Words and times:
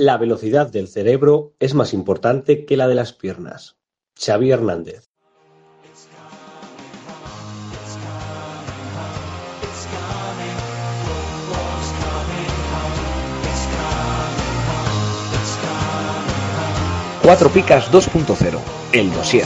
La 0.00 0.16
velocidad 0.16 0.66
del 0.68 0.88
cerebro 0.88 1.52
es 1.60 1.74
más 1.74 1.92
importante 1.92 2.64
que 2.64 2.78
la 2.78 2.88
de 2.88 2.94
las 2.94 3.12
piernas. 3.12 3.76
Xavi 4.18 4.50
Hernández. 4.50 5.10
Cuatro 17.22 17.50
Picas 17.50 17.92
2.0, 17.92 18.58
el 18.94 19.12
dossier. 19.12 19.44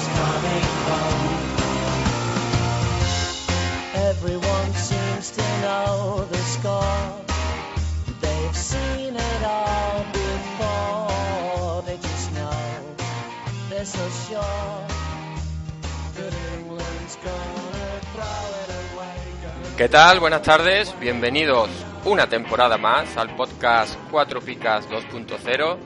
¿Qué 19.76 19.88
tal? 19.88 20.20
Buenas 20.20 20.42
tardes, 20.42 20.94
bienvenidos 21.00 21.68
una 22.04 22.28
temporada 22.28 22.78
más 22.78 23.16
al 23.16 23.34
podcast 23.34 23.98
4 24.12 24.40
Picas 24.40 24.88
2.0, 24.88 25.76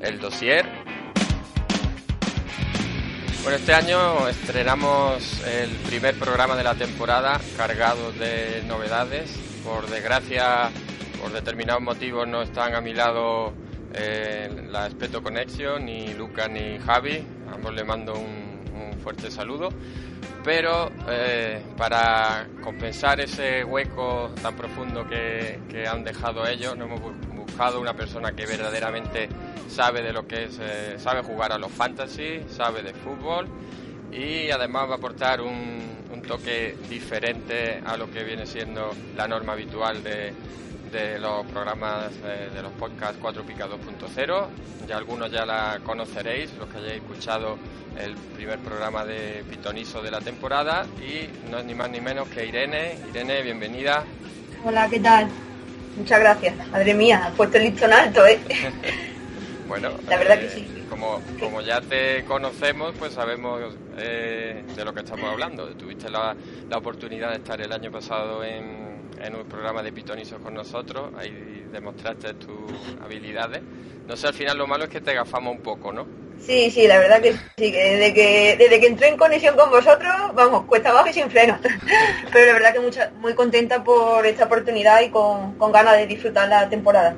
el 0.00 0.18
dossier. 0.18 0.64
Bueno, 3.42 3.58
este 3.58 3.74
año 3.74 4.26
estrenamos 4.28 5.44
el 5.46 5.68
primer 5.86 6.18
programa 6.18 6.56
de 6.56 6.64
la 6.64 6.74
temporada 6.74 7.38
cargado 7.58 8.12
de 8.12 8.62
novedades. 8.66 9.38
Por 9.62 9.86
desgracia, 9.90 10.70
por 11.20 11.30
determinados 11.30 11.82
motivos 11.82 12.26
no 12.26 12.40
están 12.40 12.74
a 12.74 12.80
mi 12.80 12.94
lado 12.94 13.52
eh, 13.92 14.68
la 14.70 14.86
Espeto 14.86 15.22
Connection, 15.22 15.84
ni 15.84 16.14
Luca 16.14 16.48
ni 16.48 16.78
Javi. 16.78 17.22
A 17.50 17.56
ambos 17.56 17.74
le 17.74 17.84
mando 17.84 18.14
un, 18.14 18.58
un 18.74 18.98
fuerte 19.00 19.30
saludo. 19.30 19.68
Pero 20.44 20.90
eh, 21.08 21.60
para 21.76 22.46
compensar 22.62 23.20
ese 23.20 23.64
hueco 23.64 24.30
tan 24.40 24.54
profundo 24.56 25.06
que, 25.06 25.58
han 25.86 26.04
dejado 26.04 26.46
ellos, 26.46 26.76
nos 26.76 26.88
hemos 26.88 27.00
bu- 27.00 27.34
buscado 27.34 27.80
una 27.80 27.92
persona 27.94 28.32
que 28.32 28.46
verdaderamente 28.46 29.28
sabe 29.68 30.00
de 30.02 30.12
lo 30.12 30.26
que 30.26 30.44
es, 30.44 30.58
eh, 30.60 30.94
sabe 30.98 31.22
jugar 31.22 31.52
a 31.52 31.58
los 31.58 31.70
fantasy, 31.72 32.40
sabe 32.48 32.82
de 32.82 32.94
fútbol 32.94 33.46
y 34.12 34.50
además 34.50 34.88
va 34.88 34.94
a 34.94 34.96
aportar 34.96 35.40
un, 35.40 35.96
toque 36.26 36.76
diferente 36.90 37.80
a 37.86 37.96
lo 37.96 38.10
que 38.10 38.22
viene 38.22 38.44
siendo 38.44 38.90
la 39.16 39.26
norma 39.26 39.54
habitual 39.54 40.02
de, 40.04 40.34
de 40.92 41.18
los 41.18 41.46
programas 41.46 42.12
eh, 42.22 42.50
de 42.54 42.60
los 42.60 42.70
podcasts 42.72 43.16
4 43.18 43.44
Pica 43.44 43.66
2.0. 43.66 44.46
Ya 44.86 44.98
algunos 44.98 45.30
ya 45.30 45.46
la 45.46 45.80
conoceréis, 45.82 46.52
los 46.58 46.68
que 46.68 46.76
hayáis 46.78 46.96
escuchado 47.00 47.56
el 47.98 48.14
primer 48.14 48.58
programa 48.60 49.04
de 49.04 49.44
Pitoniso 49.48 50.02
de 50.02 50.10
la 50.10 50.20
temporada 50.20 50.86
y 50.98 51.28
no 51.50 51.58
es 51.58 51.64
ni 51.64 51.74
más 51.74 51.90
ni 51.90 52.00
menos 52.00 52.28
que 52.28 52.46
Irene. 52.46 52.96
Irene, 53.10 53.42
bienvenida. 53.42 54.04
Hola, 54.64 54.88
¿qué 54.88 55.00
tal? 55.00 55.28
Muchas 55.96 56.20
gracias. 56.20 56.68
Madre 56.68 56.94
mía, 56.94 57.26
has 57.26 57.34
puesto 57.34 57.58
el 57.58 57.64
listón 57.64 57.92
alto, 57.92 58.26
¿eh? 58.26 58.38
Bueno, 59.68 59.90
La 60.08 60.16
verdad 60.16 60.38
eh, 60.38 60.46
que 60.46 60.48
sí. 60.48 60.86
Como, 60.88 61.20
como 61.38 61.60
ya 61.60 61.82
te 61.82 62.24
conocemos, 62.24 62.94
pues 62.98 63.12
sabemos 63.12 63.60
eh, 63.98 64.64
de 64.74 64.84
lo 64.84 64.94
que 64.94 65.00
estamos 65.00 65.30
hablando. 65.30 65.66
Tuviste 65.76 66.08
la, 66.08 66.34
la 66.70 66.78
oportunidad 66.78 67.30
de 67.30 67.36
estar 67.36 67.60
el 67.60 67.70
año 67.70 67.90
pasado 67.90 68.42
en, 68.42 69.10
en 69.20 69.34
un 69.34 69.44
programa 69.44 69.82
de 69.82 69.92
pitonisos 69.92 70.40
con 70.40 70.54
nosotros, 70.54 71.12
ahí 71.18 71.66
demostraste 71.70 72.34
tus 72.34 72.72
habilidades. 73.04 73.60
No 74.06 74.16
sé, 74.16 74.28
al 74.28 74.34
final 74.34 74.56
lo 74.56 74.66
malo 74.66 74.84
es 74.84 74.90
que 74.90 75.02
te 75.02 75.12
gafamos 75.12 75.54
un 75.54 75.62
poco, 75.62 75.92
¿no? 75.92 76.06
Sí, 76.40 76.70
sí, 76.70 76.86
la 76.86 76.98
verdad 76.98 77.20
que 77.20 77.32
sí, 77.32 77.72
que 77.72 77.96
desde 77.96 78.14
que, 78.14 78.56
desde 78.58 78.80
que 78.80 78.86
entré 78.86 79.08
en 79.08 79.16
conexión 79.16 79.56
con 79.56 79.70
vosotros, 79.70 80.12
vamos, 80.34 80.64
cuesta 80.64 80.90
abajo 80.90 81.08
y 81.08 81.12
sin 81.12 81.30
freno. 81.30 81.58
Pero 82.32 82.46
la 82.46 82.52
verdad 82.54 82.72
que 82.72 82.80
mucha, 82.80 83.10
muy 83.20 83.34
contenta 83.34 83.84
por 83.84 84.24
esta 84.26 84.44
oportunidad 84.44 85.00
y 85.02 85.10
con, 85.10 85.54
con 85.54 85.72
ganas 85.72 85.96
de 85.96 86.06
disfrutar 86.06 86.48
la 86.48 86.68
temporada. 86.68 87.14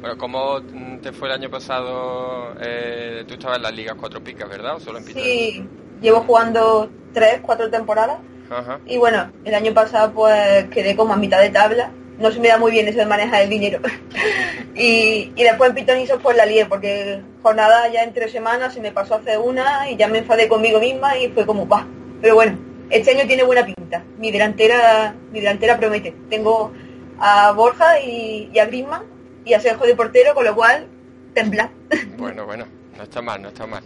Bueno, 0.00 0.16
¿cómo 0.16 0.62
te 1.02 1.12
fue 1.12 1.28
el 1.28 1.34
año 1.34 1.50
pasado? 1.50 2.54
Eh, 2.60 3.24
tú 3.26 3.34
estabas 3.34 3.56
en 3.56 3.64
las 3.64 3.72
ligas 3.72 3.96
cuatro 3.98 4.22
picas, 4.22 4.48
¿verdad? 4.48 4.76
¿O 4.76 4.80
solo 4.80 4.98
en? 4.98 5.04
Sí, 5.06 5.64
llevo 6.00 6.20
jugando 6.20 6.88
tres, 7.12 7.40
cuatro 7.42 7.68
temporadas 7.68 8.18
Ajá. 8.50 8.78
y 8.86 8.96
bueno, 8.96 9.32
el 9.44 9.54
año 9.54 9.74
pasado 9.74 10.12
pues 10.12 10.66
quedé 10.70 10.94
como 10.94 11.14
a 11.14 11.16
mitad 11.16 11.40
de 11.40 11.50
tabla. 11.50 11.90
No 12.18 12.32
se 12.32 12.40
me 12.40 12.48
da 12.48 12.58
muy 12.58 12.72
bien 12.72 12.88
eso 12.88 12.98
de 12.98 13.06
manejar 13.06 13.42
el 13.42 13.48
dinero. 13.48 13.80
y, 14.74 15.32
y 15.34 15.42
después 15.42 15.70
en 15.70 15.76
Pitonisos 15.76 16.20
pues 16.22 16.36
la 16.36 16.46
lié 16.46 16.66
porque 16.66 17.20
jornada 17.42 17.88
ya 17.88 18.02
entre 18.02 18.28
semanas 18.28 18.74
se 18.74 18.80
me 18.80 18.92
pasó 18.92 19.14
a 19.14 19.18
hacer 19.18 19.38
una 19.38 19.88
y 19.90 19.96
ya 19.96 20.08
me 20.08 20.18
enfadé 20.18 20.48
conmigo 20.48 20.80
misma 20.80 21.16
y 21.16 21.28
fue 21.28 21.46
como 21.46 21.68
va. 21.68 21.86
Pero 22.20 22.34
bueno, 22.34 22.58
este 22.90 23.12
año 23.12 23.26
tiene 23.26 23.42
buena 23.42 23.64
pinta. 23.64 24.02
Mi 24.18 24.32
delantera, 24.32 25.14
mi 25.30 25.40
delantera 25.40 25.78
promete. 25.78 26.14
Tengo 26.28 26.72
a 27.20 27.52
Borja 27.52 28.00
y, 28.00 28.50
y 28.52 28.58
a 28.58 28.66
Griezmann 28.66 29.04
y 29.44 29.54
a 29.54 29.60
Sergio 29.60 29.86
de 29.86 29.94
portero, 29.94 30.34
con 30.34 30.44
lo 30.44 30.54
cual 30.54 30.86
temblar. 31.34 31.70
Bueno, 32.18 32.46
bueno, 32.46 32.66
no 32.96 33.04
está 33.04 33.22
mal, 33.22 33.40
no 33.40 33.48
está 33.48 33.66
mal. 33.66 33.82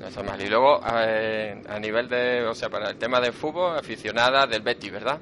No 0.00 0.06
está 0.08 0.22
mal. 0.22 0.40
Y 0.40 0.48
luego, 0.48 0.80
eh, 0.98 1.62
a 1.68 1.78
nivel 1.78 2.08
de, 2.08 2.44
o 2.44 2.54
sea, 2.54 2.68
para 2.68 2.90
el 2.90 2.96
tema 2.96 3.20
de 3.20 3.30
fútbol, 3.32 3.78
aficionada 3.78 4.46
del 4.46 4.62
Betis, 4.62 4.90
¿verdad? 4.90 5.18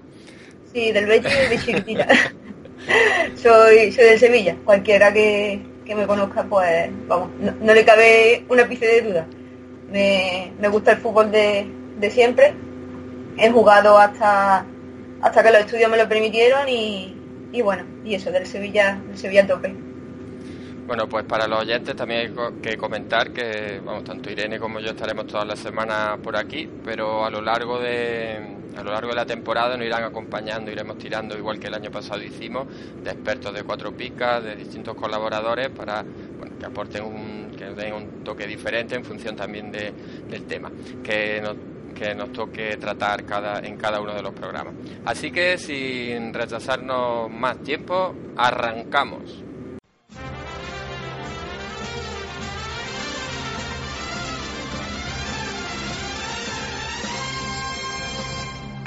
Sí, 0.75 0.91
del 0.91 1.07
Betis 1.07 1.51
de 1.51 1.59
chiquitita. 1.59 2.09
soy, 3.37 3.93
soy 3.93 4.05
del 4.05 4.19
Sevilla. 4.19 4.57
Cualquiera 4.65 5.13
que, 5.13 5.63
que 5.85 5.95
me 5.95 6.07
conozca, 6.07 6.43
pues, 6.45 6.91
vamos, 7.07 7.31
no, 7.39 7.73
le 7.73 7.85
cabe 7.85 8.45
una 8.49 8.65
ápice 8.65 8.87
de 8.87 9.03
duda. 9.03 9.27
Me, 9.91 10.53
me 10.59 10.69
gusta 10.69 10.93
el 10.93 10.99
fútbol 10.99 11.31
de, 11.31 11.67
de 11.99 12.11
siempre. 12.11 12.55
He 13.39 13.51
jugado 13.51 13.97
hasta 13.97 14.67
hasta 15.25 15.43
que 15.43 15.51
los 15.53 15.61
estudios 15.61 15.91
me 15.91 15.97
lo 15.97 16.07
permitieron 16.07 16.69
y, 16.69 17.17
y 17.51 17.63
bueno, 17.63 17.85
y 18.05 18.15
eso, 18.15 18.31
del 18.31 18.47
Sevilla, 18.47 19.01
del 19.09 19.17
Sevilla 19.17 19.47
tope. 19.47 19.75
Bueno, 20.87 21.09
pues 21.09 21.25
para 21.25 21.47
los 21.49 21.61
oyentes 21.63 21.97
también 21.97 22.21
hay 22.39 22.61
que 22.61 22.77
comentar 22.77 23.33
que, 23.33 23.81
vamos, 23.85 24.05
tanto 24.05 24.31
Irene 24.31 24.59
como 24.59 24.81
yo 24.81 24.91
estaremos 24.91 25.27
todas 25.27 25.47
las 25.47 25.59
semanas 25.59 26.19
por 26.23 26.37
aquí, 26.37 26.69
pero 26.85 27.25
a 27.25 27.31
lo 27.31 27.41
largo 27.41 27.79
de 27.81 28.59
a 28.77 28.83
lo 28.83 28.91
largo 28.91 29.11
de 29.11 29.15
la 29.17 29.25
temporada 29.25 29.77
nos 29.77 29.87
irán 29.87 30.03
acompañando, 30.03 30.69
iremos 30.71 30.99
tirando 30.99 31.39
igual 31.39 31.61
que 31.61 31.69
el 31.69 31.75
año 31.75 31.91
pasado 31.93 32.21
hicimos, 32.23 32.67
de 33.03 33.11
expertos 33.13 33.55
de 33.55 33.63
cuatro 33.63 33.93
picas, 33.93 34.43
de 34.43 34.57
distintos 34.57 34.97
colaboradores 34.97 35.69
para 35.71 36.03
bueno, 36.03 36.59
que 36.59 36.67
aporten 36.67 37.05
un, 37.05 37.53
que 37.57 37.67
den 37.67 37.95
un 37.95 38.25
toque 38.25 38.47
diferente 38.49 38.97
en 38.97 39.05
función 39.05 39.37
también 39.37 39.71
de- 39.71 39.93
del 40.29 40.43
tema 40.45 40.71
que 41.05 41.41
nos, 41.41 41.55
que 41.95 42.15
nos 42.17 42.33
toque 42.33 42.77
tratar 42.77 43.25
cada, 43.25 43.61
en 43.61 43.77
cada 43.77 44.01
uno 44.01 44.13
de 44.13 44.23
los 44.23 44.35
programas. 44.35 44.75
Así 45.05 45.31
que 45.31 45.57
sin 45.57 46.35
retrasarnos 46.35 47.31
más 47.31 47.59
tiempo, 47.63 48.13
arrancamos. 48.37 49.45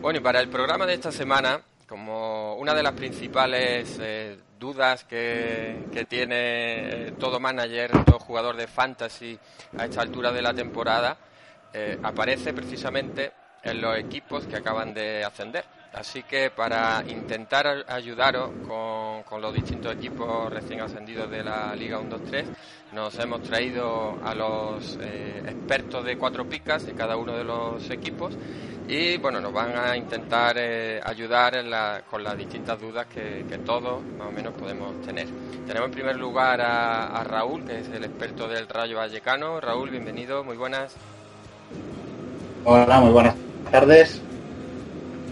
Bueno, 0.00 0.20
y 0.20 0.22
para 0.22 0.40
el 0.40 0.48
programa 0.48 0.86
de 0.86 0.94
esta 0.94 1.10
semana, 1.10 1.60
como 1.88 2.54
una 2.54 2.72
de 2.72 2.84
las 2.84 2.92
principales 2.92 3.98
eh, 4.00 4.38
dudas 4.56 5.02
que, 5.02 5.86
que 5.92 6.04
tiene 6.04 7.08
eh, 7.08 7.12
todo 7.18 7.40
manager, 7.40 7.90
todo 8.04 8.20
jugador 8.20 8.56
de 8.56 8.68
fantasy 8.68 9.36
a 9.76 9.86
esta 9.86 10.02
altura 10.02 10.30
de 10.30 10.40
la 10.40 10.54
temporada, 10.54 11.16
eh, 11.72 11.98
aparece 12.00 12.54
precisamente 12.54 13.32
en 13.64 13.80
los 13.80 13.98
equipos 13.98 14.46
que 14.46 14.56
acaban 14.56 14.94
de 14.94 15.24
ascender. 15.24 15.64
Así 15.98 16.22
que 16.22 16.50
para 16.50 17.02
intentar 17.08 17.84
ayudaros 17.88 18.52
con, 18.66 19.24
con 19.24 19.42
los 19.42 19.52
distintos 19.52 19.92
equipos 19.92 20.52
recién 20.52 20.80
ascendidos 20.80 21.28
de 21.28 21.42
la 21.42 21.74
Liga 21.74 21.98
1-2-3, 21.98 22.46
nos 22.92 23.18
hemos 23.18 23.42
traído 23.42 24.16
a 24.22 24.32
los 24.34 24.96
eh, 25.02 25.42
expertos 25.44 26.04
de 26.04 26.16
cuatro 26.16 26.44
picas 26.44 26.84
de 26.86 26.94
cada 26.94 27.16
uno 27.16 27.36
de 27.36 27.42
los 27.42 27.90
equipos 27.90 28.38
y 28.86 29.16
bueno, 29.18 29.40
nos 29.40 29.52
van 29.52 29.76
a 29.76 29.96
intentar 29.96 30.54
eh, 30.58 31.00
ayudar 31.04 31.56
en 31.56 31.68
la- 31.70 32.02
con 32.08 32.22
las 32.22 32.36
distintas 32.36 32.78
dudas 32.80 33.06
que, 33.08 33.44
que 33.48 33.58
todos 33.58 34.04
más 34.16 34.28
o 34.28 34.32
menos 34.32 34.54
podemos 34.54 35.00
tener. 35.00 35.28
Tenemos 35.66 35.86
en 35.86 35.92
primer 35.92 36.16
lugar 36.16 36.60
a, 36.60 37.08
a 37.08 37.24
Raúl, 37.24 37.64
que 37.64 37.80
es 37.80 37.90
el 37.90 38.04
experto 38.04 38.46
del 38.48 38.68
Rayo 38.68 38.98
Vallecano. 38.98 39.60
Raúl, 39.60 39.90
bienvenido, 39.90 40.44
muy 40.44 40.56
buenas. 40.56 41.00
Hola, 42.64 43.00
muy 43.00 43.10
buenas 43.12 43.34
tardes. 43.70 44.27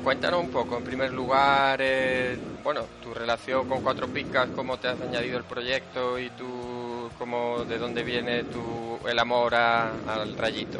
Cuéntanos 0.06 0.40
un 0.40 0.50
poco, 0.50 0.76
en 0.76 0.84
primer 0.84 1.12
lugar, 1.12 1.80
eh, 1.82 2.36
bueno, 2.62 2.82
tu 3.02 3.12
relación 3.12 3.66
con 3.66 3.80
Cuatro 3.80 4.06
Picas, 4.06 4.46
cómo 4.54 4.76
te 4.76 4.86
has 4.86 5.00
añadido 5.00 5.36
el 5.36 5.42
proyecto 5.42 6.16
y 6.16 6.30
tú, 6.38 7.10
cómo, 7.18 7.64
de 7.68 7.76
dónde 7.76 8.04
viene 8.04 8.44
tu, 8.44 9.08
el 9.08 9.18
amor 9.18 9.56
a- 9.56 9.90
al 10.06 10.36
rayito. 10.38 10.78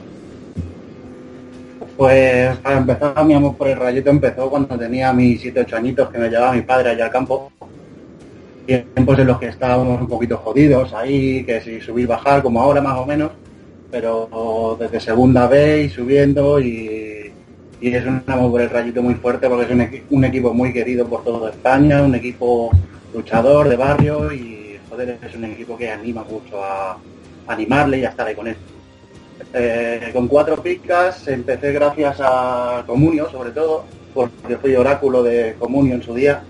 Pues 1.96 2.56
para 2.58 2.78
empezar, 2.78 3.24
mi 3.24 3.34
amor 3.34 3.56
por 3.56 3.66
el 3.66 3.76
rayito 3.76 4.10
empezó 4.10 4.48
cuando 4.48 4.78
tenía 4.78 5.12
mis 5.12 5.40
7-8 5.40 5.76
añitos 5.76 6.08
que 6.08 6.18
me 6.18 6.28
llevaba 6.28 6.52
mi 6.52 6.62
padre 6.62 6.90
allá 6.90 7.06
al 7.06 7.10
campo. 7.10 7.50
Tiempos 8.64 9.18
en 9.18 9.26
los 9.26 9.40
que 9.40 9.46
estábamos 9.46 10.00
un 10.02 10.06
poquito 10.06 10.36
jodidos 10.36 10.94
ahí, 10.94 11.42
que 11.44 11.60
si 11.60 11.80
subir, 11.80 12.06
bajar, 12.06 12.44
como 12.44 12.60
ahora 12.60 12.80
más 12.80 12.96
o 12.96 13.04
menos, 13.04 13.32
pero 13.90 14.76
desde 14.78 15.00
segunda 15.00 15.48
B 15.48 15.82
y 15.82 15.88
subiendo 15.90 16.60
y, 16.60 17.25
y 17.80 17.94
es 17.94 18.06
un 18.06 18.22
amor 18.26 18.50
por 18.50 18.60
el 18.62 18.70
rayito 18.70 19.02
muy 19.02 19.14
fuerte 19.14 19.48
porque 19.48 19.64
es 19.66 19.70
un, 19.70 19.80
equi- 19.80 20.02
un 20.10 20.24
equipo 20.24 20.54
muy 20.54 20.72
querido 20.72 21.06
por 21.06 21.22
toda 21.24 21.50
España, 21.50 22.02
un 22.02 22.14
equipo 22.14 22.70
luchador 23.14 23.68
de 23.68 23.76
barrio 23.76 24.32
y 24.32 24.78
joder, 24.88 25.18
es 25.22 25.34
un 25.34 25.44
equipo 25.44 25.76
que 25.76 25.90
anima 25.90 26.24
mucho 26.24 26.62
a, 26.64 26.92
a 26.92 26.98
animarle 27.52 27.98
y 27.98 28.04
a 28.04 28.08
estar 28.10 28.26
ahí 28.26 28.34
con 28.34 28.48
él. 28.48 28.56
Eh, 29.52 30.10
con 30.12 30.28
cuatro 30.28 30.62
picas 30.62 31.28
empecé 31.28 31.72
gracias 31.72 32.16
a 32.20 32.82
Comunio, 32.86 33.28
sobre 33.30 33.50
todo, 33.50 33.84
porque 34.14 34.56
fui 34.56 34.74
oráculo 34.74 35.22
de 35.22 35.54
Comunio 35.58 35.94
en 35.94 36.02
su 36.02 36.14
día. 36.14 36.42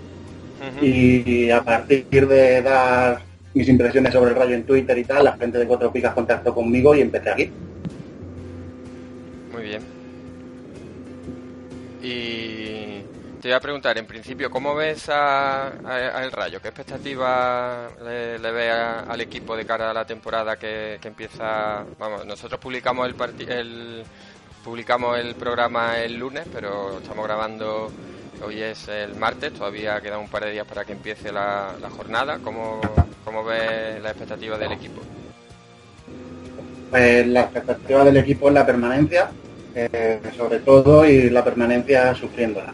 Y 0.81 1.49
a 1.51 1.61
partir 1.63 2.27
de 2.27 2.61
dar 2.61 3.19
mis 3.53 3.67
impresiones 3.69 4.13
sobre 4.13 4.31
el 4.31 4.35
rayo 4.37 4.55
en 4.55 4.63
Twitter 4.63 4.97
y 4.97 5.03
tal, 5.03 5.25
la 5.25 5.33
gente 5.37 5.57
de 5.57 5.65
cuatro 5.67 5.91
picas 5.91 6.13
contactó 6.13 6.53
conmigo 6.53 6.95
y 6.95 7.01
empecé 7.01 7.29
aquí. 7.29 7.51
Y 12.07 13.01
te 13.41 13.49
iba 13.49 13.57
a 13.57 13.59
preguntar, 13.59 13.97
en 13.97 14.05
principio, 14.05 14.49
¿cómo 14.49 14.73
ves 14.73 15.09
a, 15.09 15.73
el 16.23 16.31
Rayo? 16.31 16.61
¿Qué 16.61 16.69
expectativa 16.69 17.89
le, 18.01 18.39
le 18.39 18.51
ve 18.51 18.71
al 18.71 19.19
equipo 19.19 19.57
de 19.57 19.65
cara 19.65 19.91
a 19.91 19.93
la 19.93 20.05
temporada 20.05 20.55
que, 20.55 20.99
empieza? 21.03 21.83
Vamos, 21.99 22.25
nosotros 22.25 22.61
publicamos 22.61 23.09
el 23.49 24.05
publicamos 24.63 25.19
el 25.19 25.35
programa 25.35 25.99
el 25.99 26.15
lunes, 26.17 26.45
pero 26.53 26.99
estamos 26.99 27.25
grabando 27.25 27.91
hoy 28.41 28.61
es 28.61 28.87
el 28.87 29.15
martes, 29.15 29.51
todavía 29.53 29.99
quedan 29.99 30.19
un 30.19 30.29
par 30.29 30.45
de 30.45 30.51
días 30.51 30.65
para 30.65 30.85
que 30.85 30.93
empiece 30.93 31.29
la, 31.31 31.73
la 31.81 31.89
jornada. 31.89 32.39
¿Cómo, 32.41 32.79
cómo 33.25 33.43
ves 33.43 34.01
la 34.01 34.11
expectativa 34.11 34.57
del 34.57 34.71
equipo? 34.71 35.01
Pues 36.89 37.27
la 37.27 37.41
expectativa 37.41 38.05
del 38.05 38.17
equipo 38.17 38.47
es 38.47 38.53
la 38.53 38.65
permanencia, 38.65 39.29
eh, 39.77 40.19
sobre 40.35 40.59
todo, 40.59 41.05
y 41.05 41.29
la 41.29 41.43
permanencia 41.43 42.15
sufriéndola. 42.15 42.73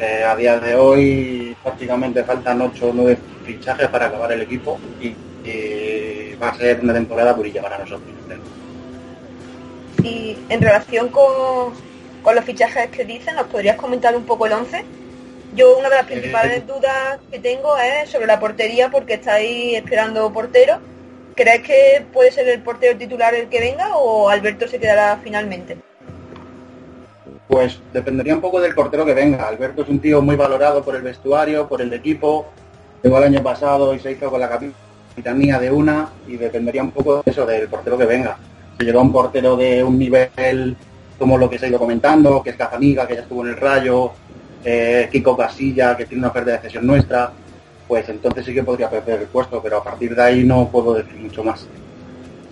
Eh, 0.00 0.22
a 0.22 0.36
día 0.36 0.58
de 0.60 0.74
hoy 0.76 1.56
prácticamente 1.62 2.22
faltan 2.22 2.60
8 2.62 2.88
o 2.88 2.92
9 2.92 3.18
fichajes 3.44 3.88
para 3.88 4.06
acabar 4.06 4.30
el 4.32 4.42
equipo 4.42 4.78
y, 5.00 5.14
y 5.48 6.36
va 6.40 6.50
a 6.50 6.54
ser 6.54 6.80
una 6.80 6.94
temporada 6.94 7.34
purilla 7.34 7.60
para 7.60 7.78
nosotros. 7.78 8.08
Y 10.04 10.36
en 10.48 10.60
relación 10.60 11.08
con, 11.08 11.72
con 12.22 12.34
los 12.34 12.44
fichajes 12.44 12.88
que 12.90 13.04
dicen, 13.04 13.34
¿nos 13.34 13.46
podrías 13.46 13.76
comentar 13.76 14.14
un 14.14 14.24
poco 14.24 14.46
el 14.46 14.52
11? 14.52 14.84
Yo 15.56 15.78
una 15.78 15.88
de 15.88 15.96
las 15.96 16.06
principales 16.06 16.66
dudas 16.66 17.18
que 17.30 17.38
tengo 17.38 17.76
es 17.78 18.10
sobre 18.10 18.26
la 18.26 18.38
portería 18.38 18.90
porque 18.90 19.14
estáis 19.14 19.76
esperando 19.76 20.32
portero. 20.32 20.78
¿Crees 21.34 21.62
que 21.62 22.06
puede 22.12 22.30
ser 22.30 22.48
el 22.48 22.60
portero 22.62 22.96
titular 22.96 23.34
el 23.34 23.48
que 23.48 23.60
venga 23.60 23.96
o 23.96 24.28
Alberto 24.28 24.68
se 24.68 24.78
quedará 24.78 25.18
finalmente? 25.22 25.78
Pues 27.54 27.78
dependería 27.92 28.34
un 28.34 28.40
poco 28.40 28.60
del 28.60 28.74
portero 28.74 29.06
que 29.06 29.14
venga. 29.14 29.46
Alberto 29.46 29.82
es 29.82 29.88
un 29.88 30.00
tío 30.00 30.20
muy 30.20 30.34
valorado 30.34 30.82
por 30.82 30.96
el 30.96 31.02
vestuario, 31.02 31.68
por 31.68 31.80
el 31.80 31.92
equipo. 31.92 32.46
Llegó 33.00 33.18
el 33.18 33.22
año 33.32 33.44
pasado 33.44 33.94
y 33.94 34.00
se 34.00 34.10
hizo 34.10 34.28
con 34.28 34.40
la 34.40 34.48
capitanía 34.48 35.60
de 35.60 35.70
una 35.70 36.08
y 36.26 36.36
dependería 36.36 36.82
un 36.82 36.90
poco 36.90 37.22
de 37.24 37.30
eso, 37.30 37.46
del 37.46 37.68
portero 37.68 37.96
que 37.96 38.06
venga. 38.06 38.36
Si 38.76 38.84
llega 38.84 39.00
un 39.00 39.12
portero 39.12 39.56
de 39.56 39.84
un 39.84 39.96
nivel 39.96 40.76
como 41.16 41.38
lo 41.38 41.48
que 41.48 41.56
se 41.56 41.66
ha 41.66 41.68
ido 41.68 41.78
comentando, 41.78 42.42
que 42.42 42.50
es 42.50 42.56
Cazamiga, 42.56 43.06
que 43.06 43.14
ya 43.14 43.20
estuvo 43.20 43.44
en 43.44 43.52
el 43.52 43.56
Rayo, 43.56 44.10
eh, 44.64 45.08
Kiko 45.12 45.36
Casilla, 45.36 45.96
que 45.96 46.06
tiene 46.06 46.22
una 46.22 46.30
oferta 46.30 46.50
de 46.50 46.58
cesión 46.58 46.84
nuestra, 46.84 47.30
pues 47.86 48.08
entonces 48.08 48.44
sí 48.44 48.52
que 48.52 48.64
podría 48.64 48.90
perder 48.90 49.20
el 49.20 49.28
puesto, 49.28 49.62
pero 49.62 49.76
a 49.76 49.84
partir 49.84 50.16
de 50.16 50.22
ahí 50.24 50.42
no 50.42 50.68
puedo 50.72 50.94
decir 50.94 51.14
mucho 51.20 51.44
más. 51.44 51.68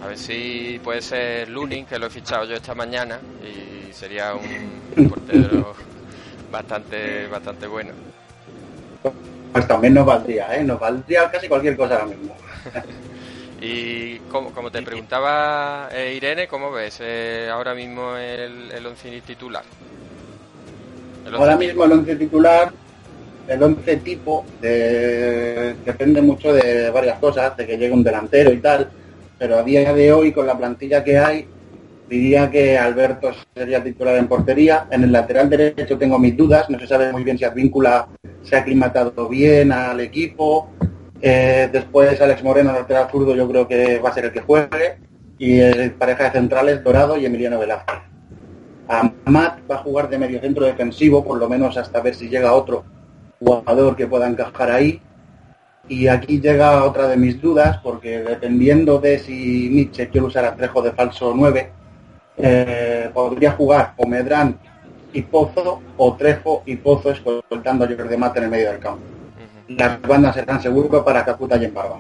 A 0.03 0.09
ver 0.09 0.19
si 0.19 0.81
puede 0.83 1.01
ser 1.01 1.49
Lunin, 1.49 1.87
que 1.87 1.99
lo 1.99 2.07
he 2.07 2.11
fichado 2.11 2.45
yo 2.45 2.57
esta 2.57 2.75
mañana 2.75 3.19
y 3.43 3.93
sería 3.93 4.35
un 4.35 5.09
portero 5.09 5.75
bastante 6.51 7.27
bastante 7.29 7.67
bueno. 7.67 7.91
Pues 9.53 9.69
también 9.69 9.95
nos 9.95 10.07
valdría, 10.07 10.55
¿eh? 10.57 10.65
Nos 10.65 10.81
valdría 10.81 11.31
casi 11.31 11.47
cualquier 11.49 11.77
cosa 11.77 11.95
ahora 11.95 12.07
mismo. 12.07 12.35
Y 13.65 14.17
como, 14.33 14.51
como 14.51 14.73
te 14.73 14.83
preguntaba 14.83 15.89
eh, 15.93 16.15
Irene, 16.17 16.49
¿cómo 16.49 16.73
ves 16.73 16.99
eh, 17.01 17.49
ahora 17.49 17.77
mismo 17.77 18.17
el, 18.17 18.73
el 18.73 18.85
once 18.85 19.21
titular? 19.25 19.63
El 21.25 21.29
once 21.37 21.39
Ahora 21.39 21.53
tipo. 21.57 21.69
mismo 21.69 21.85
el 21.85 21.93
11 21.93 22.17
titular, 22.17 22.73
el 23.47 23.63
11 23.63 23.97
tipo, 23.99 24.45
de- 24.61 25.77
depende 25.87 26.21
mucho 26.23 26.53
de 26.53 26.91
varias 26.91 27.21
cosas, 27.21 27.57
de 27.57 27.65
que 27.65 27.79
llegue 27.79 27.93
un 27.93 28.03
delantero 28.03 28.53
y 28.53 28.57
tal, 28.57 28.91
pero 29.43 29.59
a 29.59 29.65
día 29.65 29.93
de 29.93 30.13
hoy, 30.13 30.31
con 30.31 30.47
la 30.47 30.57
plantilla 30.57 31.03
que 31.03 31.19
hay, 31.19 31.49
diría 32.09 32.49
que 32.49 32.79
Alberto 32.79 33.33
sería 33.53 33.83
titular 33.83 34.17
en 34.17 34.29
portería. 34.29 34.87
En 34.89 35.03
el 35.03 35.11
lateral 35.11 35.51
derecho 35.51 35.99
tengo 35.99 36.17
mis 36.17 36.37
dudas, 36.37 36.71
no 36.71 36.79
se 36.79 36.87
sabe 36.87 37.11
muy 37.11 37.25
bien 37.25 37.37
si 37.37 37.45
Advíncula 37.45 38.07
se 38.45 38.55
ha 38.55 38.61
aclimatado 38.61 39.29
bien 39.29 39.73
al 39.73 39.99
equipo. 39.99 40.71
Eh, 41.21 41.69
después 41.73 42.21
Alex 42.21 42.45
Moreno, 42.45 42.73
lateral 42.73 43.09
zurdo, 43.11 43.35
yo 43.35 43.49
creo 43.49 43.67
que 43.67 43.99
va 43.99 44.11
a 44.11 44.15
ser 44.15 44.27
el 44.27 44.33
que 44.33 44.43
juegue. 44.43 44.99
Y 45.39 45.59
eh, 45.59 45.93
pareja 45.99 46.23
de 46.23 46.31
centrales, 46.31 46.85
Dorado 46.85 47.17
y 47.17 47.27
Emiliano 47.27 47.59
Velázquez. 47.59 47.99
Amat 48.87 49.59
va 49.69 49.75
a 49.75 49.79
jugar 49.79 50.09
de 50.09 50.19
medio 50.19 50.41
centro 50.41 50.67
defensivo, 50.67 51.25
por 51.25 51.39
lo 51.39 51.49
menos 51.49 51.77
hasta 51.77 52.01
ver 52.01 52.15
si 52.15 52.29
llega 52.29 52.53
otro 52.53 52.85
jugador 53.41 53.97
que 53.97 54.07
pueda 54.07 54.29
encajar 54.29 54.71
ahí. 54.71 55.03
Y 55.89 56.07
aquí 56.07 56.41
llega 56.41 56.85
otra 56.85 57.09
de 57.09 57.17
mis 57.17 57.41
dudas, 57.41 57.79
porque 57.83 58.21
dependiendo 58.21 58.99
de 58.99 59.19
si 59.19 59.69
Nietzsche 59.69 60.09
quiere 60.09 60.27
usar 60.27 60.45
a 60.45 60.55
Trejo 60.55 60.81
de 60.81 60.93
falso 60.93 61.33
9, 61.35 61.73
eh, 62.39 63.11
podría 63.13 63.53
jugar 63.53 63.95
o 63.97 64.07
Medrán 64.07 64.59
y 65.13 65.23
Pozo, 65.23 65.83
o 65.97 66.15
Trejo 66.15 66.63
y 66.67 66.77
Pozo 66.77 67.11
escoltando 67.11 67.85
a 67.85 67.89
Jordi 67.89 68.17
Mata 68.17 68.39
en 68.39 68.45
el 68.45 68.51
medio 68.51 68.71
del 68.71 68.79
campo. 68.79 69.03
Las 69.69 70.01
bandas 70.03 70.37
están 70.37 70.61
seguras 70.63 71.03
para 71.03 71.25
Caputa 71.25 71.57
y 71.57 71.65
Embarba. 71.65 71.99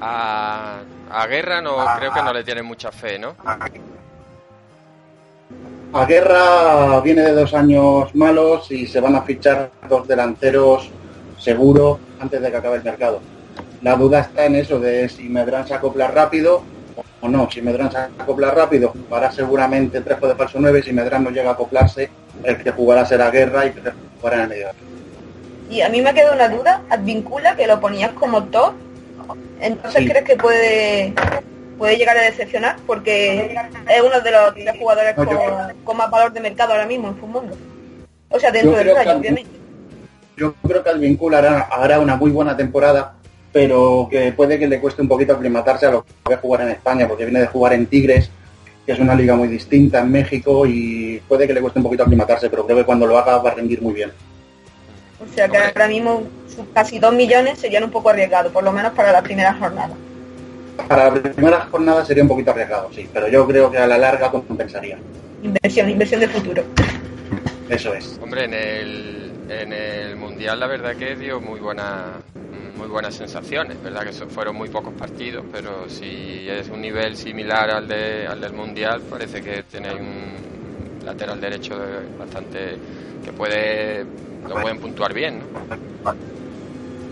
A, 0.00 0.80
a 1.10 1.26
Guerra 1.26 1.60
no 1.60 1.76
creo 1.98 2.12
que 2.12 2.22
no 2.22 2.32
le 2.32 2.44
tiene 2.44 2.62
mucha 2.62 2.92
fe, 2.92 3.18
¿no? 3.18 3.34
A 5.92 6.04
Guerra 6.04 7.00
viene 7.00 7.22
de 7.22 7.32
dos 7.32 7.54
años 7.54 8.14
malos 8.14 8.70
y 8.70 8.86
se 8.86 9.00
van 9.00 9.16
a 9.16 9.22
fichar 9.22 9.70
dos 9.88 10.06
delanteros 10.06 10.90
seguro 11.38 11.98
antes 12.20 12.40
de 12.40 12.50
que 12.50 12.56
acabe 12.56 12.76
el 12.76 12.84
mercado. 12.84 13.20
La 13.82 13.94
duda 13.94 14.20
está 14.20 14.46
en 14.46 14.56
eso 14.56 14.78
de 14.80 15.08
si 15.08 15.24
Medrán 15.28 15.66
se 15.66 15.74
acopla 15.74 16.08
rápido 16.08 16.62
o 17.20 17.28
no. 17.28 17.50
Si 17.50 17.62
Medrán 17.62 17.90
se 17.90 17.98
acopla 17.98 18.50
rápido, 18.50 18.92
jugará 19.08 19.30
seguramente 19.30 20.00
tres 20.00 20.20
de 20.20 20.34
falso 20.34 20.58
9. 20.60 20.82
Si 20.82 20.92
Medrán 20.92 21.24
no 21.24 21.30
llega 21.30 21.50
a 21.50 21.52
acoplarse, 21.52 22.10
el 22.42 22.58
que 22.62 22.70
jugará 22.72 23.04
será 23.06 23.30
Guerra 23.30 23.66
y 23.66 23.70
que 23.72 23.80
jugará 24.20 24.36
en 24.36 24.42
el 24.42 24.48
medio. 24.48 24.68
Y 25.70 25.80
a 25.82 25.88
mí 25.88 26.00
me 26.00 26.14
quedó 26.14 26.32
una 26.32 26.48
duda, 26.48 26.82
Advincula, 26.88 27.54
que 27.54 27.66
lo 27.66 27.78
ponías 27.80 28.12
como 28.12 28.44
top. 28.44 28.72
Entonces, 29.60 30.02
Sí. 30.02 30.08
¿crees 30.08 30.24
que 30.24 30.36
puede 30.36 31.14
puede 31.76 31.96
llegar 31.96 32.16
a 32.16 32.22
decepcionar? 32.22 32.76
Porque 32.86 33.54
es 33.88 34.02
uno 34.02 34.20
de 34.20 34.30
los 34.32 34.76
jugadores 34.78 35.16
No, 35.16 35.24
con, 35.26 35.36
con 35.84 35.96
más 35.96 36.10
valor 36.10 36.32
de 36.32 36.40
mercado 36.40 36.72
ahora 36.72 36.86
mismo 36.86 37.08
en 37.08 37.20
su 37.20 37.26
mundo. 37.26 37.56
O 38.30 38.40
sea, 38.40 38.50
dentro 38.50 38.76
del 38.76 38.94
Rayo, 38.94 39.16
obviamente. 39.18 39.57
Yo 40.38 40.54
creo 40.62 40.84
que 40.84 40.90
Alvin 40.90 41.18
hará, 41.34 41.62
hará 41.62 41.98
una 41.98 42.14
muy 42.14 42.30
buena 42.30 42.56
temporada, 42.56 43.14
pero 43.52 44.06
que 44.08 44.32
puede 44.32 44.56
que 44.58 44.68
le 44.68 44.80
cueste 44.80 45.02
un 45.02 45.08
poquito 45.08 45.32
aclimatarse 45.32 45.86
a 45.86 45.90
lo 45.90 46.04
que 46.04 46.12
va 46.30 46.36
a 46.36 46.40
jugar 46.40 46.62
en 46.62 46.68
España, 46.68 47.08
porque 47.08 47.24
viene 47.24 47.40
de 47.40 47.48
jugar 47.48 47.72
en 47.72 47.86
Tigres, 47.86 48.30
que 48.86 48.92
es 48.92 49.00
una 49.00 49.16
liga 49.16 49.34
muy 49.34 49.48
distinta 49.48 49.98
en 49.98 50.12
México, 50.12 50.64
y 50.64 51.20
puede 51.26 51.48
que 51.48 51.54
le 51.54 51.60
cueste 51.60 51.80
un 51.80 51.82
poquito 51.82 52.04
aclimatarse, 52.04 52.48
pero 52.48 52.64
creo 52.64 52.78
que 52.78 52.84
cuando 52.84 53.06
lo 53.06 53.18
haga 53.18 53.38
va 53.38 53.50
a 53.50 53.54
rendir 53.54 53.82
muy 53.82 53.94
bien. 53.94 54.12
O 55.20 55.34
sea, 55.34 55.48
que 55.48 55.58
ahora 55.58 55.88
mismo 55.88 56.22
sus 56.46 56.66
casi 56.72 57.00
dos 57.00 57.12
millones 57.12 57.58
serían 57.58 57.82
un 57.82 57.90
poco 57.90 58.10
arriesgados, 58.10 58.52
por 58.52 58.62
lo 58.62 58.70
menos 58.70 58.92
para 58.92 59.10
la 59.10 59.22
primera 59.22 59.54
jornada. 59.54 59.94
Para 60.86 61.10
la 61.10 61.20
primera 61.20 61.60
jornada 61.68 62.04
sería 62.04 62.22
un 62.22 62.28
poquito 62.28 62.52
arriesgado, 62.52 62.90
sí, 62.94 63.08
pero 63.12 63.26
yo 63.26 63.44
creo 63.44 63.72
que 63.72 63.78
a 63.78 63.88
la 63.88 63.98
larga 63.98 64.30
compensaría. 64.30 64.98
Inversión, 65.42 65.90
inversión 65.90 66.20
de 66.20 66.28
futuro. 66.28 66.62
Eso 67.68 67.92
es. 67.92 68.18
Hombre, 68.22 68.44
en 68.44 68.54
el, 68.54 69.17
en 69.48 69.72
el 69.72 70.16
Mundial 70.16 70.60
la 70.60 70.66
verdad 70.66 70.96
que 70.96 71.16
dio 71.16 71.40
muy 71.40 71.60
buena 71.60 72.22
muy 72.76 72.88
buenas 72.88 73.14
sensaciones, 73.16 73.80
verdad 73.82 74.04
que 74.04 74.12
fueron 74.28 74.56
muy 74.56 74.68
pocos 74.68 74.94
partidos, 74.94 75.46
pero 75.50 75.88
si 75.88 76.48
es 76.48 76.70
un 76.70 76.80
nivel 76.80 77.16
similar 77.16 77.70
al, 77.70 77.88
de, 77.88 78.26
al 78.26 78.40
del 78.40 78.52
Mundial, 78.52 79.02
parece 79.08 79.42
que 79.42 79.64
tenéis 79.64 80.00
un 80.00 80.96
lateral 81.00 81.40
derecho 81.40 81.78
de- 81.78 82.08
bastante 82.16 82.80
que 83.22 83.32
puede 83.32 84.06
lo 84.44 84.58
pueden 84.60 84.78
puntuar 84.78 85.12
bien, 85.14 85.40
¿no? 85.40 85.50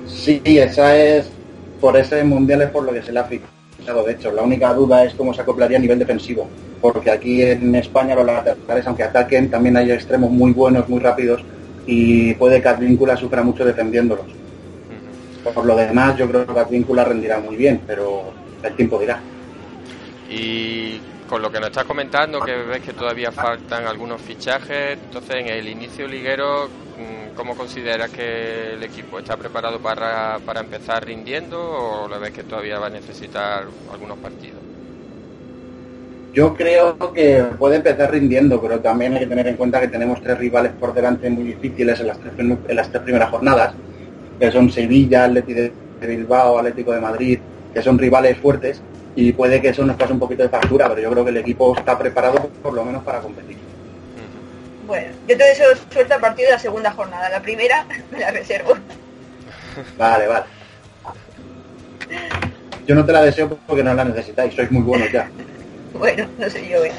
Sí, 0.04 0.40
esa 0.44 0.96
es, 0.96 1.36
por 1.80 1.96
ese 1.96 2.22
mundial 2.24 2.62
es 2.62 2.70
por 2.70 2.84
lo 2.84 2.92
que 2.92 3.02
se 3.02 3.12
le 3.12 3.18
ha 3.20 3.24
fichado. 3.24 4.04
De 4.04 4.12
hecho, 4.12 4.30
la 4.32 4.42
única 4.42 4.72
duda 4.72 5.04
es 5.04 5.14
cómo 5.14 5.34
se 5.34 5.42
acoplaría 5.42 5.78
a 5.78 5.80
nivel 5.80 5.98
defensivo, 5.98 6.54
porque 6.80 7.10
aquí 7.10 7.42
en 7.42 7.74
España 7.74 8.14
los 8.14 8.26
laterales, 8.26 8.86
aunque 8.86 9.02
ataquen, 9.02 9.50
también 9.50 9.76
hay 9.76 9.90
extremos 9.90 10.30
muy 10.30 10.52
buenos, 10.52 10.88
muy 10.88 11.00
rápidos, 11.00 11.44
y 11.86 12.34
puede 12.34 12.60
que 12.60 12.68
Advíncula 12.68 13.16
sufra 13.16 13.42
mucho 13.42 13.64
defendiéndolos. 13.64 14.26
Por 15.54 15.64
lo 15.64 15.76
demás, 15.76 16.16
yo 16.16 16.28
creo 16.28 16.44
que 16.44 16.58
Advíncula 16.58 17.04
rendirá 17.04 17.38
muy 17.38 17.56
bien, 17.56 17.80
pero 17.86 18.32
el 18.62 18.74
tiempo 18.74 18.98
dirá. 18.98 19.20
Y 20.28 21.00
con 21.28 21.40
lo 21.40 21.50
que 21.50 21.60
nos 21.60 21.68
estás 21.68 21.84
comentando, 21.84 22.40
que 22.40 22.52
ves 22.52 22.82
que 22.82 22.92
todavía 22.92 23.30
faltan 23.30 23.86
algunos 23.86 24.20
fichajes, 24.20 24.98
entonces 25.04 25.36
en 25.36 25.48
el 25.48 25.68
inicio 25.68 26.08
liguero, 26.08 26.68
mm, 26.68 27.36
¿cómo 27.36 27.56
consideras 27.56 28.10
que 28.10 28.72
el 28.74 28.82
equipo 28.82 29.20
está 29.20 29.36
preparado 29.36 29.78
para, 29.78 30.40
para 30.44 30.60
empezar 30.60 31.04
rindiendo 31.04 31.60
o 31.60 32.08
lo 32.08 32.18
ves 32.18 32.32
que 32.32 32.42
todavía 32.42 32.80
va 32.80 32.88
a 32.88 32.90
necesitar 32.90 33.66
algunos 33.92 34.18
partidos? 34.18 34.75
Yo 36.36 36.54
creo 36.54 36.98
que 37.14 37.42
puede 37.58 37.76
empezar 37.76 38.10
rindiendo, 38.12 38.60
pero 38.60 38.78
también 38.80 39.14
hay 39.14 39.20
que 39.20 39.26
tener 39.26 39.46
en 39.46 39.56
cuenta 39.56 39.80
que 39.80 39.88
tenemos 39.88 40.20
tres 40.20 40.36
rivales 40.36 40.70
por 40.78 40.92
delante 40.92 41.30
muy 41.30 41.44
difíciles 41.44 41.98
en 42.00 42.08
las 42.08 42.18
tres, 42.18 42.34
prim- 42.34 42.58
en 42.68 42.76
las 42.76 42.90
tres 42.90 43.02
primeras 43.04 43.30
jornadas, 43.30 43.72
que 44.38 44.52
son 44.52 44.70
Sevilla, 44.70 45.24
Atlético 45.24 45.60
de 45.98 46.06
Bilbao, 46.06 46.58
Atlético 46.58 46.92
de 46.92 47.00
Madrid, 47.00 47.38
que 47.72 47.80
son 47.80 47.98
rivales 47.98 48.36
fuertes 48.36 48.82
y 49.14 49.32
puede 49.32 49.62
que 49.62 49.70
eso 49.70 49.82
nos 49.86 49.96
pase 49.96 50.12
un 50.12 50.18
poquito 50.18 50.42
de 50.42 50.50
factura, 50.50 50.90
pero 50.90 51.00
yo 51.00 51.10
creo 51.10 51.24
que 51.24 51.30
el 51.30 51.38
equipo 51.38 51.74
está 51.74 51.98
preparado 51.98 52.50
por 52.62 52.74
lo 52.74 52.84
menos 52.84 53.02
para 53.02 53.20
competir. 53.20 53.56
Bueno, 54.86 55.06
yo 55.26 55.38
te 55.38 55.42
deseo 55.42 55.68
suerte 55.90 56.12
a 56.12 56.18
partir 56.18 56.44
de 56.44 56.52
la 56.52 56.58
segunda 56.58 56.90
jornada. 56.90 57.30
La 57.30 57.40
primera 57.40 57.86
me 58.12 58.18
la 58.20 58.30
reservo. 58.30 58.74
Vale, 59.96 60.26
vale. 60.26 60.44
Yo 62.86 62.94
no 62.94 63.06
te 63.06 63.12
la 63.14 63.22
deseo 63.22 63.58
porque 63.66 63.82
no 63.82 63.94
la 63.94 64.04
necesitáis, 64.04 64.52
sois 64.54 64.70
muy 64.70 64.82
buenos 64.82 65.10
ya. 65.10 65.30
Bueno, 65.98 66.26
no 66.38 66.50
sé 66.50 66.68
yo. 66.68 66.84
¿eh? 66.84 66.92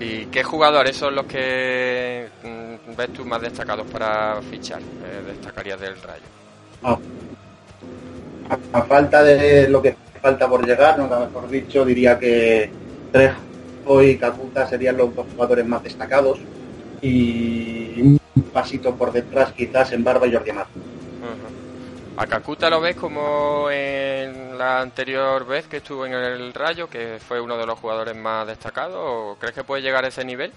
¿Y 0.00 0.26
qué 0.26 0.42
jugadores 0.42 0.96
son 0.96 1.14
los 1.14 1.26
que 1.26 2.28
mm, 2.42 2.96
ves 2.96 3.12
tú 3.12 3.24
más 3.24 3.40
destacados 3.40 3.86
para 3.90 4.40
fichar? 4.50 4.80
Eh, 4.80 5.22
destacarías 5.26 5.80
del 5.80 5.94
Rayo. 6.02 6.22
Ah. 6.82 6.98
A, 8.50 8.78
a 8.78 8.82
falta 8.82 9.22
de 9.22 9.68
lo 9.68 9.80
que 9.80 9.96
falta 10.20 10.48
por 10.48 10.66
llegar, 10.66 10.98
nunca 10.98 11.18
mejor 11.18 11.48
dicho, 11.48 11.84
diría 11.84 12.18
que 12.18 12.70
Trejo 13.12 14.02
y 14.02 14.16
Kakuta 14.16 14.68
serían 14.68 14.96
los 14.96 15.14
dos 15.14 15.26
jugadores 15.32 15.66
más 15.66 15.82
destacados 15.82 16.38
y 17.00 18.00
un 18.00 18.20
pasito 18.52 18.94
por 18.94 19.12
detrás 19.12 19.52
quizás 19.52 19.92
en 19.92 20.04
Barba 20.04 20.26
y 20.26 20.32
Jordi. 20.32 20.52
¿A 22.14 22.26
Kakuta 22.26 22.68
lo 22.68 22.80
ves 22.80 22.94
como 22.94 23.70
en 23.70 24.58
la 24.58 24.82
anterior 24.82 25.46
vez 25.46 25.66
que 25.66 25.78
estuvo 25.78 26.04
en 26.04 26.12
el 26.12 26.52
Rayo, 26.52 26.88
que 26.88 27.16
fue 27.18 27.40
uno 27.40 27.56
de 27.56 27.64
los 27.64 27.78
jugadores 27.78 28.14
más 28.14 28.46
destacados? 28.46 28.98
¿O 28.98 29.36
crees 29.40 29.54
que 29.54 29.64
puede 29.64 29.80
llegar 29.80 30.04
a 30.04 30.08
ese 30.08 30.22
nivel? 30.22 30.52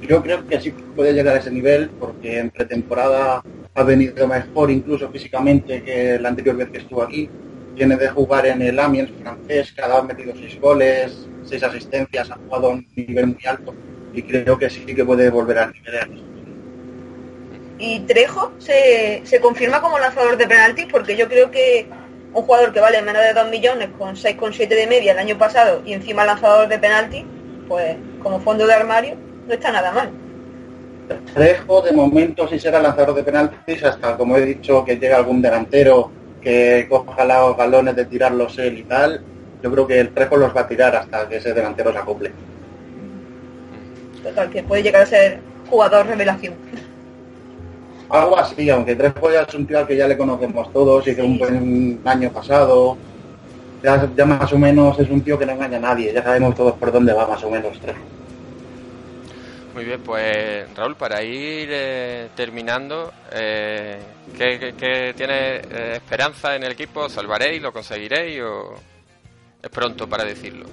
Yo 0.00 0.22
creo 0.22 0.46
que 0.46 0.58
sí 0.58 0.70
puede 0.70 1.12
llegar 1.12 1.36
a 1.36 1.40
ese 1.40 1.50
nivel 1.50 1.90
porque 2.00 2.38
en 2.38 2.50
pretemporada 2.50 3.42
ha 3.74 3.82
venido 3.82 4.26
mejor 4.26 4.70
incluso 4.70 5.10
físicamente 5.10 5.82
que 5.82 6.18
la 6.18 6.30
anterior 6.30 6.56
vez 6.56 6.70
que 6.70 6.78
estuvo 6.78 7.02
aquí. 7.02 7.28
Viene 7.74 7.96
de 7.96 8.08
jugar 8.08 8.46
en 8.46 8.62
el 8.62 8.78
Amiens 8.78 9.10
francés, 9.20 9.74
cada 9.76 9.98
ha 9.98 10.02
metido 10.02 10.32
seis 10.34 10.58
goles, 10.58 11.28
seis 11.44 11.62
asistencias, 11.62 12.30
ha 12.30 12.36
jugado 12.36 12.68
a 12.68 12.70
un 12.70 12.86
nivel 12.96 13.26
muy 13.26 13.46
alto 13.46 13.74
y 14.14 14.22
creo 14.22 14.58
que 14.58 14.70
sí 14.70 14.86
que 14.86 15.04
puede 15.04 15.28
volver 15.28 15.58
al 15.58 15.72
nivel. 15.74 16.35
Y 17.78 18.00
Trejo 18.00 18.52
se, 18.58 19.22
se 19.24 19.40
confirma 19.40 19.80
como 19.80 19.98
lanzador 19.98 20.36
de 20.36 20.46
penaltis 20.46 20.86
porque 20.90 21.16
yo 21.16 21.28
creo 21.28 21.50
que 21.50 21.86
un 22.32 22.42
jugador 22.42 22.72
que 22.72 22.80
vale 22.80 23.00
menos 23.02 23.22
de 23.22 23.32
2 23.32 23.50
millones 23.50 23.88
con 23.98 24.14
6,7 24.14 24.68
de 24.68 24.86
media 24.86 25.12
el 25.12 25.18
año 25.18 25.38
pasado 25.38 25.82
y 25.84 25.92
encima 25.94 26.24
lanzador 26.24 26.68
de 26.68 26.78
penaltis, 26.78 27.24
pues 27.68 27.96
como 28.22 28.40
fondo 28.40 28.66
de 28.66 28.74
armario 28.74 29.16
no 29.46 29.54
está 29.54 29.72
nada 29.72 29.92
mal. 29.92 30.10
Trejo 31.34 31.82
de 31.82 31.92
momento 31.92 32.48
sí 32.48 32.58
será 32.58 32.80
lanzador 32.80 33.14
de 33.14 33.22
penaltis 33.22 33.84
hasta 33.84 34.16
como 34.16 34.36
he 34.36 34.44
dicho 34.44 34.84
que 34.84 34.94
llegue 34.94 35.14
algún 35.14 35.40
delantero 35.40 36.10
que 36.42 36.86
coja 36.88 37.24
los 37.24 37.56
galones 37.56 37.96
de 37.96 38.04
tirarlos 38.04 38.58
él 38.58 38.78
y 38.78 38.82
tal. 38.84 39.22
Yo 39.62 39.70
creo 39.72 39.86
que 39.86 40.00
el 40.00 40.12
Trejo 40.12 40.36
los 40.36 40.54
va 40.54 40.62
a 40.62 40.68
tirar 40.68 40.94
hasta 40.94 41.28
que 41.28 41.36
ese 41.36 41.52
delantero 41.52 41.92
se 41.92 41.98
acople. 41.98 42.32
Total, 44.22 44.50
que 44.50 44.62
puede 44.62 44.82
llegar 44.82 45.02
a 45.02 45.06
ser 45.06 45.40
jugador 45.70 46.06
revelación. 46.06 46.54
Algo 48.08 48.38
así, 48.38 48.70
aunque 48.70 48.94
Trejo 48.94 49.30
ya 49.32 49.42
es 49.42 49.54
un 49.54 49.66
tío 49.66 49.78
al 49.78 49.86
que 49.86 49.96
ya 49.96 50.06
le 50.06 50.16
conocemos 50.16 50.72
todos 50.72 51.06
y 51.08 51.14
que 51.14 51.22
un 51.22 51.38
buen 51.38 52.00
año 52.04 52.30
pasado. 52.30 52.96
Ya, 53.82 54.08
ya 54.16 54.24
más 54.24 54.52
o 54.52 54.58
menos 54.58 54.98
es 54.98 55.08
un 55.10 55.20
tío 55.22 55.38
que 55.38 55.44
no 55.46 55.52
engaña 55.52 55.76
a 55.76 55.80
nadie, 55.80 56.12
ya 56.12 56.22
sabemos 56.22 56.54
todos 56.54 56.74
por 56.74 56.90
dónde 56.90 57.12
va 57.12 57.26
más 57.28 57.42
o 57.44 57.50
menos 57.50 57.78
Trejo. 57.80 58.00
Muy 59.74 59.84
bien, 59.84 60.00
pues 60.02 60.74
Raúl, 60.74 60.96
para 60.96 61.22
ir 61.22 61.68
eh, 61.70 62.28
terminando, 62.34 63.12
eh, 63.32 63.98
¿qué, 64.36 64.58
qué- 64.58 64.74
qué 64.74 65.14
tiene 65.14 65.56
eh, 65.56 65.92
esperanza 65.96 66.56
en 66.56 66.62
el 66.64 66.72
equipo? 66.72 67.08
¿Salvaréis? 67.10 67.60
¿Lo 67.60 67.72
conseguiréis? 67.72 68.40
¿O 68.40 68.74
es 69.62 69.68
pronto 69.68 70.08
para 70.08 70.24
decirlo? 70.24 70.64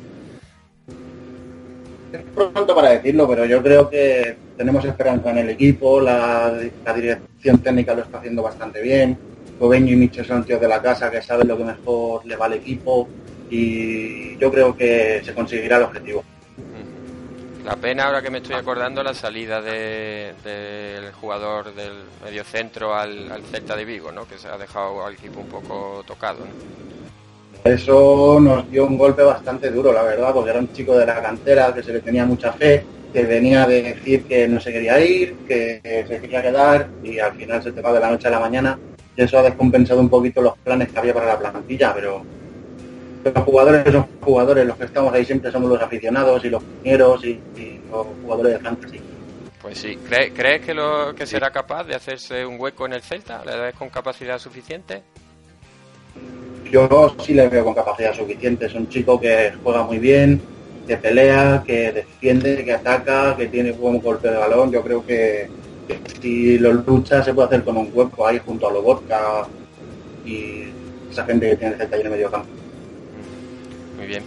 Es 2.14 2.22
pronto 2.34 2.74
para 2.74 2.92
decirlo, 2.92 3.28
pero 3.28 3.46
yo 3.46 3.62
creo 3.62 3.90
que 3.90 4.38
tenemos 4.58 4.84
esperanza 4.86 5.32
en 5.32 5.38
el 5.40 5.50
equipo, 5.50 6.00
la, 6.00 6.54
la 6.86 6.94
dirección 6.94 7.60
técnica 7.60 7.94
lo 7.94 8.02
está 8.04 8.18
haciendo 8.20 8.44
bastante 8.44 8.82
bien, 8.82 9.18
Cobeño 9.60 9.94
y 9.94 9.96
Micho 9.96 10.24
son 10.24 10.44
tíos 10.44 10.60
de 10.60 10.68
la 10.68 10.82
casa 10.82 11.10
que 11.12 11.22
saben 11.22 11.48
lo 11.48 11.58
que 11.58 11.64
mejor 11.64 12.26
le 12.26 12.36
va 12.36 12.46
al 12.48 12.54
equipo 12.54 13.08
y 13.50 14.36
yo 14.38 14.52
creo 14.52 14.76
que 14.76 15.22
se 15.24 15.34
conseguirá 15.34 15.78
el 15.78 15.84
objetivo. 15.84 16.24
La 17.66 17.76
pena, 17.78 18.06
ahora 18.08 18.22
que 18.22 18.30
me 18.30 18.40
estoy 18.40 18.56
acordando, 18.56 19.02
la 19.04 19.14
salida 19.14 19.62
de- 19.62 20.34
del 20.44 21.14
jugador 21.14 21.74
del 21.74 21.94
mediocentro 22.26 22.94
al, 22.94 23.32
al 23.32 23.42
Celta 23.44 23.76
de 23.78 23.86
Vigo, 23.86 24.12
¿no? 24.12 24.28
que 24.28 24.38
se 24.38 24.50
ha 24.50 24.58
dejado 24.58 25.06
al 25.06 25.14
equipo 25.14 25.40
un 25.40 25.48
poco 25.48 26.04
tocado. 26.06 26.40
¿no? 26.40 27.72
Eso 27.72 28.38
nos 28.42 28.70
dio 28.70 28.86
un 28.86 28.98
golpe 28.98 29.24
bastante 29.24 29.72
duro, 29.72 29.94
la 29.94 30.04
verdad, 30.04 30.34
porque 30.34 30.50
era 30.50 30.60
un 30.60 30.74
chico 30.74 30.98
de 30.98 31.06
la 31.06 31.22
cantera 31.22 31.74
que 31.74 31.82
se 31.84 31.94
le 31.94 32.02
tenía 32.02 32.26
mucha 32.26 32.52
fe, 32.52 32.84
que 33.14 33.24
venía 33.24 33.66
de 33.68 33.84
decir 33.84 34.24
que 34.24 34.48
no 34.48 34.60
se 34.60 34.74
quería 34.74 35.00
ir, 35.00 35.36
que 35.48 35.80
se 36.08 36.20
quería 36.20 36.42
quedar 36.42 36.88
y 37.04 37.20
al 37.20 37.34
final 37.36 37.62
se 37.64 37.72
te 37.72 37.82
va 37.82 37.94
de 37.94 38.00
la 38.00 38.10
noche 38.12 38.28
a 38.28 38.32
la 38.32 38.40
mañana. 38.40 38.78
Y 39.16 39.22
eso 39.22 39.38
ha 39.38 39.44
descompensado 39.44 40.00
un 40.00 40.10
poquito 40.10 40.42
los 40.42 40.58
planes 40.58 40.90
que 40.90 40.98
había 41.00 41.14
para 41.14 41.28
la 41.28 41.40
plantilla, 41.40 41.94
pero 41.94 42.24
los 43.24 43.44
jugadores 43.46 43.92
son 43.92 44.08
jugadores, 44.22 44.66
los 44.66 44.76
que 44.78 44.86
estamos 44.86 45.14
ahí 45.14 45.24
siempre 45.24 45.52
somos 45.52 45.70
los 45.70 45.82
aficionados 45.82 46.44
y 46.44 46.50
los 46.50 46.64
compañeros 46.64 47.24
y, 47.24 47.30
y 47.58 47.80
los 47.92 48.08
jugadores 48.24 48.54
de 48.54 48.60
fantasy. 48.60 49.00
Pues 49.62 49.78
sí, 49.78 49.98
¿Cree- 50.10 50.34
¿crees 50.36 50.62
que, 50.62 50.74
lo, 50.74 51.14
que 51.16 51.26
será 51.26 51.52
capaz 51.52 51.84
de 51.86 51.96
hacerse 51.96 52.46
un 52.46 52.60
hueco 52.60 52.86
en 52.86 52.94
el 52.94 53.02
Celta? 53.02 53.46
¿Le 53.46 53.56
ves 53.56 53.76
con 53.76 53.90
capacidad 53.90 54.38
suficiente? 54.40 55.04
Yo 56.72 57.16
sí 57.24 57.34
le 57.34 57.48
veo 57.48 57.64
con 57.64 57.74
capacidad 57.76 58.14
suficiente, 58.16 58.66
es 58.66 58.74
un 58.74 58.90
chico 58.90 59.20
que 59.20 59.54
juega 59.64 59.84
muy 59.84 60.00
bien, 60.00 60.42
que 60.88 60.98
pelea, 60.98 61.64
que 61.66 61.92
defiende, 61.92 62.64
que 62.64 62.74
ataca, 62.74 63.36
que 63.36 63.48
tiene 63.48 63.72
buen 63.72 64.00
golpe 64.00 64.30
de 64.30 64.38
balón, 64.38 64.72
yo 64.72 64.82
creo 64.82 65.06
que, 65.06 65.50
que 65.88 66.00
si 66.22 66.58
lo 66.58 66.74
lucha 66.74 67.24
se 67.24 67.34
puede 67.34 67.48
hacer 67.48 67.64
con 67.64 67.78
un 67.78 67.90
hueco 67.94 68.28
ahí 68.28 68.40
junto 68.46 68.68
a 68.68 68.74
Lobotka 68.74 69.48
y 70.26 70.66
esa 71.10 71.26
gente 71.26 71.50
que 71.52 71.56
tiene 71.56 71.76
el 71.76 71.82
ahí 71.82 72.00
en 72.00 72.06
el 72.06 72.12
medio 72.12 72.32
campo. 72.32 72.50
Muy 73.98 74.08
bien. 74.08 74.24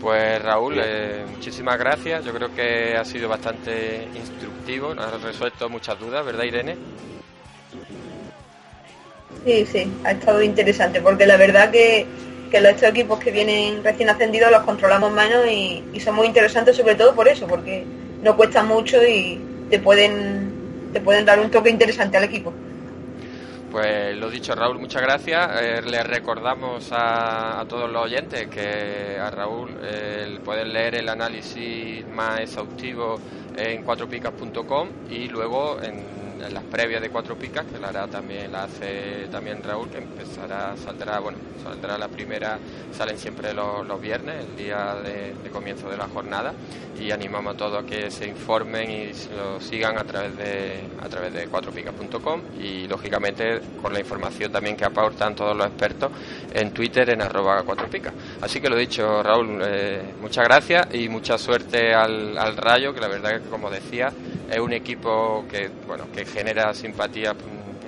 Pues 0.00 0.42
Raúl, 0.42 0.80
eh, 0.82 1.26
muchísimas 1.30 1.78
gracias. 1.78 2.24
Yo 2.24 2.32
creo 2.32 2.54
que 2.54 2.96
ha 2.96 3.04
sido 3.04 3.28
bastante 3.28 4.08
instructivo, 4.14 4.94
nos 4.94 5.12
ha 5.12 5.18
resuelto 5.18 5.68
muchas 5.68 5.98
dudas, 5.98 6.24
¿verdad 6.24 6.44
Irene? 6.44 6.76
Sí, 9.44 9.66
sí, 9.66 9.92
ha 10.04 10.12
estado 10.12 10.42
interesante 10.42 11.00
porque 11.00 11.26
la 11.26 11.36
verdad 11.36 11.70
que, 11.70 12.06
que 12.50 12.60
los 12.60 12.72
estos 12.72 12.88
equipos 12.88 13.18
que 13.18 13.30
vienen 13.30 13.82
recién 13.84 14.10
ascendidos 14.10 14.50
los 14.50 14.62
controlamos 14.62 15.12
menos 15.12 15.46
y, 15.46 15.84
y 15.92 16.00
son 16.00 16.16
muy 16.16 16.26
interesantes 16.26 16.76
sobre 16.76 16.94
todo 16.94 17.14
por 17.14 17.28
eso, 17.28 17.46
porque 17.46 17.84
no 18.22 18.36
cuesta 18.36 18.62
mucho 18.62 18.98
y 19.06 19.40
te 19.70 19.78
pueden, 19.78 20.90
te 20.92 21.00
pueden 21.00 21.24
dar 21.24 21.38
un 21.38 21.50
toque 21.50 21.70
interesante 21.70 22.16
al 22.16 22.24
equipo. 22.24 22.52
Pues 23.70 24.16
lo 24.16 24.28
dicho, 24.28 24.52
Raúl, 24.56 24.80
muchas 24.80 25.00
gracias. 25.00 25.48
Eh, 25.62 25.82
le 25.82 26.02
recordamos 26.02 26.88
a, 26.90 27.64
todos 27.68 27.88
los 27.88 28.02
oyentes 28.02 28.48
que 28.48 29.16
a 29.16 29.30
Raúl 29.30 29.70
eh, 29.80 30.38
pueden 30.44 30.72
leer 30.72 30.96
el 30.96 31.08
análisis 31.08 32.04
más 32.08 32.40
exhaustivo 32.40 33.20
en 33.56 33.84
cuatropicas.com 33.84 34.88
y 35.08 35.28
luego 35.28 35.80
en 35.80 36.02
las 36.48 36.64
previas 36.64 37.02
de 37.02 37.10
Cuatro 37.10 37.36
Picas, 37.36 37.66
que 37.66 37.78
la 37.78 37.88
hará 37.88 38.06
también, 38.06 38.52
la 38.52 38.64
hace 38.64 39.26
también 39.30 39.62
Raúl, 39.62 39.90
que 39.90 39.98
empezará, 39.98 40.76
saldrá, 40.76 41.20
bueno, 41.20 41.38
saldrá 41.62 41.98
la 41.98 42.08
primera, 42.08 42.58
salen 42.92 43.18
siempre 43.18 43.52
los, 43.52 44.00
viernes, 44.00 44.46
el 44.46 44.56
día 44.56 44.96
de, 45.02 45.50
comienzo 45.50 45.90
de 45.90 45.96
la 45.96 46.08
jornada, 46.08 46.54
y 46.98 47.10
animamos 47.10 47.54
a 47.54 47.56
todos 47.56 47.84
a 47.84 47.86
que 47.86 48.10
se 48.10 48.26
informen 48.26 48.90
y 48.90 49.10
lo 49.36 49.60
sigan 49.60 49.98
a 49.98 50.04
través 50.04 50.36
de 50.36 50.80
a 51.02 51.08
través 51.08 51.32
de 51.32 51.46
cuatropicas.com 51.46 52.42
y 52.60 52.86
lógicamente 52.86 53.60
con 53.80 53.92
la 53.92 54.00
información 54.00 54.52
también 54.52 54.76
que 54.76 54.84
aportan 54.84 55.34
todos 55.34 55.56
los 55.56 55.66
expertos 55.66 56.10
en 56.52 56.72
Twitter 56.72 57.10
en 57.10 57.22
arroba 57.22 57.62
cuatropicas. 57.62 58.12
Así 58.40 58.60
que 58.60 58.68
lo 58.68 58.76
dicho, 58.76 59.22
Raúl, 59.22 59.60
eh, 59.64 60.14
muchas 60.20 60.44
gracias 60.44 60.94
y 60.94 61.08
mucha 61.08 61.38
suerte 61.38 61.94
al, 61.94 62.36
al 62.36 62.56
Rayo, 62.56 62.92
que 62.94 63.00
la 63.00 63.08
verdad 63.08 63.36
es 63.36 63.42
que 63.42 63.48
como 63.48 63.70
decía, 63.70 64.12
es 64.50 64.58
un 64.58 64.72
equipo 64.72 65.44
que 65.50 65.70
bueno 65.86 66.06
que 66.14 66.24
genera 66.24 66.74
simpatía 66.74 67.34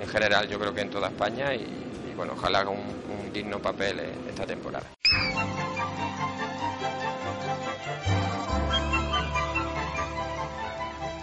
en 0.01 0.07
general 0.07 0.47
yo 0.47 0.59
creo 0.59 0.73
que 0.73 0.81
en 0.81 0.89
toda 0.89 1.07
España 1.07 1.53
y, 1.53 1.61
y, 1.61 2.13
bueno 2.15 2.33
ojalá 2.33 2.59
haga 2.59 2.69
un, 2.69 2.79
un 2.79 3.33
digno 3.33 3.59
papel 3.59 3.99
eh, 3.99 4.13
esta 4.29 4.45
temporada. 4.45 4.85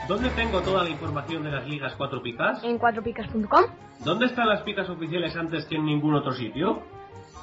¿Dónde 0.09 0.29
tengo 0.31 0.61
toda 0.61 0.83
la 0.83 0.91
información 0.91 1.45
de 1.45 1.53
las 1.53 1.69
ligas 1.69 1.95
4 1.97 2.21
picas? 2.21 2.65
En 2.65 2.79
cuatropicas.com. 2.79 3.65
¿Dónde 4.05 4.27
están 4.27 4.49
las 4.49 4.63
picas 4.63 4.91
oficiales 4.91 5.37
antes 5.37 5.67
que 5.67 5.77
en 5.77 5.85
ningún 5.85 6.15
otro 6.15 6.33
sitio? 6.33 6.83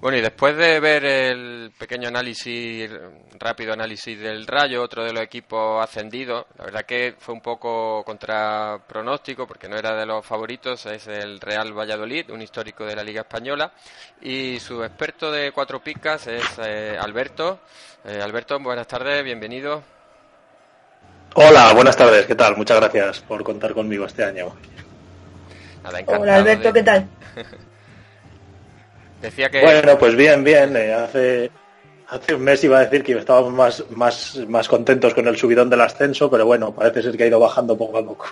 Bueno, 0.00 0.16
y 0.16 0.20
después 0.20 0.56
de 0.56 0.78
ver 0.78 1.04
el 1.04 1.72
pequeño 1.76 2.06
análisis, 2.06 2.88
rápido 3.40 3.72
análisis 3.72 4.16
del 4.20 4.46
Rayo, 4.46 4.80
otro 4.80 5.02
de 5.04 5.12
los 5.12 5.24
equipos 5.24 5.82
ascendidos, 5.82 6.46
la 6.56 6.66
verdad 6.66 6.84
que 6.86 7.16
fue 7.18 7.34
un 7.34 7.40
poco 7.40 8.04
contra 8.04 8.78
pronóstico 8.86 9.44
porque 9.48 9.68
no 9.68 9.76
era 9.76 9.96
de 9.96 10.06
los 10.06 10.24
favoritos, 10.24 10.86
es 10.86 11.08
el 11.08 11.40
Real 11.40 11.72
Valladolid, 11.76 12.30
un 12.30 12.40
histórico 12.40 12.84
de 12.86 12.94
la 12.94 13.02
Liga 13.02 13.22
Española, 13.22 13.72
y 14.22 14.60
su 14.60 14.84
experto 14.84 15.32
de 15.32 15.50
cuatro 15.50 15.82
picas 15.82 16.28
es 16.28 16.44
eh, 16.64 16.96
Alberto. 16.96 17.58
Eh, 18.04 18.20
Alberto, 18.22 18.56
buenas 18.60 18.86
tardes, 18.86 19.24
bienvenido. 19.24 19.82
Hola, 21.34 21.72
buenas 21.74 21.96
tardes, 21.96 22.24
¿qué 22.24 22.36
tal? 22.36 22.56
Muchas 22.56 22.78
gracias 22.78 23.18
por 23.18 23.42
contar 23.42 23.74
conmigo 23.74 24.04
este 24.06 24.22
año. 24.22 24.54
Nada, 25.82 25.98
Hola 26.06 26.36
Alberto, 26.36 26.68
de- 26.68 26.72
¿qué 26.72 26.82
tal? 26.84 27.08
Decía 29.20 29.50
que... 29.50 29.60
Bueno, 29.60 29.98
pues 29.98 30.14
bien, 30.14 30.44
bien. 30.44 30.76
eh, 30.76 30.92
hace, 30.94 31.50
hace 32.08 32.34
un 32.34 32.42
mes 32.42 32.62
iba 32.64 32.78
a 32.78 32.84
decir 32.84 33.02
que 33.02 33.12
estábamos 33.18 33.52
más, 33.52 33.84
más, 33.90 34.36
más 34.48 34.68
contentos 34.68 35.14
con 35.14 35.26
el 35.28 35.36
subidón 35.36 35.68
del 35.70 35.80
ascenso, 35.80 36.30
pero 36.30 36.46
bueno, 36.46 36.72
parece 36.74 37.02
ser 37.02 37.16
que 37.16 37.24
ha 37.24 37.26
ido 37.26 37.40
bajando 37.40 37.76
poco 37.76 37.98
a 37.98 38.04
poco. 38.04 38.26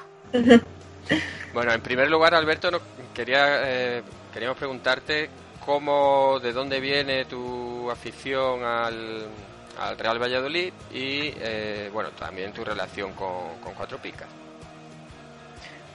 Bueno, 1.53 1.73
en 1.73 1.81
primer 1.81 2.09
lugar, 2.11 2.35
Alberto, 2.35 2.71
no- 2.71 2.81
quería, 3.15 3.61
eh, 3.65 4.03
queríamos 4.33 4.59
preguntarte 4.59 5.29
cómo, 5.65 6.39
de 6.41 6.53
dónde 6.53 6.81
viene 6.81 7.25
tu 7.25 7.91
afición 7.91 8.63
al, 8.63 9.25
al 9.81 9.99
Real 9.99 10.21
Valladolid 10.23 10.73
y, 10.93 11.33
eh, 11.41 11.91
bueno, 11.93 12.11
también 12.11 12.53
tu 12.53 12.63
relación 12.65 13.13
con, 13.15 13.59
con 13.63 13.75
Cuatro 13.75 13.99
Picas. 13.99 14.29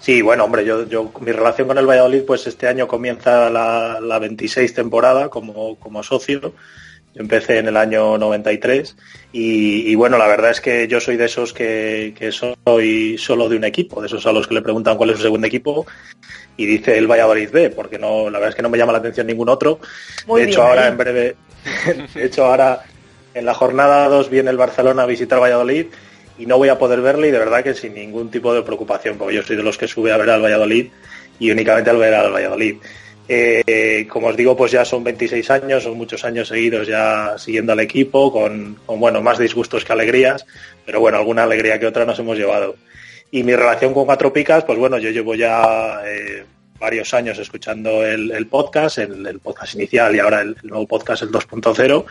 Sí, 0.02 0.24
bueno, 0.24 0.46
hombre, 0.46 0.66
yo, 0.66 0.88
yo 0.88 1.12
mi 1.20 1.32
relación 1.32 1.68
con 1.68 1.78
el 1.78 1.86
Valladolid, 1.86 2.24
pues 2.26 2.48
este 2.48 2.68
año 2.68 2.88
comienza 2.88 3.52
la, 3.52 4.00
la 4.02 4.18
26 4.18 4.74
temporada 4.74 5.30
como, 5.30 5.78
como 5.78 6.02
socio. 6.02 6.54
Yo 7.14 7.22
empecé 7.22 7.60
en 7.60 7.68
el 7.68 7.78
año 7.78 8.18
93 8.18 8.96
y, 9.32 9.92
y 9.92 9.96
bueno, 9.96 10.18
la 10.18 10.28
verdad 10.28 10.52
es 10.52 10.62
que 10.62 10.88
yo 10.88 11.00
soy 11.00 11.18
de 11.18 11.26
esos 11.26 11.54
que, 11.54 12.16
que 12.18 12.32
soy 12.32 13.18
solo 13.20 13.48
de 13.48 13.58
un 13.58 13.64
equipo, 13.64 14.02
de 14.02 14.08
esos 14.08 14.26
a 14.26 14.32
los 14.32 14.48
que 14.48 14.56
le 14.56 14.62
preguntan 14.62 14.98
cuál 14.98 15.12
es 15.12 15.18
su 15.18 15.24
segundo 15.24 15.46
equipo 15.46 15.86
y 16.58 16.66
dice 16.66 16.98
el 16.98 17.08
Valladolid 17.08 17.52
B, 17.52 17.70
porque 17.70 18.00
no, 18.00 18.30
la 18.30 18.40
verdad 18.40 18.50
es 18.50 18.56
que 18.56 18.62
no 18.64 18.70
me 18.70 18.78
llama 18.78 18.94
la 18.94 19.00
atención 19.00 19.28
ningún 19.28 19.50
otro. 19.50 19.80
Muy 20.26 20.42
de 20.42 20.48
hecho, 20.48 20.64
ahora 20.64 20.86
ahí. 20.86 20.92
en 20.92 20.98
breve, 20.98 21.36
de 22.16 22.26
hecho 22.26 22.46
ahora 22.46 22.82
en 23.36 23.46
la 23.46 23.54
jornada 23.54 24.08
2 24.08 24.30
viene 24.32 24.50
el 24.50 24.58
Barcelona 24.58 25.04
a 25.04 25.06
visitar 25.06 25.40
Valladolid 25.40 25.88
y 26.42 26.48
no 26.48 26.58
voy 26.58 26.70
a 26.70 26.80
poder 26.80 27.02
verle 27.02 27.28
y 27.28 27.32
de 27.32 27.38
verdad 27.38 27.64
que 27.64 27.76
sin 27.76 27.94
ningún 27.94 28.32
tipo 28.32 28.52
de 28.52 28.64
preocupación, 28.64 29.16
porque 29.16 29.36
yo 29.36 29.44
soy 29.44 29.56
de 29.56 29.62
los 29.62 29.78
que 29.78 29.88
sube 29.88 30.12
a 30.12 30.18
ver 30.18 30.32
al 30.32 30.42
Valladolid 30.42 30.88
y 31.40 31.52
únicamente 31.52 31.92
al 31.92 31.98
ver 31.98 32.16
al 32.16 32.34
Valladolid. 32.34 32.78
Eh, 33.28 34.08
como 34.10 34.28
os 34.28 34.36
digo, 34.36 34.58
pues 34.58 34.72
ya 34.72 34.84
son 34.84 35.04
26 35.04 35.52
años, 35.52 35.84
son 35.84 35.96
muchos 35.96 36.26
años 36.26 36.48
seguidos 36.48 36.88
ya 36.88 37.36
siguiendo 37.38 37.74
al 37.74 37.80
equipo, 37.80 38.32
con, 38.32 38.80
con, 38.88 39.00
bueno, 39.00 39.22
más 39.22 39.38
disgustos 39.38 39.86
que 39.86 39.94
alegrías, 39.94 40.48
pero 40.84 41.00
bueno, 41.00 41.20
alguna 41.20 41.44
alegría 41.44 41.80
que 41.80 41.86
otra 41.86 42.06
nos 42.06 42.18
hemos 42.18 42.40
llevado. 42.40 42.76
Y 43.30 43.44
mi 43.44 43.56
relación 43.56 43.94
con 43.94 44.08
Cuatro 44.08 44.34
Picas, 44.34 44.64
pues 44.64 44.80
bueno, 44.80 44.98
yo 44.98 45.12
llevo 45.12 45.36
ya 45.36 46.02
eh, 46.06 46.44
varios 46.82 47.14
años 47.14 47.38
escuchando 47.38 48.04
el, 48.04 48.48
podcast, 48.48 48.98
el, 48.98 49.40
podcast 49.40 49.76
inicial 49.76 50.16
y 50.16 50.20
ahora 50.20 50.42
el, 50.42 50.58
nuevo 50.64 50.88
podcast, 50.88 51.22
el 51.22 51.32
2.0. 51.32 52.06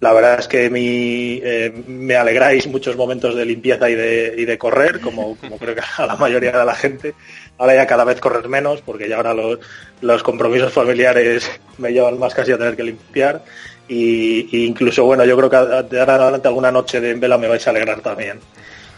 La 0.00 0.12
verdad 0.12 0.38
es 0.38 0.46
que 0.46 0.68
mi, 0.68 1.40
eh, 1.42 1.72
me 1.88 2.14
alegráis 2.16 2.66
muchos 2.66 2.96
momentos 2.96 3.34
de 3.34 3.46
limpieza 3.46 3.88
y 3.88 3.94
de, 3.94 4.34
y 4.36 4.44
de 4.44 4.58
correr, 4.58 5.00
como, 5.00 5.36
como, 5.36 5.58
creo 5.58 5.74
que 5.74 5.80
a 5.96 6.06
la 6.06 6.16
mayoría 6.16 6.52
de 6.52 6.64
la 6.64 6.74
gente. 6.74 7.14
Ahora 7.58 7.74
ya 7.74 7.86
cada 7.86 8.04
vez 8.04 8.20
correr 8.20 8.46
menos, 8.48 8.82
porque 8.82 9.08
ya 9.08 9.16
ahora 9.16 9.34
los, 9.34 9.58
los 10.02 10.22
compromisos 10.22 10.72
familiares 10.72 11.50
me 11.78 11.92
llevan 11.92 12.18
más 12.18 12.34
casi 12.34 12.52
a 12.52 12.58
tener 12.58 12.76
que 12.76 12.84
limpiar. 12.84 13.42
Y, 13.88 14.48
y 14.56 14.66
incluso, 14.66 15.04
bueno, 15.04 15.24
yo 15.24 15.36
creo 15.36 15.50
que 15.50 15.56
de 15.56 16.00
ahora 16.00 16.14
en 16.16 16.20
adelante 16.20 16.48
alguna 16.48 16.70
noche 16.70 17.00
de 17.00 17.10
en 17.10 17.20
vela 17.20 17.38
me 17.38 17.48
vais 17.48 17.66
a 17.66 17.70
alegrar 17.70 18.00
también. 18.02 18.38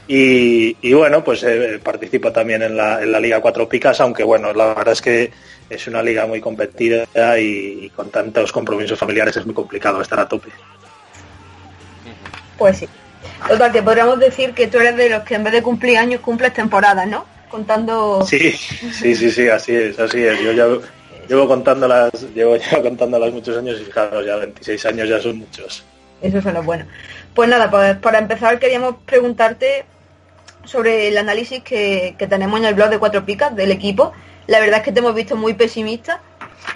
Y, 0.08 0.76
y, 0.82 0.92
bueno, 0.94 1.22
pues 1.22 1.42
eh, 1.44 1.80
participo 1.82 2.32
también 2.32 2.62
en 2.62 2.76
la, 2.76 3.02
en 3.02 3.12
la 3.12 3.20
Liga 3.20 3.40
Cuatro 3.40 3.68
Picas, 3.68 4.00
aunque 4.00 4.24
bueno, 4.24 4.52
la 4.52 4.74
verdad 4.74 4.92
es 4.92 5.00
que 5.00 5.30
es 5.70 5.86
una 5.86 6.02
liga 6.02 6.26
muy 6.26 6.40
competida 6.40 7.06
y, 7.38 7.84
y, 7.84 7.90
con 7.90 8.10
tantos 8.10 8.52
compromisos 8.52 8.98
familiares 8.98 9.36
es 9.36 9.46
muy 9.46 9.54
complicado 9.54 10.02
estar 10.02 10.18
a 10.18 10.28
tope. 10.28 10.50
Pues 12.58 12.78
sí. 12.78 12.88
Total, 13.48 13.72
que 13.72 13.82
podríamos 13.82 14.18
decir 14.18 14.52
que 14.52 14.66
tú 14.66 14.78
eres 14.78 14.96
de 14.96 15.10
los 15.10 15.22
que 15.22 15.36
en 15.36 15.44
vez 15.44 15.52
de 15.52 15.62
cumplir 15.62 15.98
años 15.98 16.20
cumples 16.20 16.52
temporadas, 16.52 17.06
¿no? 17.06 17.24
Contando... 17.48 18.24
Sí, 18.26 18.52
sí, 18.52 19.14
sí, 19.14 19.30
sí, 19.30 19.48
así 19.48 19.74
es, 19.74 19.98
así 19.98 20.22
es. 20.22 20.40
Yo 20.40 20.52
ya, 20.52 20.66
llevo 21.28 21.46
contándolas, 21.46 22.10
llevo 22.34 22.56
ya 22.56 22.82
contándolas 22.82 23.32
muchos 23.32 23.56
años 23.56 23.80
y 23.80 23.84
fijaros, 23.84 24.24
ya 24.24 24.36
26 24.36 24.86
años 24.86 25.08
ya 25.08 25.20
son 25.20 25.38
muchos. 25.38 25.84
Eso 26.22 26.40
suena 26.40 26.60
bueno. 26.60 26.86
Pues 27.34 27.48
nada, 27.48 27.70
pues 27.70 27.96
para 27.96 28.18
empezar 28.18 28.58
queríamos 28.58 28.96
preguntarte 29.04 29.84
sobre 30.64 31.08
el 31.08 31.18
análisis 31.18 31.62
que, 31.62 32.14
que 32.18 32.26
tenemos 32.26 32.60
en 32.60 32.66
el 32.66 32.74
blog 32.74 32.90
de 32.90 32.98
Cuatro 32.98 33.24
Picas 33.24 33.54
del 33.54 33.72
equipo. 33.72 34.12
La 34.46 34.60
verdad 34.60 34.78
es 34.78 34.84
que 34.84 34.92
te 34.92 35.00
hemos 35.00 35.14
visto 35.14 35.36
muy 35.36 35.54
pesimista 35.54 36.20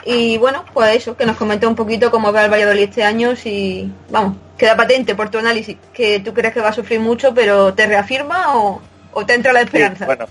y 0.05 0.39
bueno, 0.39 0.65
pues 0.73 0.97
eso, 0.97 1.17
que 1.17 1.27
nos 1.27 1.37
comentes 1.37 1.69
un 1.69 1.75
poquito 1.75 2.11
cómo 2.11 2.33
va 2.33 2.45
el 2.45 2.51
Valladolid 2.51 2.85
este 2.85 3.03
año, 3.03 3.35
si, 3.35 3.91
vamos, 4.11 4.37
queda 4.57 4.77
patente 4.77 5.15
por 5.15 5.31
tu 5.31 5.39
análisis, 5.39 5.77
que 5.93 6.21
tú 6.21 6.33
crees 6.33 6.55
que 6.55 6.61
va 6.61 6.69
a 6.69 6.73
sufrir 6.73 7.01
mucho, 7.01 7.35
pero 7.35 7.75
¿te 7.75 7.87
reafirma 7.87 8.57
o, 8.57 8.81
o 9.13 9.27
te 9.27 9.35
entra 9.35 9.53
la 9.53 9.63
esperanza? 9.63 10.05
Sí, 10.05 10.07
bueno, 10.07 10.27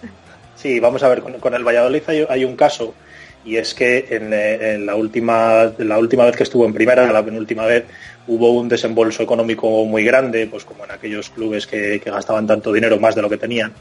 sí, 0.56 0.80
vamos 0.80 1.04
a 1.04 1.10
ver, 1.10 1.22
con, 1.22 1.34
con 1.40 1.54
el 1.54 1.64
Valladolid 1.64 2.04
hay, 2.08 2.26
hay, 2.30 2.46
un 2.46 2.56
caso, 2.56 2.94
y 3.44 3.58
es 3.58 3.74
que 3.74 4.08
en, 4.12 4.32
en, 4.34 4.86
la, 4.86 4.96
última, 4.96 5.74
la 5.78 5.98
última 5.98 6.26
vez 6.26 6.38
que 6.38 6.44
estuvo 6.44 6.66
en 6.66 6.74
primera, 6.74 7.12
la 7.12 7.24
penúltima 7.24 7.66
vez, 7.66 7.84
hubo 8.28 8.54
un 8.54 8.68
desembolso 8.68 9.24
económico 9.24 9.86
muy 9.86 10.04
grande, 10.04 10.48
pues 10.48 10.66
como 10.66 10.86
en 10.86 10.92
aquellos 10.92 11.30
clubes 11.30 11.68
que, 11.68 12.00
gastaban 12.00 12.48
tanto 12.48 12.74
dinero 12.74 13.00
más 13.00 13.16
de 13.16 13.22
lo 13.22 13.30
que 13.30 13.38
tenían. 13.38 13.74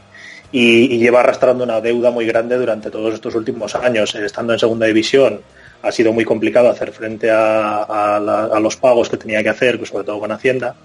Y, 0.51 0.97
lleva 0.97 1.21
arrastrando 1.21 1.63
una 1.63 1.81
deuda 1.81 2.11
muy 2.11 2.25
grande 2.25 2.57
durante 2.57 2.91
todos 2.91 3.13
estos 3.13 3.35
últimos 3.35 3.75
años, 3.75 4.13
estando 4.15 4.53
en 4.53 4.59
segunda 4.59 4.85
división, 4.85 5.41
ha 5.81 5.91
sido 5.91 6.13
muy 6.13 6.25
complicado 6.25 6.69
hacer 6.69 6.91
frente 6.91 7.29
a, 7.29 7.83
a, 7.83 8.59
los 8.59 8.75
pagos 8.77 9.09
que 9.09 9.17
tenía 9.17 9.43
que 9.43 9.49
hacer, 9.49 9.77
pues 9.77 9.89
sobre 9.89 10.05
todo 10.05 10.19
con 10.19 10.31
Hacienda. 10.31 10.75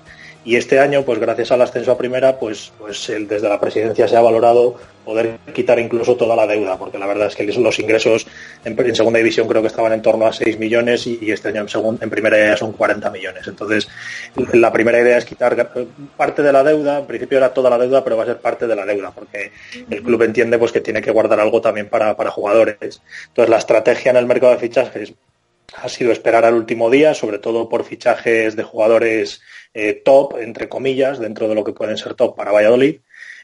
Y 0.43 0.57
este 0.57 0.79
año, 0.79 1.05
pues 1.05 1.19
gracias 1.19 1.53
al 1.53 1.61
ascenso 1.61 1.93
a 1.93 1.99
primera, 1.99 2.39
pues, 2.39 2.73
pues 2.79 3.11
el, 3.11 3.29
desde 3.29 3.49
la 3.49 3.61
presidencia 3.61 4.09
se 4.09 4.17
ha 4.17 4.23
valorado 4.23 4.77
poder 5.05 5.39
quitar 5.53 5.79
incluso 5.79 6.17
toda 6.17 6.35
la 6.35 6.47
deuda, 6.47 6.79
porque 6.79 6.99
la 6.99 7.07
verdad 7.07 7.27
es 7.27 7.37
que 7.37 7.45
los 7.45 7.79
ingresos 7.79 8.27
en, 8.65 8.95
segunda 8.95 9.19
división 9.19 9.49
creo 9.49 9.61
que 9.61 9.69
estaban 9.69 9.93
en 9.93 10.03
torno 10.03 10.27
a 10.27 10.33
6 10.33 10.59
millones 10.59 11.07
y, 11.07 11.31
este 11.31 11.49
año 11.49 11.67
en, 11.73 11.99
en 12.01 12.11
primera 12.11 12.39
ya 12.39 12.57
son 12.57 12.73
40 12.73 13.11
millones. 13.11 13.47
Entonces, 13.47 13.89
la 14.53 14.73
primera 14.73 15.01
idea 15.01 15.19
es 15.19 15.25
quitar 15.27 15.73
parte 16.17 16.43
de 16.43 16.53
la 16.53 16.63
deuda, 16.63 17.01
en 17.01 17.07
principio 17.07 17.39
era 17.39 17.53
toda 17.53 17.69
la 17.69 17.79
deuda, 17.79 18.03
pero 18.03 18.17
va 18.17 18.23
a 18.23 18.27
ser 18.27 18.39
parte 18.39 18.67
de 18.67 18.77
la 18.77 18.87
deuda, 18.87 19.11
porque 19.11 19.53
el 19.91 20.03
club 20.03 20.23
entiende 20.23 20.59
pues 20.59 20.73
que 20.73 20.81
tiene 20.81 21.03
que 21.03 21.11
guardar 21.11 21.41
algo 21.41 21.61
también 21.61 21.89
para, 21.89 22.17
para 22.17 22.31
jugadores. 22.31 23.03
Entonces, 23.29 23.51
la 23.51 23.59
estrategia 23.59 24.11
en 24.11 24.17
el 24.17 24.27
mercado 24.27 24.53
de 24.53 24.59
fichajes 24.59 25.13
ha 25.77 25.89
sido 25.89 26.13
esperar 26.13 26.45
al 26.45 26.55
último 26.55 26.91
día, 26.91 27.15
sobre 27.15 27.39
todo 27.39 27.69
por 27.69 27.85
fichajes 27.85 28.57
de 28.57 28.63
jugadores 28.63 29.41
eh, 29.75 30.03
top, 30.05 30.39
entre 30.39 30.69
comillas, 30.69 31.19
dentro 31.19 31.49
de 31.49 31.55
lo 31.55 31.65
que 31.65 31.73
pueden 31.73 31.97
ser 31.97 32.15
top 32.15 32.37
para 32.37 32.53
Valladolid. 32.53 33.01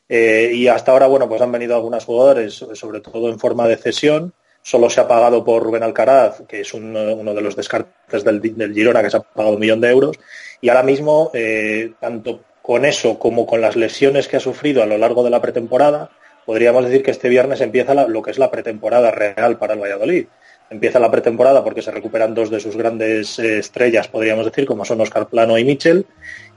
Eh, 0.09 0.51
y 0.55 0.69
hasta 0.69 0.93
ahora, 0.93 1.07
bueno, 1.07 1.29
pues 1.29 1.41
han 1.41 1.53
venido 1.53 1.75
algunos 1.75 2.05
jugadores, 2.05 2.65
sobre 2.75 3.01
todo 3.01 3.29
en 3.29 3.39
forma 3.39 3.67
de 3.69 3.77
cesión. 3.77 4.33
Solo 4.63 4.91
se 4.91 5.01
ha 5.01 5.09
pagado 5.09 5.45
por 5.45 5.63
Rubén 5.63 5.83
Alcaraz, 5.83 6.43
que 6.49 6.61
es 6.61 6.75
un, 6.75 6.97
uno 6.97 7.35
de 7.35 7.41
los 7.41 7.55
descartes 7.55 8.25
del, 8.25 8.41
Girona, 8.75 9.03
que 9.03 9.11
se 9.11 9.17
ha 9.17 9.21
pagado 9.21 9.55
un 9.55 9.61
millón 9.61 9.81
de 9.81 9.91
euros. 9.91 10.19
Y 10.61 10.69
ahora 10.69 10.83
mismo, 10.83 11.31
eh, 11.35 11.93
tanto 12.01 12.41
con 12.63 12.85
eso 12.85 13.19
como 13.19 13.47
con 13.47 13.61
las 13.61 13.77
lesiones 13.77 14.27
que 14.27 14.39
ha 14.39 14.41
sufrido 14.41 14.83
a 14.83 14.87
lo 14.87 14.99
largo 14.99 15.23
de 15.23 15.31
la 15.31 15.41
pretemporada, 15.41 16.11
podríamos 16.45 16.85
decir 16.85 17.05
que 17.05 17.13
este 17.13 17.29
viernes 17.29 17.61
empieza 17.61 17.95
lo 17.95 18.23
que 18.23 18.33
es 18.33 18.39
la 18.39 18.51
pretemporada 18.51 19.13
real 19.13 19.57
para 19.59 19.75
el 19.75 19.81
Valladolid 19.81 20.27
empieza 20.71 20.99
la 20.99 21.11
pretemporada 21.11 21.63
porque 21.63 21.83
se 21.83 21.91
recuperan 21.91 22.35
dos 22.35 22.51
de 22.51 22.61
sus 22.61 22.77
grandes 22.77 23.39
eh, 23.39 23.59
estrellas, 23.59 24.09
podríamos 24.09 24.45
decir, 24.45 24.67
como 24.67 24.85
son 24.85 25.01
Oscar 25.01 25.29
Plano 25.29 25.59
y 25.59 25.65
Michel, 25.65 26.07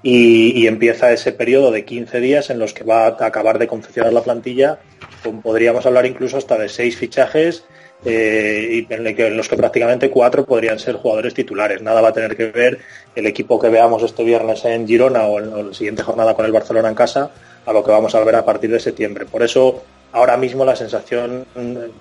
y, 0.02 0.66
empieza 0.68 1.12
ese 1.12 1.34
periodo 1.34 1.72
de 1.72 1.84
15 1.84 2.20
días 2.20 2.50
en 2.50 2.60
los 2.60 2.74
que 2.74 2.84
va 2.84 3.08
a 3.08 3.26
acabar 3.26 3.60
de 3.60 3.68
confeccionar 3.68 4.14
la 4.14 4.22
plantilla, 4.22 4.80
con, 5.24 5.42
podríamos 5.42 5.86
hablar 5.86 6.06
incluso 6.06 6.38
hasta 6.38 6.58
de 6.58 6.70
seis 6.70 6.98
fichajes, 6.98 7.66
eh, 8.06 8.86
y 8.90 8.94
en, 8.94 9.36
los 9.36 9.50
que 9.50 9.58
prácticamente 9.58 10.10
cuatro 10.10 10.46
podrían 10.46 10.80
ser 10.80 10.96
jugadores 10.96 11.34
titulares. 11.34 11.82
Nada 11.82 12.00
va 12.00 12.10
a 12.10 12.14
tener 12.14 12.36
que 12.38 12.46
ver 12.48 12.80
el 13.14 13.26
equipo 13.26 13.60
que 13.60 13.68
veamos 13.68 14.04
este 14.04 14.24
viernes 14.24 14.64
en 14.64 14.88
Girona 14.88 15.26
o 15.26 15.40
en 15.40 15.68
la 15.68 15.74
siguiente 15.74 16.04
jornada 16.04 16.34
con 16.34 16.46
el 16.46 16.54
Barcelona 16.54 16.88
en 16.88 16.96
casa 16.96 17.30
a 17.66 17.74
lo 17.74 17.84
que 17.84 17.92
vamos 17.92 18.16
a 18.16 18.24
ver 18.24 18.36
a 18.36 18.46
partir 18.46 18.72
de 18.72 18.80
septiembre. 18.80 19.26
Por 19.26 19.44
eso 19.44 19.84
ahora 20.12 20.38
mismo 20.38 20.66
la 20.66 20.76
sensación, 20.76 21.46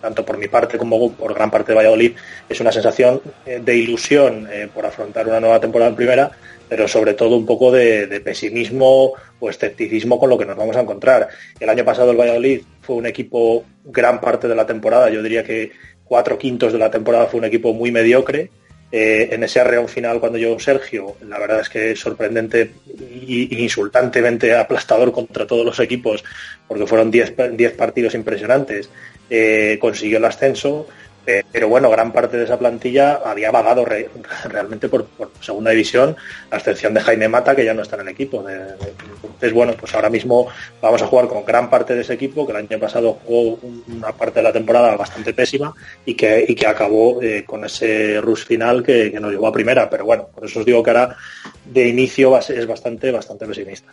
tanto 0.00 0.24
por 0.24 0.38
mi 0.38 0.48
parte 0.48 0.78
como 0.78 1.12
por 1.12 1.34
gran 1.34 1.50
parte 1.50 1.72
de 1.72 1.76
Valladolid, 1.76 2.12
es 2.48 2.60
una 2.60 2.72
sensación 2.72 3.20
eh, 3.44 3.60
de 3.62 3.76
ilusión 3.76 4.48
eh, 4.50 4.68
por 4.72 4.86
afrontar 4.86 5.26
una 5.26 5.40
nueva 5.40 5.60
temporada 5.60 5.90
en 5.90 5.96
primera, 5.96 6.30
pero 6.68 6.86
sobre 6.88 7.14
todo 7.14 7.36
un 7.36 7.46
poco 7.46 7.70
de, 7.70 8.06
de, 8.06 8.20
pesimismo 8.20 9.12
o 9.40 9.50
escepticismo 9.50 10.18
con 10.18 10.28
lo 10.28 10.38
que 10.38 10.44
nos 10.44 10.56
vamos 10.56 10.76
a 10.76 10.80
encontrar. 10.80 11.28
El 11.58 11.68
año 11.68 11.84
pasado 11.84 12.10
el 12.10 12.16
Valladolid 12.16 12.62
fue 12.82 12.96
un 12.96 13.06
equipo 13.06 13.64
gran 13.84 14.20
parte 14.20 14.48
de 14.48 14.54
la 14.54 14.66
temporada, 14.66 15.10
yo 15.10 15.22
diría 15.22 15.44
que 15.44 15.72
cuatro 16.04 16.38
quintos 16.38 16.72
de 16.72 16.78
la 16.78 16.90
temporada 16.90 17.26
fue 17.26 17.38
un 17.38 17.44
equipo 17.44 17.72
muy 17.72 17.92
mediocre. 17.92 18.50
Eh, 18.90 19.28
en 19.32 19.42
ese 19.42 19.60
arreón 19.60 19.86
final 19.86 20.18
cuando 20.18 20.38
llegó 20.38 20.58
Sergio, 20.58 21.16
la 21.26 21.38
verdad 21.38 21.60
es 21.60 21.68
que 21.68 21.94
sorprendente 21.94 22.70
y 22.86 23.62
insultantemente 23.62 24.54
aplastador 24.54 25.12
contra 25.12 25.46
todos 25.46 25.64
los 25.64 25.78
equipos, 25.80 26.24
porque 26.66 26.86
fueron 26.86 27.10
10 27.10 27.32
partidos 27.76 28.14
impresionantes, 28.14 28.88
eh, 29.28 29.76
consiguió 29.78 30.16
el 30.16 30.24
ascenso, 30.24 30.88
eh, 31.30 31.44
pero 31.52 31.68
bueno, 31.68 31.90
gran 31.90 32.10
parte 32.10 32.38
de 32.38 32.44
esa 32.44 32.58
plantilla 32.58 33.20
había 33.22 33.50
vagado 33.50 33.84
re, 33.84 34.08
realmente 34.48 34.88
por, 34.88 35.06
segunda 35.42 35.72
división, 35.72 36.16
a 36.50 36.56
excepción 36.56 36.94
de 36.94 37.02
Jaime 37.02 37.28
Mata, 37.28 37.54
que 37.54 37.66
ya 37.66 37.74
no 37.74 37.82
está 37.82 37.96
en 37.96 38.02
el 38.02 38.08
equipo. 38.08 38.42
Entonces, 38.48 39.52
bueno, 39.52 39.74
pues 39.78 39.94
ahora 39.94 40.08
mismo 40.08 40.48
vamos 40.80 41.02
a 41.02 41.06
jugar 41.06 41.28
con 41.28 41.44
gran 41.44 41.68
parte 41.68 41.94
de 41.94 42.00
ese 42.00 42.14
equipo, 42.14 42.46
que 42.46 42.52
el 42.52 42.56
año 42.56 42.78
pasado 42.78 43.18
jugó 43.26 43.58
una 43.88 44.10
parte 44.12 44.38
de 44.38 44.44
la 44.44 44.54
temporada 44.54 44.96
bastante 44.96 45.34
pésima 45.34 45.74
y 46.06 46.14
que, 46.14 46.46
que 46.58 46.66
acabó 46.66 47.20
eh, 47.20 47.44
con 47.44 47.62
ese 47.62 48.22
rush 48.22 48.46
final 48.46 48.82
que, 48.82 49.12
que, 49.12 49.20
nos 49.20 49.30
llevó 49.30 49.48
a 49.48 49.52
primera. 49.52 49.90
Pero 49.90 50.06
bueno, 50.06 50.28
por 50.34 50.46
eso 50.46 50.60
os 50.60 50.64
digo 50.64 50.82
que 50.82 50.90
ahora 50.92 51.14
de 51.62 51.88
inicio 51.88 52.38
es 52.38 52.66
bastante, 52.66 53.10
bastante 53.10 53.44
pesimista. 53.44 53.92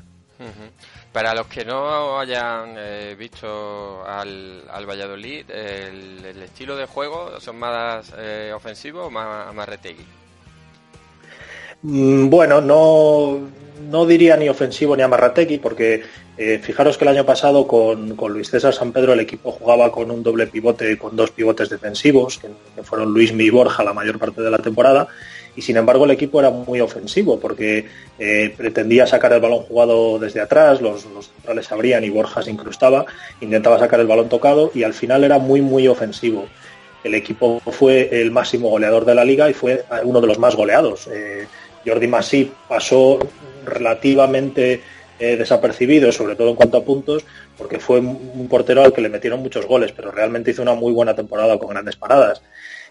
Para 1.16 1.34
los 1.34 1.48
que 1.48 1.64
no 1.64 2.20
hayan 2.20 2.76
eh, 2.78 3.16
visto 3.18 4.04
al, 4.06 4.64
al 4.70 4.86
Valladolid, 4.86 5.50
el, 5.50 6.42
estilo 6.44 6.76
de 6.76 6.88
juego 6.88 7.40
son 7.40 7.56
más 7.56 8.12
eh, 8.18 8.52
ofensivos 8.54 9.08
o 9.08 9.10
más, 9.10 9.56
más 9.56 9.70
retegui. 9.70 10.04
Mm, 11.84 12.30
bueno, 12.30 12.60
no, 12.60 13.40
no 13.90 14.06
diría 14.06 14.36
ni 14.36 14.50
ofensivo 14.50 14.98
ni 14.98 15.04
amarrategui, 15.04 15.58
porque 15.60 16.04
eh, 16.38 16.60
fijaros 16.62 16.98
que 16.98 17.06
el 17.06 17.10
año 17.16 17.26
pasado 17.26 17.66
con, 17.66 18.18
con, 18.18 18.34
Luis 18.34 18.50
César 18.50 18.74
San 18.74 18.92
Pedro 18.92 19.14
el 19.14 19.22
equipo 19.22 19.54
jugaba 19.54 19.94
con 19.94 20.12
un 20.12 20.22
doble 20.22 20.48
pivote, 20.48 20.98
con 20.98 21.16
dos 21.16 21.32
pivotes 21.32 21.70
defensivos, 21.70 22.40
que, 22.40 22.50
fueron 22.84 23.14
Luis 23.14 23.32
y 23.32 23.50
Borja 23.50 23.86
la 23.86 23.94
mayor 23.94 24.20
parte 24.20 24.42
de 24.42 24.52
la 24.52 24.58
temporada, 24.58 25.08
y 25.56 25.62
sin 25.62 25.78
embargo 25.78 26.06
el 26.06 26.12
equipo 26.12 26.40
era 26.40 26.50
muy 26.50 26.82
ofensivo 26.82 27.40
porque 27.40 27.86
eh, 28.20 28.54
pretendía 28.56 29.08
sacar 29.08 29.34
el 29.34 29.42
balón 29.42 29.60
jugado 29.60 30.20
desde 30.20 30.42
atrás, 30.42 30.82
los, 30.82 31.04
centrales 31.04 31.72
abrían 31.72 32.04
y 32.04 32.10
Borja 32.10 32.42
se 32.42 32.52
incrustaba, 32.52 33.06
intentaba 33.42 33.80
sacar 33.80 34.00
el 34.00 34.08
balón 34.08 34.30
tocado 34.30 34.72
y 34.74 34.84
al 34.84 34.94
final 34.94 35.24
era 35.24 35.40
muy 35.40 35.62
muy 35.62 35.88
ofensivo. 35.88 36.46
El 37.04 37.14
equipo 37.14 37.60
fue 37.60 38.22
el 38.22 38.32
máximo 38.32 38.70
goleador 38.70 39.06
de 39.06 39.16
la 39.16 39.24
liga 39.24 39.50
y 39.50 39.54
fue 39.54 39.86
uno 40.04 40.22
de 40.22 40.28
los 40.28 40.40
más 40.40 40.56
goleados. 40.56 41.08
Eh, 41.08 41.46
Jordi 41.86 42.08
Masip 42.08 42.52
pasó 42.68 43.20
relativamente 43.64 44.82
eh, 45.20 45.38
desapercibido, 45.38 46.12
sobre 46.12 46.36
todo 46.36 46.50
en 46.50 46.56
cuanto 46.56 46.78
a 46.78 46.84
puntos, 46.84 47.24
porque 47.58 47.80
fue 47.80 48.00
un 48.00 48.48
portero 48.50 48.84
al 48.84 48.92
que 48.92 49.02
le 49.02 49.10
metieron 49.10 49.42
muchos 49.42 49.68
goles, 49.68 49.92
pero 49.92 50.12
realmente 50.12 50.52
hizo 50.52 50.64
una 50.64 50.74
muy 50.74 50.92
buena 50.92 51.16
temporada 51.16 51.60
con 51.60 51.70
grandes 51.70 51.96
paradas. 51.96 52.42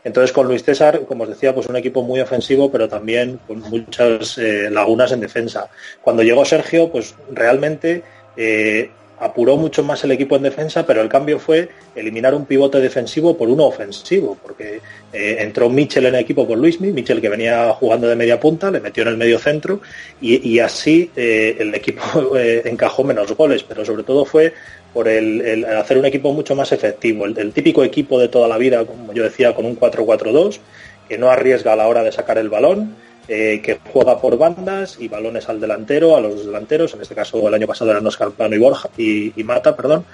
Entonces 0.05 0.33
con 0.33 0.47
Luis 0.47 0.62
César, 0.62 1.01
como 1.09 1.25
os 1.25 1.31
decía, 1.31 1.55
pues 1.55 1.67
un 1.67 1.77
equipo 1.77 2.03
muy 2.03 2.21
ofensivo, 2.21 2.71
pero 2.71 2.88
también 2.88 3.40
con 3.47 3.61
muchas 3.61 4.37
eh, 4.37 4.69
lagunas 4.71 5.12
en 5.12 5.21
defensa. 5.21 5.71
Cuando 6.03 6.23
llegó 6.23 6.45
Sergio, 6.45 6.90
pues 6.93 7.14
realmente 7.33 8.03
eh, 8.37 8.90
apuró 9.19 9.57
mucho 9.57 9.83
más 9.83 10.05
el 10.05 10.11
equipo 10.11 10.37
en 10.37 10.43
defensa, 10.43 10.85
pero 10.85 11.01
el 11.01 11.09
cambio 11.09 11.38
fue 11.38 11.71
eliminar 11.95 12.35
un 12.35 12.45
pivote 12.45 12.81
defensivo 12.81 13.35
por 13.35 13.49
uno 13.49 13.64
ofensivo, 13.64 14.37
porque 14.43 14.83
eh, 15.11 15.37
entró 15.38 15.71
Michel 15.71 16.05
en 16.05 16.17
el 16.17 16.21
equipo 16.21 16.47
por 16.47 16.59
Luismi, 16.59 16.93
Michel 16.93 17.23
que 17.23 17.31
venía 17.31 17.73
jugando 17.73 18.07
de 18.07 18.17
media 18.17 18.38
punta, 18.38 18.71
le 18.71 18.81
metió 18.81 19.05
en 19.05 19.09
el 19.09 19.17
medio 19.17 19.38
centro 19.38 19.81
y, 20.21 20.59
así 20.59 21.11
el 21.17 21.75
equipo 21.75 22.37
encajó 22.37 23.05
menos 23.05 23.35
goles, 23.35 23.62
pero 23.62 23.87
sobre 23.87 24.03
todo 24.03 24.27
fue 24.27 24.53
por 24.94 25.09
el, 25.09 25.64
hacer 25.64 25.98
un 25.98 26.07
equipo 26.07 26.33
mucho 26.33 26.54
más 26.54 26.70
efectivo, 26.70 27.26
el, 27.26 27.52
típico 27.52 27.83
equipo 27.83 28.18
de 28.18 28.28
toda 28.28 28.46
la 28.46 28.57
vida, 28.57 28.87
como 28.87 29.12
yo 29.12 29.24
decía, 29.24 29.52
con 29.52 29.66
un 29.66 29.78
4-4-2, 29.78 30.61
que 31.09 31.18
no 31.18 31.30
arriesga 31.30 31.72
a 31.72 31.76
la 31.76 31.88
hora 31.88 32.04
de 32.04 32.12
sacar 32.12 32.38
el 32.38 32.48
balón, 32.48 32.94
eh, 33.26 33.61
que 33.62 33.80
juega 33.92 34.20
por 34.20 34.38
bandas 34.38 34.96
y 35.00 35.09
balones 35.09 35.48
al 35.48 35.61
delantero, 35.61 36.16
a 36.16 36.20
los 36.20 36.46
delanteros, 36.46 36.94
en 36.94 37.02
este 37.02 37.14
caso 37.14 37.46
el 37.46 37.54
año 37.54 37.66
pasado 37.66 37.90
eran 37.90 38.07
Oscar 38.07 38.30
Plano 38.30 38.54
y 38.54 38.59
Borja 38.59 38.88
y, 38.96 39.33
Mata, 39.42 39.74
perdón. 39.74 40.04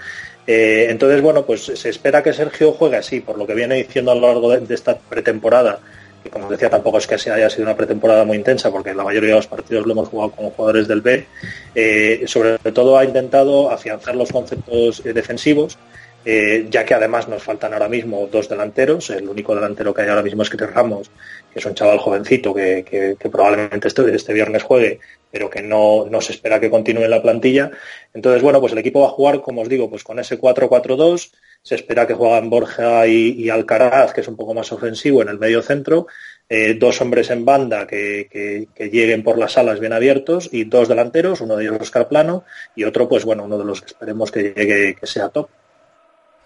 Eh, 0.46 0.86
entonces, 0.88 1.20
bueno, 1.20 1.44
pues 1.44 1.64
se 1.66 1.88
espera 1.90 2.22
que 2.22 2.32
Sergio 2.32 2.72
juegue 2.72 2.96
así, 2.96 3.20
por 3.20 3.36
lo 3.36 3.46
que 3.46 3.54
viene 3.54 3.74
diciendo 3.76 4.12
a 4.12 4.14
lo 4.14 4.22
largo 4.22 4.50
de 4.50 4.74
esta 4.74 4.96
pretemporada, 4.96 5.80
que 6.22 6.30
como 6.30 6.50
decía 6.50 6.70
tampoco 6.70 6.98
es 6.98 7.06
que 7.06 7.14
haya 7.14 7.50
sido 7.50 7.64
una 7.64 7.76
pretemporada 7.76 8.24
muy 8.24 8.36
intensa, 8.36 8.70
porque 8.70 8.94
la 8.94 9.04
mayoría 9.04 9.30
de 9.30 9.36
los 9.36 9.46
partidos 9.46 9.86
lo 9.86 9.92
hemos 9.92 10.08
jugado 10.08 10.32
con 10.32 10.50
jugadores 10.50 10.86
del 10.88 11.00
B, 11.00 11.26
eh, 11.74 12.22
sobre 12.26 12.58
todo 12.72 12.96
ha 12.98 13.04
intentado 13.04 13.70
afianzar 13.70 14.14
los 14.16 14.30
conceptos 14.32 15.04
eh, 15.04 15.12
defensivos, 15.12 15.78
eh, 16.24 16.66
ya 16.68 16.84
que 16.84 16.92
además 16.94 17.28
nos 17.28 17.42
faltan 17.42 17.72
ahora 17.72 17.88
mismo 17.88 18.28
dos 18.30 18.48
delanteros. 18.48 19.08
El 19.10 19.28
único 19.28 19.54
delantero 19.54 19.94
que 19.94 20.02
hay 20.02 20.08
ahora 20.08 20.22
mismo 20.22 20.42
es 20.42 20.50
Chris 20.50 20.70
Ramos, 20.72 21.10
que 21.52 21.58
es 21.60 21.64
un 21.66 21.74
chaval 21.74 21.98
jovencito 21.98 22.52
que, 22.54 22.84
que- 23.18 23.30
probablemente 23.30 23.88
este, 23.88 24.14
este 24.14 24.32
viernes 24.34 24.62
juegue, 24.62 25.00
pero 25.30 25.48
que 25.48 25.62
no, 25.62 26.06
no 26.10 26.20
se 26.20 26.32
espera 26.32 26.60
que 26.60 26.68
continúe 26.70 27.04
en 27.04 27.10
la 27.10 27.22
plantilla. 27.22 27.70
Entonces, 28.12 28.42
bueno, 28.42 28.60
pues 28.60 28.72
el 28.72 28.78
equipo 28.78 29.00
va 29.00 29.06
a 29.06 29.10
jugar, 29.10 29.40
como 29.40 29.62
os 29.62 29.68
digo, 29.68 29.88
pues 29.88 30.04
con 30.04 30.18
ese 30.18 30.38
4-4-2. 30.38 31.32
Se 31.62 31.74
espera 31.74 32.06
que 32.06 32.14
juegan 32.14 32.50
Borja 32.50 33.06
y, 33.06 33.48
Alcaraz, 33.50 34.12
que 34.12 34.20
es 34.22 34.28
un 34.28 34.36
poco 34.36 34.54
más 34.54 34.72
ofensivo 34.72 35.22
en 35.22 35.28
el 35.28 35.38
medio 35.38 35.62
centro. 35.62 36.06
eh, 36.52 36.74
dos 36.74 37.00
hombres 37.00 37.30
en 37.30 37.44
banda 37.44 37.86
que, 37.86 38.28
que- 38.28 38.66
que 38.74 38.90
lleguen 38.90 39.22
por 39.22 39.38
las 39.38 39.56
alas 39.56 39.78
bien 39.78 39.92
abiertos 39.92 40.48
y 40.52 40.64
dos 40.64 40.88
delanteros, 40.88 41.40
uno 41.40 41.56
de 41.56 41.62
ellos 41.64 41.78
Oscar 41.80 42.08
Plano 42.08 42.44
y 42.74 42.82
otro, 42.84 43.08
pues 43.08 43.24
bueno, 43.24 43.44
uno 43.44 43.56
de 43.56 43.64
los 43.64 43.80
que 43.80 43.86
esperemos 43.86 44.32
que 44.32 44.52
llegue, 44.54 44.96
que 44.96 45.06
sea 45.06 45.28
top. 45.28 45.48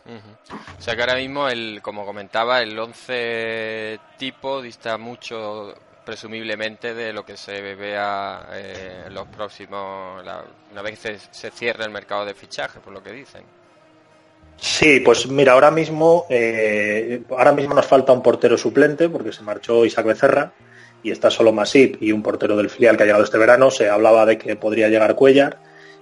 Ujú. 0.07 0.59
O 0.79 0.81
sea 0.83 0.95
que 0.95 1.01
ahora 1.01 1.17
mismo, 1.17 1.49
el, 1.49 1.81
como 1.83 2.05
comentaba, 2.05 2.61
el 2.61 2.79
11 2.79 3.99
tipo 4.19 4.61
dista 4.61 4.99
mucho, 4.99 5.75
presumiblemente, 6.05 6.93
de 6.95 7.13
lo 7.15 7.25
que 7.25 7.37
se 7.39 7.75
vea 7.75 8.47
eh, 8.53 9.07
los 9.11 9.27
próximos, 9.29 10.23
la- 10.25 10.45
una 10.73 10.83
vez 10.83 10.99
se, 10.99 11.19
se 11.19 11.51
cierre 11.51 11.85
el 11.85 11.91
mercado 11.91 12.27
de 12.27 12.35
fichaje, 12.35 12.81
por 12.81 12.93
lo 12.93 13.03
que 13.03 13.13
dicen. 13.13 13.45
Sí, 14.61 15.01
pues 15.01 15.27
mira, 15.29 15.53
ahora 15.53 15.71
mismo, 15.71 16.27
eh, 16.31 17.23
ahora 17.31 17.53
mismo 17.53 17.75
nos 17.75 17.87
falta 17.87 18.13
un 18.13 18.23
portero 18.23 18.57
suplente 18.57 19.09
porque 19.09 19.33
se 19.33 19.43
marchó 19.43 19.85
Isaac 19.85 20.07
Becerra 20.07 20.53
y 21.03 21.11
está 21.11 21.31
solo 21.31 21.53
Masip 21.53 22.03
y 22.03 22.13
un 22.13 22.23
portero 22.23 22.57
del 22.57 22.71
filial 22.71 22.97
que 22.97 23.03
ha 23.03 23.07
llegado 23.07 23.25
este 23.25 23.37
verano. 23.39 23.71
Se 23.71 23.91
hablaba 23.91 24.25
de 24.25 24.39
que 24.39 24.57
podría 24.57 24.89
llegar 24.89 25.15
Cuellar 25.15 25.59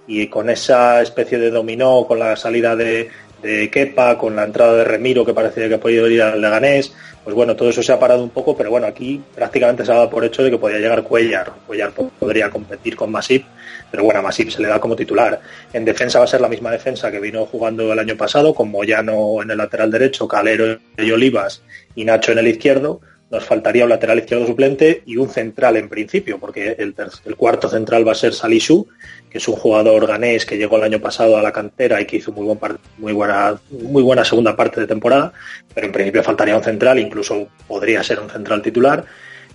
y 0.07 0.27
con 0.27 0.49
esa 0.49 1.01
especie 1.01 1.37
de 1.39 1.49
dominó, 1.51 2.05
con 2.07 2.19
la 2.19 2.35
salida 2.37 2.75
de, 2.75 3.09
de 3.41 3.69
Kepa, 3.69 4.17
con 4.17 4.35
la 4.35 4.45
entrada 4.45 4.75
de 4.77 4.83
Remiro 4.85 5.25
que 5.25 5.33
parecía 5.33 5.67
que 5.67 5.77
podía 5.77 6.07
ir 6.07 6.21
al 6.21 6.39
Leganés, 6.41 6.93
pues 7.23 7.35
bueno, 7.35 7.55
todo 7.55 7.69
eso 7.69 7.83
se 7.83 7.91
ha 7.91 7.99
parado 7.99 8.23
un 8.23 8.29
poco, 8.29 8.55
pero 8.55 8.69
bueno, 8.69 8.87
aquí 8.87 9.21
prácticamente 9.35 9.85
se 9.85 9.91
ha 9.91 9.95
dado 9.95 10.09
por 10.09 10.23
hecho 10.23 10.43
de 10.43 10.51
que 10.51 10.57
podía 10.57 10.79
llegar 10.79 11.03
Cuellar. 11.03 11.51
Cuellar 11.67 11.91
po- 11.91 12.11
podría 12.19 12.49
competir 12.49 12.95
con 12.95 13.11
Masip, 13.11 13.45
pero 13.93 14.05
bueno, 14.05 14.23
Masip 14.23 14.49
se 14.49 14.59
le 14.59 14.69
da 14.69 14.79
como 14.79 14.95
titular. 14.95 15.39
En 15.71 15.85
defensa 15.85 16.17
va 16.17 16.25
a 16.25 16.27
ser 16.27 16.41
la 16.41 16.49
misma 16.49 16.71
defensa 16.71 17.11
que 17.11 17.19
vino 17.19 17.45
jugando 17.45 17.93
el 17.93 17.99
año 17.99 18.17
pasado, 18.17 18.55
con 18.55 18.71
Moyano 18.71 19.39
en 19.43 19.51
el 19.51 19.57
lateral 19.59 19.91
derecho, 19.91 20.27
Calero 20.27 20.79
y 20.97 21.11
Olivas 21.11 21.61
y 21.93 22.03
Nacho 22.03 22.31
en 22.31 22.39
el 22.39 22.47
izquierdo. 22.47 23.01
Nos 23.29 23.45
faltaría 23.45 23.83
un 23.83 23.91
lateral 23.91 24.17
izquierdo 24.17 24.47
suplente 24.47 25.03
y 25.05 25.17
un 25.17 25.29
central 25.29 25.77
en 25.77 25.89
principio, 25.89 26.39
porque 26.39 26.75
el, 26.79 26.95
el 27.23 27.35
cuarto 27.35 27.69
central 27.69 28.07
va 28.07 28.13
a 28.13 28.15
ser 28.15 28.33
Salisu, 28.33 28.87
que 29.29 29.37
es 29.37 29.47
un 29.47 29.57
jugador 29.57 30.07
ganés 30.07 30.47
que 30.47 30.57
llegó 30.57 30.77
el 30.77 30.85
año 30.85 30.99
pasado 30.99 31.37
a 31.37 31.43
la 31.43 31.51
cantera 31.51 32.01
y 32.01 32.07
que 32.07 32.17
hizo 32.17 32.31
muy, 32.31 32.45
buen 32.45 32.79
muy, 32.97 33.13
buena, 33.13 33.61
muy 33.69 34.01
buena 34.01 34.25
segunda 34.25 34.55
parte 34.55 34.81
de 34.81 34.87
temporada, 34.87 35.33
pero 35.71 35.85
en 35.85 35.93
principio 35.93 36.23
faltaría 36.23 36.57
un 36.57 36.63
central, 36.63 36.97
incluso 36.97 37.47
podría 37.67 38.01
ser 38.01 38.19
un 38.19 38.31
central 38.31 38.63
titular. 38.63 39.05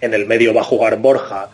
En 0.00 0.14
el 0.14 0.26
medio 0.26 0.54
va 0.54 0.60
a 0.60 0.64
jugar 0.64 0.96
Borja, 0.98 1.48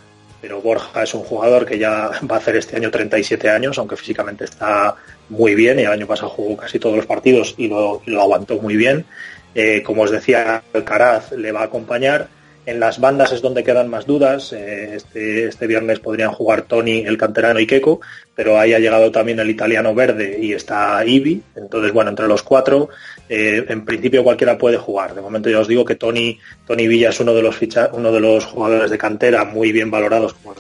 pero 0.44 0.60
Borja 0.60 1.02
es 1.02 1.14
un 1.14 1.22
jugador 1.22 1.64
que 1.64 1.78
ya 1.78 2.10
va 2.30 2.36
a 2.36 2.38
hacer 2.38 2.56
este 2.56 2.76
año 2.76 2.90
37 2.90 3.48
años, 3.48 3.78
aunque 3.78 3.96
físicamente 3.96 4.44
está 4.44 4.94
muy 5.30 5.54
bien 5.54 5.78
y 5.78 5.84
el 5.84 5.90
año 5.90 6.06
pasado 6.06 6.28
jugó 6.28 6.54
casi 6.58 6.78
todos 6.78 6.94
los 6.94 7.06
partidos 7.06 7.54
y 7.56 7.66
lo, 7.66 8.02
lo 8.04 8.20
aguantó 8.20 8.58
muy 8.58 8.76
bien. 8.76 9.06
Eh, 9.54 9.82
como 9.82 10.02
os 10.02 10.10
decía, 10.10 10.62
Alcaraz 10.74 11.32
le 11.32 11.50
va 11.50 11.62
a 11.62 11.64
acompañar. 11.64 12.28
En 12.66 12.80
las 12.80 12.98
bandas 12.98 13.30
es 13.32 13.42
donde 13.42 13.62
quedan 13.62 13.88
más 13.88 14.06
dudas. 14.06 14.52
Eh, 14.52 14.94
este, 14.94 15.46
este 15.46 15.66
viernes 15.66 16.00
podrían 16.00 16.32
jugar 16.32 16.62
Tony, 16.62 17.00
el 17.00 17.18
canterano 17.18 17.60
y 17.60 17.66
Keco, 17.66 18.00
pero 18.34 18.58
ahí 18.58 18.72
ha 18.72 18.78
llegado 18.78 19.10
también 19.10 19.38
el 19.38 19.50
italiano 19.50 19.94
verde 19.94 20.38
y 20.40 20.54
está 20.54 21.04
Ibi. 21.04 21.42
Entonces, 21.56 21.92
bueno, 21.92 22.10
entre 22.10 22.26
los 22.26 22.42
cuatro, 22.42 22.88
eh, 23.28 23.66
en 23.68 23.84
principio 23.84 24.24
cualquiera 24.24 24.56
puede 24.56 24.78
jugar. 24.78 25.14
De 25.14 25.20
momento 25.20 25.50
ya 25.50 25.60
os 25.60 25.68
digo 25.68 25.84
que 25.84 25.96
Tony, 25.96 26.38
Tony 26.66 26.88
Villa 26.88 27.10
es 27.10 27.20
uno 27.20 27.34
de 27.34 27.42
los 27.42 27.54
ficha 27.54 27.90
uno 27.92 28.10
de 28.10 28.20
los 28.20 28.46
jugadores 28.46 28.90
de 28.90 28.96
cantera 28.98 29.44
muy 29.44 29.70
bien 29.70 29.90
valorados, 29.90 30.34
como, 30.34 30.54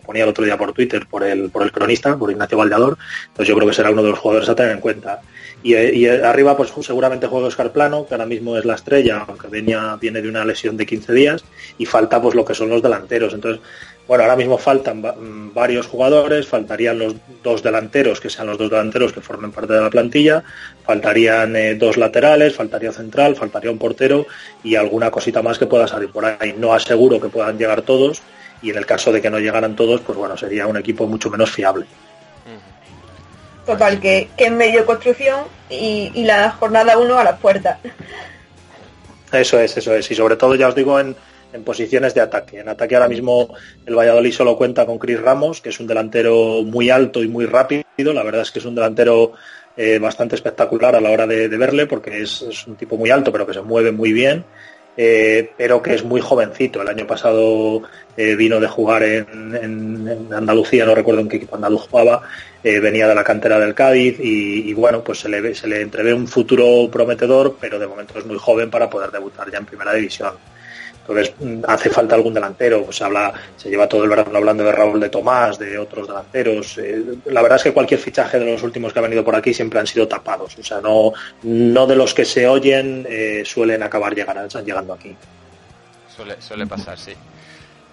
ponía 0.00 0.24
el 0.24 0.28
otro 0.28 0.44
día 0.44 0.58
por 0.58 0.72
Twitter, 0.72 1.06
por 1.10 1.24
el, 1.24 1.50
por 1.50 1.62
el 1.62 1.72
cronista, 1.72 2.16
por 2.16 2.30
Ignacio 2.30 2.58
Valdeador. 2.58 2.98
Entonces 3.28 3.48
yo 3.48 3.56
creo 3.56 3.68
que 3.68 3.74
será 3.74 3.90
uno 3.90 4.02
de 4.02 4.10
los 4.10 4.18
jugadores 4.18 4.48
a 4.48 4.54
tener 4.54 4.72
en 4.72 4.80
cuenta. 4.80 5.20
Y, 5.62 5.74
eh, 5.74 5.94
y, 5.94 6.06
arriba, 6.08 6.56
pues 6.56 6.72
seguramente 6.80 7.26
juega 7.26 7.48
Oscar 7.48 7.72
Plano, 7.72 8.06
que 8.06 8.14
ahora 8.14 8.26
mismo 8.26 8.56
es 8.56 8.64
la 8.64 8.74
estrella, 8.74 9.24
aunque 9.26 9.48
viene 9.48 10.22
de 10.22 10.28
una 10.28 10.44
lesión 10.44 10.76
de 10.76 10.86
15 10.86 11.12
días, 11.12 11.44
y 11.76 11.86
falta 11.86 12.20
pues 12.20 12.34
lo 12.34 12.44
que 12.44 12.54
son 12.54 12.70
los 12.70 12.82
delanteros. 12.82 13.34
Entonces, 13.34 13.60
bueno, 14.10 14.24
ahora 14.24 14.34
mismo 14.34 14.58
faltan 14.58 15.00
mm, 15.00 15.54
varios 15.54 15.86
jugadores, 15.86 16.46
faltarían 16.46 16.98
los 16.98 17.14
dos 17.44 17.62
delanteros, 17.62 18.20
que 18.20 18.28
sean 18.28 18.48
los 18.48 18.58
dos 18.58 18.68
delanteros 18.68 19.12
que 19.12 19.20
formen 19.20 19.52
parte 19.52 19.74
de 19.74 19.80
la 19.80 19.88
plantilla, 19.88 20.42
faltarían 20.84 21.54
eh, 21.54 21.76
dos 21.76 21.96
laterales, 21.96 22.56
faltaría 22.56 22.90
central, 22.90 23.36
faltaría 23.36 23.70
un 23.70 23.78
portero 23.78 24.26
y 24.64 24.74
alguna 24.74 25.12
cosita 25.12 25.42
más 25.42 25.58
que 25.60 25.66
pueda 25.66 25.86
salir 25.86 26.10
por 26.10 26.24
ahí. 26.24 26.54
No 26.58 26.72
aseguro 26.74 27.20
que 27.20 27.28
puedan 27.28 27.56
llegar 27.56 27.82
todos, 27.82 28.20
y 28.62 28.70
en 28.70 28.78
el 28.78 28.86
caso 28.86 29.12
de 29.12 29.22
que 29.22 29.30
no 29.30 29.38
llegaran 29.38 29.76
todos, 29.76 30.00
pues 30.00 30.18
bueno, 30.18 30.36
sería 30.36 30.66
un 30.66 30.76
equipo 30.76 31.06
mucho 31.06 31.30
menos 31.30 31.50
fiable. 31.50 31.86
Total, 33.66 34.00
que, 34.00 34.28
que 34.36 34.46
en 34.46 34.56
medio 34.56 34.86
construcción 34.86 35.40
y, 35.68 36.10
y 36.14 36.24
la 36.24 36.50
jornada 36.50 36.98
1 36.98 37.18
a 37.18 37.24
las 37.24 37.38
puertas. 37.38 37.78
Eso 39.32 39.60
es, 39.60 39.76
eso 39.76 39.94
es. 39.94 40.10
Y 40.10 40.14
sobre 40.14 40.36
todo, 40.36 40.54
ya 40.54 40.68
os 40.68 40.74
digo, 40.74 40.98
en, 40.98 41.14
en, 41.52 41.62
posiciones 41.62 42.14
de 42.14 42.20
ataque. 42.20 42.60
En 42.60 42.68
ataque 42.68 42.96
ahora 42.96 43.08
mismo 43.08 43.54
el 43.86 43.94
Valladolid 43.94 44.32
solo 44.32 44.56
cuenta 44.56 44.86
con 44.86 44.98
Chris 44.98 45.20
Ramos, 45.20 45.60
que 45.60 45.68
es 45.68 45.78
un 45.78 45.86
delantero 45.86 46.62
muy 46.64 46.90
alto 46.90 47.22
y 47.22 47.28
muy 47.28 47.46
rápido. 47.46 47.84
La 47.96 48.22
verdad 48.22 48.42
es 48.42 48.50
que 48.50 48.58
es 48.58 48.64
un 48.64 48.74
delantero 48.74 49.32
eh, 49.76 49.98
bastante 49.98 50.34
espectacular 50.34 50.96
a 50.96 51.00
la 51.00 51.10
hora 51.10 51.26
de, 51.26 51.48
de 51.48 51.56
verle, 51.56 51.86
porque 51.86 52.22
es, 52.22 52.42
es, 52.42 52.66
un 52.66 52.76
tipo 52.76 52.96
muy 52.96 53.10
alto, 53.10 53.30
pero 53.30 53.46
que 53.46 53.54
se 53.54 53.62
mueve 53.62 53.92
muy 53.92 54.12
bien. 54.12 54.44
Eh, 55.02 55.52
pero 55.56 55.80
que 55.80 55.94
es 55.94 56.04
muy 56.04 56.20
jovencito. 56.20 56.82
El 56.82 56.88
año 56.88 57.06
pasado 57.06 57.80
eh, 58.18 58.36
vino 58.36 58.60
de 58.60 58.68
jugar 58.68 59.02
en, 59.02 60.28
Andalucía, 60.30 60.84
no 60.84 60.94
recuerdo 60.94 61.22
en 61.22 61.28
qué 61.30 61.38
equipo 61.38 61.56
andaluz 61.56 61.88
jugaba, 61.88 62.20
eh, 62.62 62.80
venía 62.80 63.08
de 63.08 63.14
la 63.14 63.24
cantera 63.24 63.58
del 63.58 63.74
Cádiz 63.74 64.20
y, 64.20 64.68
y, 64.68 64.74
bueno, 64.74 65.02
pues 65.02 65.20
se 65.20 65.30
le, 65.30 65.54
se 65.54 65.68
le 65.68 65.80
entrevé 65.80 66.12
un 66.12 66.28
futuro 66.28 66.90
prometedor, 66.90 67.56
pero 67.58 67.78
de 67.78 67.86
momento 67.86 68.18
es 68.18 68.26
muy 68.26 68.36
joven 68.36 68.68
para 68.68 68.90
poder 68.90 69.10
debutar 69.10 69.50
ya 69.50 69.56
en 69.56 69.64
primera 69.64 69.94
división. 69.94 70.34
Entonces 71.10 71.34
hace 71.66 71.90
falta 71.90 72.14
algún 72.14 72.34
delantero, 72.34 72.84
pues 72.84 73.02
habla, 73.02 73.32
se 73.56 73.68
lleva 73.68 73.88
todo 73.88 74.04
el 74.04 74.10
verano 74.10 74.36
hablando 74.36 74.62
de 74.62 74.72
Raúl 74.72 75.00
de 75.00 75.08
Tomás, 75.08 75.58
de 75.58 75.76
otros 75.76 76.06
delanteros. 76.06 76.78
Eh, 76.78 77.02
la 77.26 77.42
verdad 77.42 77.56
es 77.56 77.64
que 77.64 77.72
cualquier 77.72 77.98
fichaje 77.98 78.38
de 78.38 78.52
los 78.52 78.62
últimos 78.62 78.92
que 78.92 79.00
ha 79.00 79.02
venido 79.02 79.24
por 79.24 79.34
aquí 79.34 79.52
siempre 79.52 79.80
han 79.80 79.86
sido 79.86 80.06
tapados. 80.06 80.56
O 80.58 80.62
sea, 80.62 80.80
no, 80.80 81.12
no 81.42 81.86
de 81.86 81.96
los 81.96 82.14
que 82.14 82.24
se 82.24 82.46
oyen 82.46 83.06
eh, 83.08 83.42
suelen 83.44 83.82
acabar 83.82 84.14
llegar, 84.14 84.48
llegando 84.64 84.92
aquí. 84.92 85.16
Suele, 86.14 86.40
suele 86.40 86.66
pasar, 86.66 86.98
sí. 86.98 87.12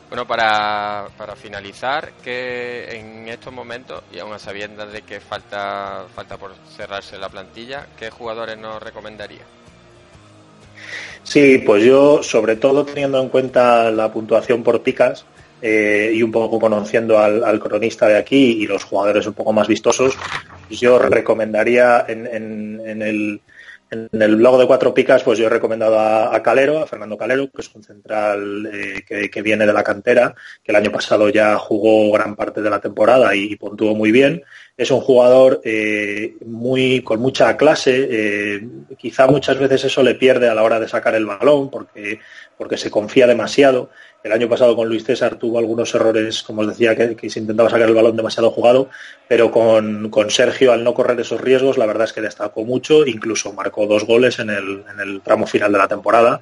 Bueno, 0.09 0.25
para, 0.25 1.07
para 1.17 1.35
finalizar, 1.35 2.13
que 2.23 2.97
en 2.97 3.27
estos 3.27 3.51
momentos, 3.51 4.03
y 4.13 4.19
aún 4.19 4.31
a 4.31 4.39
sabiendas 4.39 4.91
de 4.93 5.01
que 5.01 5.19
falta, 5.19 6.05
falta 6.15 6.37
por 6.37 6.53
cerrarse 6.77 7.17
la 7.17 7.27
plantilla, 7.27 7.87
¿qué 7.99 8.09
jugadores 8.09 8.57
nos 8.57 8.81
recomendaría? 8.81 9.43
Sí, 11.27 11.57
pues 11.57 11.83
yo, 11.83 12.23
sobre 12.23 12.55
todo 12.55 12.85
teniendo 12.85 13.21
en 13.21 13.27
cuenta 13.27 13.91
la 13.91 14.11
puntuación 14.11 14.63
por 14.63 14.81
picas 14.81 15.25
eh, 15.61 16.11
y 16.13 16.23
un 16.23 16.31
poco 16.31 16.57
conociendo 16.57 17.19
al, 17.19 17.59
cronista 17.59 18.07
de 18.07 18.17
aquí 18.17 18.61
y 18.61 18.65
los 18.65 18.85
jugadores 18.85 19.27
un 19.27 19.33
poco 19.33 19.51
más 19.51 19.67
vistosos, 19.67 20.17
yo 20.69 20.97
recomendaría 20.97 22.05
en, 22.07 22.27
en, 22.27 22.81
en, 22.85 23.01
el, 23.01 23.41
en 23.91 24.21
el 24.21 24.37
blog 24.37 24.57
de 24.57 24.67
cuatro 24.67 24.93
picas, 24.93 25.21
pues 25.23 25.37
yo 25.37 25.47
he 25.47 25.49
recomendado 25.49 25.99
a, 25.99 26.33
a 26.33 26.41
Calero, 26.41 26.79
a 26.79 26.87
Fernando 26.87 27.17
Calero, 27.17 27.51
que 27.51 27.61
es 27.61 27.75
un 27.75 27.83
central 27.83 28.69
eh, 28.71 29.03
que, 29.05 29.29
que, 29.29 29.41
viene 29.41 29.65
de 29.65 29.73
la 29.73 29.83
cantera, 29.83 30.33
que 30.63 30.71
el 30.71 30.77
año 30.77 30.93
pasado 30.93 31.27
ya 31.27 31.57
jugó 31.57 32.09
gran 32.09 32.37
parte 32.37 32.61
de 32.61 32.69
la 32.69 32.79
temporada 32.79 33.35
y, 33.35 33.51
y 33.51 33.55
puntuó 33.57 33.93
muy 33.95 34.13
bien. 34.13 34.43
Es 34.77 34.91
un 34.91 35.01
jugador 35.01 35.59
eh, 35.63 36.35
muy 36.45 37.01
con 37.01 37.19
mucha 37.19 37.57
clase, 37.57 38.07
eh, 38.11 38.67
quizá 38.95 39.25
muchas 39.25 39.57
veces 39.57 39.85
eso 39.85 40.03
le 40.03 40.13
pierde 40.13 40.47
a 40.49 40.53
la 40.53 40.61
hora 40.61 40.79
de 40.79 40.87
sacar 40.87 41.15
el 41.15 41.25
balón 41.25 41.71
porque, 41.71 42.19
porque 42.59 42.77
se 42.77 42.91
confía 42.91 43.25
demasiado. 43.25 43.89
El 44.23 44.33
año 44.33 44.47
pasado 44.47 44.75
con 44.75 44.87
Luis 44.87 45.03
César 45.03 45.37
tuvo 45.37 45.57
algunos 45.57 45.95
errores, 45.95 46.43
como 46.43 46.61
os 46.61 46.67
decía, 46.67 46.95
que, 46.95 47.27
se 47.27 47.39
intentaba 47.39 47.71
sacar 47.71 47.87
el 47.87 47.95
balón 47.95 48.15
demasiado 48.15 48.51
jugado, 48.51 48.89
pero 49.27 49.49
con, 49.49 50.11
con, 50.11 50.29
Sergio, 50.29 50.71
al 50.71 50.83
no 50.83 50.93
correr 50.93 51.19
esos 51.19 51.41
riesgos, 51.41 51.79
la 51.79 51.87
verdad 51.87 52.03
es 52.05 52.13
que 52.13 52.21
destacó 52.21 52.63
mucho, 52.63 53.03
incluso 53.03 53.53
marcó 53.53 53.87
dos 53.87 54.05
goles 54.05 54.37
en 54.37 54.51
el, 54.51 54.83
en 54.93 54.99
el 54.99 55.21
tramo 55.21 55.47
final 55.47 55.71
de 55.71 55.77
la 55.79 55.87
temporada. 55.87 56.39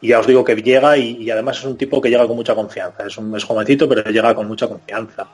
Y 0.00 0.08
ya 0.08 0.20
os 0.20 0.28
digo 0.28 0.44
que 0.44 0.54
llega 0.54 0.96
y, 0.96 1.16
y 1.16 1.30
además 1.30 1.58
es 1.58 1.64
un 1.64 1.76
tipo 1.76 2.00
que 2.00 2.10
llega 2.10 2.26
con 2.26 2.36
mucha 2.36 2.54
confianza. 2.54 3.04
Es 3.04 3.18
un 3.18 3.34
es 3.36 3.42
jovencito, 3.42 3.88
pero 3.88 4.08
llega 4.10 4.32
con 4.32 4.46
mucha 4.46 4.68
confianza. 4.68 5.26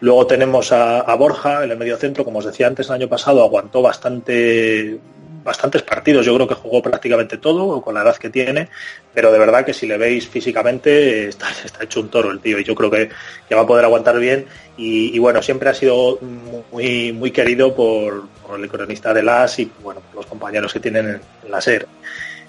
Luego 0.00 0.26
tenemos 0.26 0.72
a, 0.72 1.14
Borja 1.14 1.64
en 1.64 1.70
el 1.70 1.78
medio 1.78 1.96
centro, 1.96 2.24
como 2.24 2.40
os 2.40 2.44
decía 2.44 2.66
antes, 2.66 2.88
el 2.88 2.94
año 2.94 3.08
pasado 3.08 3.42
aguantó 3.42 3.80
bastante, 3.80 4.98
bastantes 5.42 5.82
partidos. 5.82 6.26
Yo 6.26 6.34
creo 6.34 6.46
que 6.46 6.54
jugó 6.54 6.82
prácticamente 6.82 7.38
todo 7.38 7.80
con 7.80 7.94
la 7.94 8.02
edad 8.02 8.16
que 8.16 8.28
tiene, 8.28 8.68
pero 9.14 9.32
de 9.32 9.38
verdad 9.38 9.64
que 9.64 9.72
si 9.72 9.86
le 9.86 9.96
veis 9.96 10.28
físicamente 10.28 11.28
está, 11.28 11.46
hecho 11.80 12.00
un 12.00 12.10
toro 12.10 12.30
el 12.30 12.40
tío 12.40 12.58
y 12.58 12.64
yo 12.64 12.74
creo 12.74 12.90
que, 12.90 13.08
que 13.48 13.54
va 13.54 13.62
a 13.62 13.66
poder 13.66 13.86
aguantar 13.86 14.18
bien. 14.18 14.44
Y, 14.76 15.18
bueno, 15.18 15.40
siempre 15.40 15.70
ha 15.70 15.74
sido 15.74 16.18
muy, 16.70 17.12
muy 17.14 17.30
querido 17.30 17.74
por, 17.74 18.24
el 18.54 18.68
cronista 18.68 19.14
de 19.14 19.22
las 19.22 19.58
y 19.58 19.70
bueno, 19.82 20.02
por 20.02 20.16
los 20.16 20.26
compañeros 20.26 20.72
que 20.74 20.80
tienen 20.80 21.08
en, 21.08 21.50
la 21.50 21.62
SER. 21.62 21.86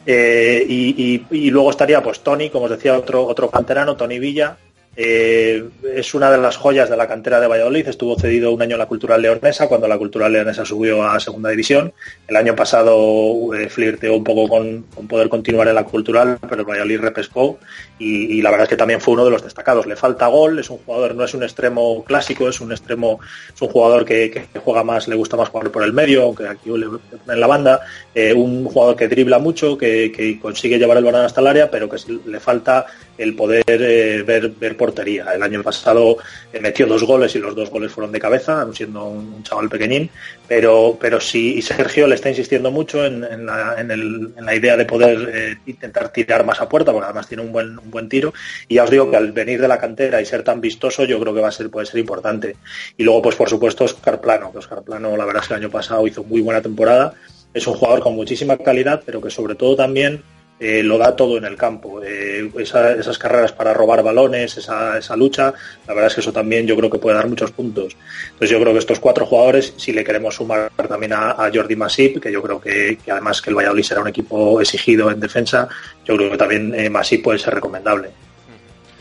Eh, 0.05 0.65
y 0.67 1.49
luego 1.49 1.69
estaría 1.69 2.03
pues 2.03 2.19
Tony, 2.19 2.49
como 2.49 2.65
os 2.65 2.71
decía, 2.71 2.97
otro, 2.97 3.25
otro 3.25 3.49
canterano, 3.49 3.95
Tony 3.95 4.19
Villa. 4.19 4.57
Eh, 4.99 5.63
es 5.93 6.15
una 6.15 6.31
de 6.31 6.39
las 6.39 6.57
joyas 6.57 6.89
de 6.89 6.97
la 6.97 7.07
cantera 7.07 7.39
de 7.39 7.45
Valladolid. 7.45 7.88
Estuvo 7.88 8.17
cedido 8.17 8.51
un 8.51 8.62
año 8.63 8.73
en 8.73 8.79
la 8.79 8.88
Cultural 8.88 9.21
Leonesa, 9.21 9.67
cuando 9.67 9.88
la 9.88 9.97
Cultural 9.97 10.33
Leonesa 10.33 10.65
subió 10.65 11.03
a 11.07 11.19
Segunda 11.19 11.51
División. 11.51 11.93
El 12.27 12.36
año 12.36 12.55
pasado 12.55 13.53
eh, 13.53 13.69
flirteó 13.69 14.15
un 14.15 14.23
poco 14.23 14.47
con, 14.47 14.88
con 14.93 15.07
poder 15.07 15.29
continuar 15.29 15.67
en 15.67 15.75
la 15.75 15.83
Cultural, 15.83 16.39
pero 16.41 16.62
el 16.62 16.67
Valladolid 16.67 16.99
repescó 16.99 17.60
y, 17.99 18.38
y 18.38 18.41
la 18.41 18.49
verdad 18.49 18.63
es 18.63 18.69
que 18.69 18.77
también 18.77 18.99
fue 18.99 19.13
uno 19.13 19.25
de 19.25 19.29
los 19.29 19.43
destacados. 19.43 19.86
Le 19.86 19.95
falta 19.95 20.25
gol, 20.27 20.57
es 20.57 20.69
un 20.71 20.79
jugador, 20.79 21.13
no 21.13 21.23
es 21.23 21.33
un 21.36 21.43
extremo 21.43 22.03
clásico, 22.03 22.49
es 22.49 22.60
un 22.60 22.71
extremo, 22.71 23.19
es 23.53 23.62
un 23.62 23.69
jugador 23.69 24.03
que, 24.03 24.31
que 24.31 24.47
juega 24.60 24.83
más, 24.83 25.07
le 25.07 25.15
gusta 25.15 25.38
más 25.38 25.49
jugar 25.49 25.69
por 25.69 25.83
el 25.83 25.93
medio, 25.93 26.23
aunque 26.23 26.47
aquí 26.47 26.71
en 26.71 27.39
la 27.39 27.47
banda, 27.47 27.81
eh, 28.15 28.33
un 28.33 28.65
jugador 28.65 28.95
que 28.95 29.07
dribla 29.07 29.38
mucho, 29.38 29.77
que, 29.77 30.12
que 30.12 30.39
consigue 30.39 30.79
llevar 30.79 30.97
el 30.97 31.03
balón 31.03 31.23
hasta 31.23 31.41
el 31.41 31.47
área, 31.47 31.69
pero 31.69 31.88
que 31.88 31.97
le 32.25 32.39
falta 32.39 32.88
el 33.17 33.36
poder 33.36 33.63
eh, 33.67 34.23
ver, 34.23 34.49
ver 34.49 34.77
portería. 34.88 35.34
El 35.36 35.43
año 35.43 35.62
pasado 35.63 36.17
eh, 36.54 36.60
metió 36.62 36.86
dos 36.88 37.04
goles 37.04 37.36
y 37.36 37.39
los 37.39 37.54
dos 37.56 37.69
goles 37.69 37.91
fueron 37.91 38.12
de 38.12 38.19
cabeza, 38.19 38.65
siendo 38.73 39.06
un, 39.06 39.43
chaval 39.43 39.69
pequeñín, 39.69 40.10
pero, 40.47 40.97
pero 41.00 41.19
sí, 41.19 41.56
y 41.58 41.62
Sergio 41.62 42.08
le 42.08 42.15
está 42.15 42.30
insistiendo 42.30 42.71
mucho 42.71 43.06
en, 43.06 43.23
en 43.23 43.45
la, 43.45 43.76
en 43.78 43.91
el- 43.91 44.34
en 44.38 44.45
la 44.45 44.56
idea 44.56 44.78
de 44.78 44.86
poder 44.86 45.30
eh, 45.34 45.58
intentar 45.65 46.10
tirar 46.13 46.45
más 46.45 46.62
a 46.62 46.69
puerta, 46.69 46.91
porque 46.91 47.06
además 47.06 47.28
tiene 47.28 47.43
un 47.43 47.52
buen, 47.52 47.76
buen 47.91 48.08
tiro, 48.08 48.34
y 48.67 48.76
ya 48.76 48.84
os 48.86 48.89
digo 48.89 49.10
que 49.12 49.17
al 49.17 49.32
venir 49.34 49.60
de 49.60 49.67
la 49.67 49.78
cantera 49.78 50.21
y 50.21 50.26
ser 50.26 50.43
tan 50.43 50.62
vistoso, 50.62 51.04
yo 51.04 51.19
creo 51.19 51.34
que 51.34 51.41
va 51.41 51.50
a 51.50 51.52
ser, 51.52 51.69
puede 51.69 51.86
ser 51.86 52.00
importante. 52.00 52.56
Y 52.95 53.04
luego, 53.04 53.21
pues 53.23 53.36
por 53.36 53.50
supuesto, 53.50 53.84
Oscar 53.84 54.21
Plano, 54.21 54.52
que 54.52 54.60
Oscar 54.60 54.82
Plano, 54.84 55.17
la 55.17 55.26
verdad 55.26 55.41
es 55.43 55.47
que 55.50 55.54
el 55.56 55.60
año 55.62 55.69
pasado 55.71 56.08
hizo 56.08 56.23
muy 56.23 56.41
buena 56.41 56.62
temporada, 56.62 57.13
es 57.54 57.65
un 57.67 57.73
jugador 57.73 58.02
con 58.02 58.15
muchísima 58.15 58.56
calidad, 58.58 59.02
pero 59.06 59.19
que 59.21 59.30
sobre 59.30 59.56
todo 59.56 59.76
también 59.76 60.21
eh, 60.60 60.82
lo 60.82 60.98
da 60.98 61.15
todo 61.15 61.38
en 61.38 61.46
el 61.46 61.56
campo. 61.56 62.02
Eh, 62.04 62.50
esa- 62.60 62.93
esas 62.93 63.17
carreras 63.17 63.52
para 63.52 63.74
robar 63.74 64.02
balones, 64.04 64.58
esa, 64.58 64.98
esa 64.98 65.15
lucha, 65.15 65.54
la 65.88 65.93
verdad 65.93 66.08
es 66.08 66.15
que 66.15 66.22
eso 66.22 66.34
también 66.34 66.65
yo 66.65 66.76
creo 66.76 66.89
que 66.89 66.98
puede 66.98 67.15
dar 67.15 67.28
muchos 67.28 67.52
puntos. 67.52 67.96
Entonces 68.26 68.50
yo 68.50 68.60
creo 68.60 68.74
que 68.74 68.80
estos 68.80 69.00
cuatro 69.00 69.26
jugadores, 69.26 69.74
si 69.78 69.93
le 69.93 70.04
queremos 70.04 70.36
sumar 70.36 70.72
también 70.88 71.13
a, 71.13 71.50
Jordi 71.54 71.76
Masip, 71.76 72.20
que 72.22 72.32
yo 72.32 72.41
creo 72.41 72.60
que, 72.60 72.98
que 73.04 73.12
además 73.12 73.41
que 73.41 73.52
el 73.52 73.56
Valladolid 73.56 73.84
será 73.84 74.02
un 74.02 74.08
equipo 74.08 74.60
exigido 74.60 75.12
en 75.12 75.20
defensa, 75.20 75.67
yo 76.06 76.15
creo 76.17 76.32
que 76.32 76.38
también 76.38 76.74
eh, 76.74 76.89
Masip 76.89 77.24
puede 77.24 77.39
ser 77.39 77.54
recomendable. 77.54 78.10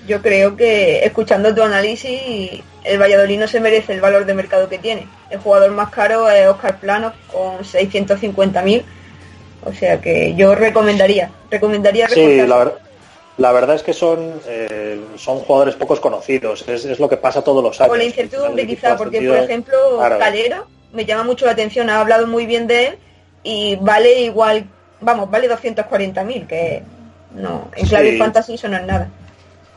Yo 0.07 0.23
creo 0.23 0.57
que, 0.57 1.01
escuchando 1.01 1.53
tu 1.53 1.63
análisis, 1.63 2.21
el 2.85 3.01
Valladolid 3.01 3.41
no 3.41 3.49
se 3.49 3.59
merece 3.59 3.93
el 3.93 4.01
valor 4.01 4.25
de 4.25 4.35
mercado 4.35 4.69
que 4.69 4.79
tiene. 4.79 5.09
El 5.31 5.41
jugador 5.41 5.73
más 5.73 5.91
caro 5.91 6.31
es 6.31 6.47
Oscar 6.47 6.79
Plano, 6.79 7.13
con 7.33 7.65
650.000. 7.65 8.85
O 9.67 9.73
sea 9.73 10.01
que 10.01 10.35
yo 10.37 10.55
recomendaría, 10.55 11.31
recomendaría 11.51 12.09
Sí, 12.09 12.39
la, 12.47 12.57
ver- 12.59 12.75
la 13.39 13.51
verdad 13.53 13.75
es 13.75 13.83
que 13.83 13.93
son, 13.93 14.41
eh, 14.47 15.01
son 15.17 15.41
jugadores 15.41 15.75
pocos 15.75 15.99
conocidos, 15.99 16.65
es, 16.69 16.85
es 16.85 17.01
lo 17.01 17.09
que 17.09 17.17
pasa 17.17 17.43
todos 17.43 17.63
los 17.65 17.81
años. 17.81 17.89
Con 17.91 17.99
la 17.99 18.05
incertidumbre 18.05 18.65
quizá, 18.67 18.97
porque 18.97 19.21
por 19.27 19.37
ejemplo, 19.37 19.77
Claro. 19.99 20.19
Calero 20.19 20.67
me 20.93 21.05
llama 21.05 21.25
mucho 21.25 21.47
la 21.47 21.53
atención, 21.53 21.91
ha 21.91 22.01
hablado 22.01 22.27
muy 22.29 22.47
bien 22.47 22.67
de 22.69 22.87
él 22.87 22.99
y 23.43 23.77
vale 23.77 24.21
igual, 24.21 24.67
vamos, 25.01 25.29
vale 25.31 25.49
240.000, 25.51 26.47
que 26.47 26.83
no, 27.35 27.69
en 27.75 27.87
clave 27.89 28.13
Sí. 28.13 28.19
fantasy 28.19 28.55
eso 28.55 28.69
no 28.69 28.77
es 28.77 28.85
nada. 28.85 29.09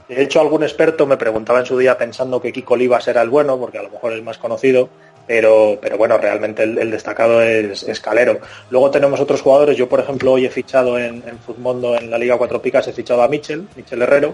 De 0.08 0.22
hecho, 0.24 0.40
algún 0.42 0.64
experto 0.64 1.06
me 1.06 1.18
preguntaba 1.18 1.60
en 1.60 1.66
su 1.68 1.78
día 1.78 1.96
pensando 1.98 2.42
que 2.42 2.52
Kiko 2.52 2.74
Olivas 2.76 3.08
era 3.08 3.22
el 3.22 3.30
bueno, 3.30 3.60
porque 3.60 3.78
a 3.80 3.84
lo 3.84 3.90
mejor 3.92 4.12
es 4.12 4.18
el 4.20 4.24
más 4.24 4.38
conocido, 4.40 4.90
pero, 5.30 5.78
pero 5.80 5.96
bueno, 5.96 6.18
realmente 6.18 6.64
el, 6.64 6.80
el 6.80 6.90
destacado 6.90 7.44
es, 7.44 7.84
es 7.84 8.00
Calero. 8.00 8.40
Luego 8.72 8.90
tenemos 8.90 9.20
otros 9.20 9.44
jugadores, 9.44 9.78
yo 9.78 9.88
por 9.88 10.00
ejemplo 10.00 10.32
hoy 10.32 10.48
he 10.48 10.50
fichado 10.50 10.98
en, 10.98 11.22
en 11.24 11.38
Futmundo 11.38 11.96
en 11.96 12.10
la 12.10 12.18
Liga 12.18 12.36
Cuatro 12.36 12.60
Picas, 12.60 12.88
he 12.88 12.94
fichado 12.94 13.22
a 13.22 13.28
Michel, 13.28 13.68
Michel 13.76 14.02
Herrero, 14.02 14.34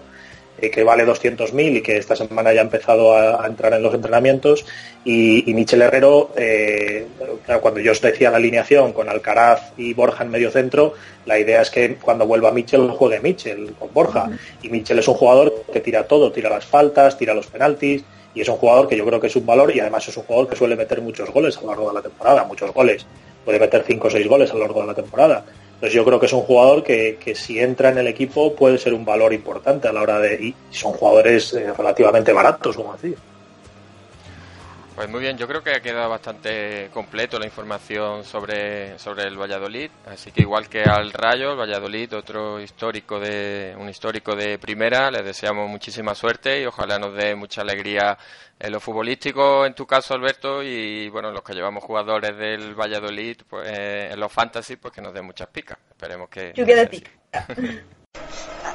eh, 0.58 0.72
que 0.72 0.86
vale 0.86 1.06
200.000 1.06 1.76
y 1.76 1.82
que 1.82 1.98
esta 1.98 2.16
semana 2.16 2.54
ya 2.54 2.62
ha 2.62 2.64
empezado 2.64 3.14
a, 3.14 3.44
a 3.44 3.46
entrar 3.46 3.74
en 3.74 3.84
los 3.84 3.94
entrenamientos. 3.94 4.66
Y, 5.04 5.52
y 5.52 5.54
Michel 5.54 5.82
Herrero, 5.82 6.32
eh, 6.38 7.06
claro, 7.46 7.60
cuando 7.60 7.82
yo 7.82 7.92
os 7.92 8.00
decía 8.00 8.32
la 8.32 8.38
alineación 8.38 8.94
con 8.94 9.10
Alcaraz 9.10 9.74
y 9.76 9.94
Borja 9.94 10.24
en 10.24 10.30
medio 10.30 10.50
centro, 10.50 10.94
la 11.26 11.38
idea 11.38 11.62
es 11.62 11.72
que 11.72 11.96
cuando 11.96 12.26
vuelva 12.26 12.54
Michel 12.54 12.90
juegue 12.92 13.20
Michel 13.20 13.76
con 13.78 13.94
Borja. 13.94 14.30
Y 14.62 14.70
Michel 14.70 15.00
es 15.00 15.10
un 15.10 15.16
jugador 15.16 15.66
que 15.74 15.82
tira 15.82 16.08
todo, 16.08 16.32
tira 16.32 16.50
las 16.50 16.66
faltas, 16.66 17.18
tira 17.18 17.34
los 17.34 17.48
penaltis. 17.48 18.06
Y 18.36 18.42
es 18.42 18.50
un 18.50 18.58
jugador 18.58 18.88
que 18.88 18.98
yo 18.98 19.06
creo 19.06 19.20
que 19.20 19.28
es 19.28 19.36
un 19.36 19.46
valor 19.46 19.76
y 19.76 19.80
además 19.80 20.08
es 20.08 20.18
un 20.18 20.24
jugador 20.24 20.50
que 20.50 20.56
suele 20.56 20.76
meter 20.76 21.02
muchos 21.02 21.32
goles 21.32 21.58
a 21.58 21.62
lo 21.62 21.68
largo 21.68 21.88
de 21.88 21.96
la 21.96 22.02
temporada, 22.02 22.44
muchos 22.44 22.74
goles. 22.74 23.06
Puede 23.44 23.60
meter 23.60 23.84
5 23.88 24.08
o 24.08 24.10
6 24.12 24.28
goles 24.28 24.52
a 24.52 24.54
lo 24.54 24.60
largo 24.60 24.82
de 24.82 24.88
la 24.88 24.94
temporada. 24.94 25.46
Entonces 25.76 25.94
yo 25.94 26.06
creo 26.06 26.20
que 26.20 26.26
es 26.26 26.34
un 26.34 26.42
jugador 26.42 26.84
que, 26.84 27.18
que 27.24 27.34
si 27.34 27.60
entra 27.60 27.90
en 27.90 27.98
el 27.98 28.08
equipo 28.08 28.54
puede 28.56 28.78
ser 28.78 28.94
un 28.94 29.06
valor 29.06 29.34
importante 29.34 29.88
a 29.88 29.94
la 29.94 30.02
hora 30.02 30.20
de... 30.20 30.36
Y 30.36 30.56
son 30.70 30.94
jugadores 30.94 31.54
eh, 31.54 31.74
relativamente 31.78 32.34
baratos, 32.34 32.76
como 32.76 32.94
decía. 32.94 33.18
Pues 34.96 35.10
muy 35.10 35.20
bien, 35.20 35.38
yo 35.38 35.46
creo 35.46 35.62
que 35.62 35.72
ha 35.72 35.82
quedado 35.82 36.10
bastante 36.10 36.90
completo 36.94 37.38
la 37.38 37.46
información 37.46 38.24
sobre, 38.24 38.98
sobre 38.98 39.24
el 39.24 39.38
Valladolid, 39.38 39.92
así 40.06 40.32
que 40.32 40.44
igual 40.44 40.70
que 40.70 40.84
al 40.84 41.12
Rayo, 41.12 41.52
el 41.52 41.60
Valladolid, 41.60 42.16
otro 42.16 42.62
histórico 42.62 43.20
de 43.20 43.76
un 43.78 43.90
histórico 43.90 44.38
de 44.38 44.58
primera, 44.58 45.12
les 45.12 45.26
deseamos 45.26 45.70
muchísima 45.70 46.16
suerte 46.16 46.62
y 46.62 46.66
ojalá 46.66 46.98
nos 46.98 47.14
dé 47.14 47.36
mucha 47.36 47.60
alegría 47.62 48.18
en 48.58 48.72
lo 48.72 48.80
futbolístico, 48.80 49.66
en 49.66 49.76
tu 49.76 49.86
caso 49.86 50.14
Alberto, 50.14 50.64
y 50.64 51.10
bueno, 51.10 51.30
los 51.30 51.44
que 51.44 51.54
llevamos 51.54 51.84
jugadores 51.84 52.38
del 52.38 52.74
Valladolid, 52.74 53.42
pues 53.50 53.68
eh, 53.68 54.12
en 54.14 54.20
los 54.20 54.32
fantasy, 54.32 54.78
pues 54.78 54.94
que 54.94 55.02
nos 55.02 55.14
den 55.14 55.26
muchas 55.26 55.50
picas. 55.50 55.78
Esperemos 55.90 56.30
que 56.30 56.54
Lluvia 56.56 56.78
de 56.78 56.90
que 56.90 57.04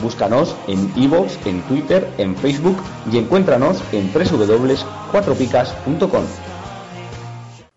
Búscanos 0.00 0.56
en 0.68 0.92
iVoox, 0.96 1.44
en 1.46 1.62
Twitter, 1.62 2.08
en 2.18 2.36
Facebook 2.36 2.76
y 3.10 3.18
encuéntranos 3.18 3.82
en 3.92 4.12
www.cuatropicas.com. 4.12 6.24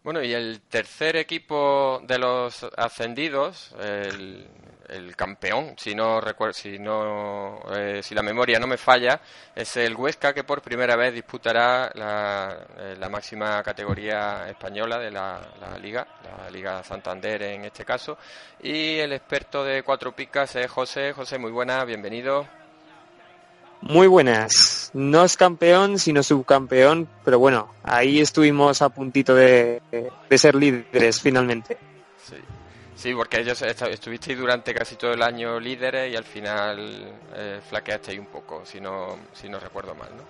Bueno, 0.03 0.23
y 0.23 0.33
el 0.33 0.61
tercer 0.61 1.17
equipo 1.17 2.01
de 2.07 2.19
los 2.19 2.65
ascendidos, 2.75 3.73
el, 3.79 4.47
el 4.89 5.15
campeón, 5.15 5.75
si 5.77 5.95
no 5.95 6.19
recuerdo, 6.21 6.53
si 6.53 6.79
no, 6.79 7.59
eh, 7.75 8.01
si 8.03 8.15
la 8.15 8.21
memoria 8.21 8.59
no 8.59 8.67
me 8.67 8.77
falla, 8.77 9.21
es 9.55 9.77
el 9.77 9.95
Huesca 9.95 10.33
que 10.33 10.43
por 10.43 10.61
primera 10.61 10.95
vez 10.95 11.13
disputará 11.13 11.91
la, 11.93 12.65
eh, 12.77 12.95
la 12.97 13.09
máxima 13.09 13.61
categoría 13.63 14.47
española 14.49 14.97
de 14.97 15.11
la, 15.11 15.41
la 15.59 15.77
liga, 15.77 16.07
la 16.23 16.49
Liga 16.49 16.83
Santander 16.83 17.41
en 17.43 17.65
este 17.65 17.85
caso. 17.85 18.17
Y 18.61 18.97
el 18.97 19.13
experto 19.13 19.63
de 19.63 19.83
cuatro 19.83 20.15
picas 20.15 20.55
es 20.55 20.69
José. 20.69 21.13
José, 21.13 21.37
muy 21.37 21.51
buena, 21.51 21.83
bienvenido. 21.85 22.47
Muy 23.81 24.07
buenas. 24.07 24.91
No 24.93 25.23
es 25.23 25.37
campeón, 25.37 25.99
sino 25.99 26.21
subcampeón, 26.21 27.07
pero 27.23 27.39
bueno, 27.39 27.73
ahí 27.83 28.19
estuvimos 28.19 28.81
a 28.81 28.89
puntito 28.89 29.33
de, 29.33 29.81
de 30.29 30.37
ser 30.37 30.55
líderes 30.55 31.21
finalmente. 31.21 31.77
Sí. 32.17 32.35
Sí, 32.99 33.13
porque 33.13 33.39
ellos 33.39 33.61
est- 33.61 33.81
estuvisteis 33.83 34.37
durante 34.37 34.73
casi 34.73 34.97
todo 34.97 35.13
el 35.13 35.23
año 35.23 35.57
líderes 35.57 36.11
y 36.11 36.17
al 36.17 36.25
final 36.25 37.07
eh, 37.33 37.61
flaqueasteis 37.69 38.19
un 38.19 38.25
poco, 38.25 38.65
si 38.65 38.81
no, 38.81 39.17
si 39.33 39.47
no 39.47 39.57
recuerdo 39.57 39.95
mal, 39.95 40.09
¿no? 40.17 40.23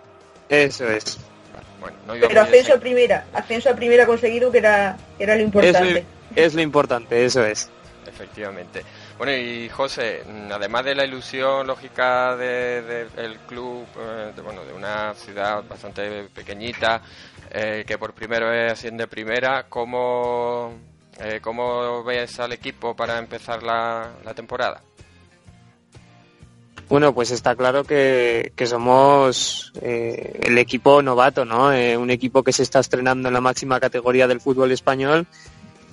Eso 0.56 0.88
es. 0.88 1.18
Vale, 1.52 1.66
bueno, 1.82 1.98
no 2.06 2.16
iba 2.16 2.28
Pero 2.28 2.42
de 2.44 2.48
ascenso 2.48 2.76
a 2.76 2.80
primera, 2.80 3.26
ascenso 3.34 3.72
a 3.72 3.74
primera 3.74 4.06
conseguido 4.06 4.52
que 4.52 4.60
era, 4.60 4.96
era 5.18 5.34
lo 5.34 5.40
Es 5.42 5.46
importante. 5.46 6.06
es 6.36 6.54
lo 6.54 6.62
importante, 6.62 7.26
eso 7.26 7.44
es. 7.44 7.70
Efectivamente. 8.06 8.84
Bueno, 9.18 9.34
y 9.36 9.68
José, 9.70 10.24
mm, 10.28 10.52
además 10.52 10.86
de 10.86 10.94
la 10.96 11.06
ilusión 11.06 11.66
lógica 11.66 12.36
del 12.36 12.88
de, 12.88 13.06
del 13.16 13.38
club, 13.40 13.88
eh, 14.00 14.32
de, 14.36 14.42
bueno, 14.44 14.64
de 14.64 14.74
una 14.74 15.16
ciudad 15.16 15.64
bastante 15.68 16.24
pequeñita, 16.36 17.02
eh, 17.52 17.84
que 17.88 17.98
por 17.98 18.14
primera 18.14 18.48
vez 18.48 18.74
asciende 18.74 19.08
primera, 19.08 19.66
¿cómo, 19.68 20.72
eh, 21.22 21.40
¿cómo 21.42 22.04
ves 22.04 22.40
al 22.40 22.54
equipo 22.54 22.96
para 22.96 23.18
empezar 23.18 23.62
la, 23.62 24.10
la 24.24 24.34
temporada? 24.34 24.82
Bueno, 26.88 27.14
pues 27.14 27.30
está 27.32 27.56
claro 27.56 27.84
que, 27.84 28.52
que 28.56 28.66
somos 28.66 29.72
eh, 29.82 30.40
el 30.44 30.58
equipo 30.58 31.02
novato, 31.02 31.46
¿no? 31.46 31.72
Eh, 31.72 31.96
un 31.98 32.10
equipo 32.10 32.42
que 32.42 32.54
se 32.54 32.64
está 32.64 32.80
estrenando 32.80 33.28
en 33.28 33.34
la 33.34 33.42
máxima 33.42 33.80
categoría 33.80 34.28
del 34.28 34.42
fútbol 34.42 34.72
español 34.72 35.28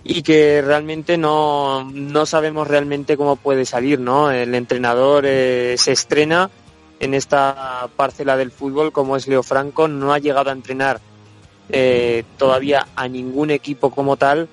y 0.04 0.22
que 0.22 0.62
realmente 0.62 1.18
no, 1.18 1.84
no 1.92 2.24
sabemos 2.24 2.66
realmente 2.66 3.16
cómo 3.16 3.36
puede 3.36 3.66
salir, 3.66 4.00
¿no? 4.00 4.30
El 4.30 4.54
entrenador 4.54 5.24
se 5.24 5.92
estrena 5.92 6.48
en 7.00 7.12
esta 7.12 7.88
parcela 7.96 8.36
del 8.36 8.52
fútbol 8.52 8.92
como 8.92 9.16
es 9.16 9.26
Leo 9.26 9.42
Franco, 9.42 9.88
no 9.88 10.14
ha 10.14 10.18
llegado 10.18 10.50
a 10.50 10.54
entrenar 10.54 11.00
todavía 12.38 12.86
a 12.94 13.08
ningún 13.08 13.50
equipo 13.50 13.90
como 13.90 14.16
tal, 14.16 14.48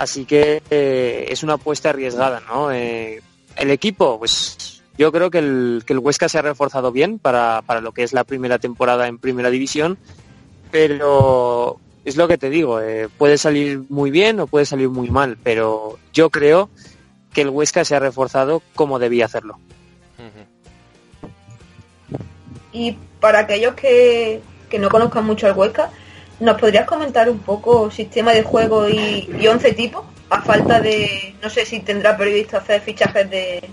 así 0.00 0.24
que 0.24 0.62
eh, 0.70 1.26
es 1.28 1.42
una 1.42 1.54
apuesta 1.54 1.90
arriesgada, 1.90 2.40
¿no? 2.48 2.72
Eh, 2.72 3.20
el 3.56 3.70
equipo, 3.70 4.18
pues 4.18 4.82
yo 4.96 5.12
creo 5.12 5.30
que 5.30 5.38
el, 5.38 5.82
que 5.86 5.92
el 5.92 5.98
Huesca 5.98 6.26
se 6.30 6.38
ha 6.38 6.42
reforzado 6.42 6.90
bien 6.90 7.18
para, 7.18 7.60
para 7.66 7.82
lo 7.82 7.92
que 7.92 8.02
es 8.02 8.14
la 8.14 8.24
primera 8.24 8.58
temporada 8.58 9.08
en 9.08 9.18
primera 9.18 9.50
división, 9.50 9.98
pero 10.70 11.78
es 12.06 12.16
lo 12.16 12.28
que 12.28 12.38
te 12.38 12.48
digo, 12.48 12.80
eh, 12.80 13.10
puede 13.18 13.36
salir 13.36 13.82
muy 13.90 14.10
bien 14.10 14.40
o 14.40 14.46
puede 14.46 14.64
salir 14.64 14.88
muy 14.88 15.10
mal, 15.10 15.36
pero 15.42 15.98
yo 16.14 16.30
creo 16.30 16.70
que 17.34 17.42
el 17.42 17.50
Huesca 17.50 17.84
se 17.84 17.94
ha 17.94 18.00
reforzado 18.00 18.62
como 18.74 18.98
debía 18.98 19.26
hacerlo. 19.26 19.58
Y 22.72 22.96
para 23.20 23.40
aquellos 23.40 23.74
que, 23.74 24.40
que 24.70 24.78
no 24.78 24.88
conozcan 24.88 25.26
mucho 25.26 25.46
al 25.46 25.52
Huesca, 25.58 25.90
¿nos 26.40 26.58
podrías 26.58 26.86
comentar 26.86 27.28
un 27.28 27.38
poco 27.38 27.90
sistema 27.90 28.32
de 28.32 28.42
juego 28.42 28.88
y, 28.88 29.28
y 29.38 29.46
11 29.46 29.72
tipos? 29.74 30.04
A 30.30 30.42
falta 30.42 30.80
de, 30.80 31.34
no 31.42 31.50
sé 31.50 31.66
si 31.66 31.80
tendrá 31.80 32.16
previsto 32.16 32.56
hacer 32.56 32.80
fichajes 32.80 33.28
de, 33.30 33.68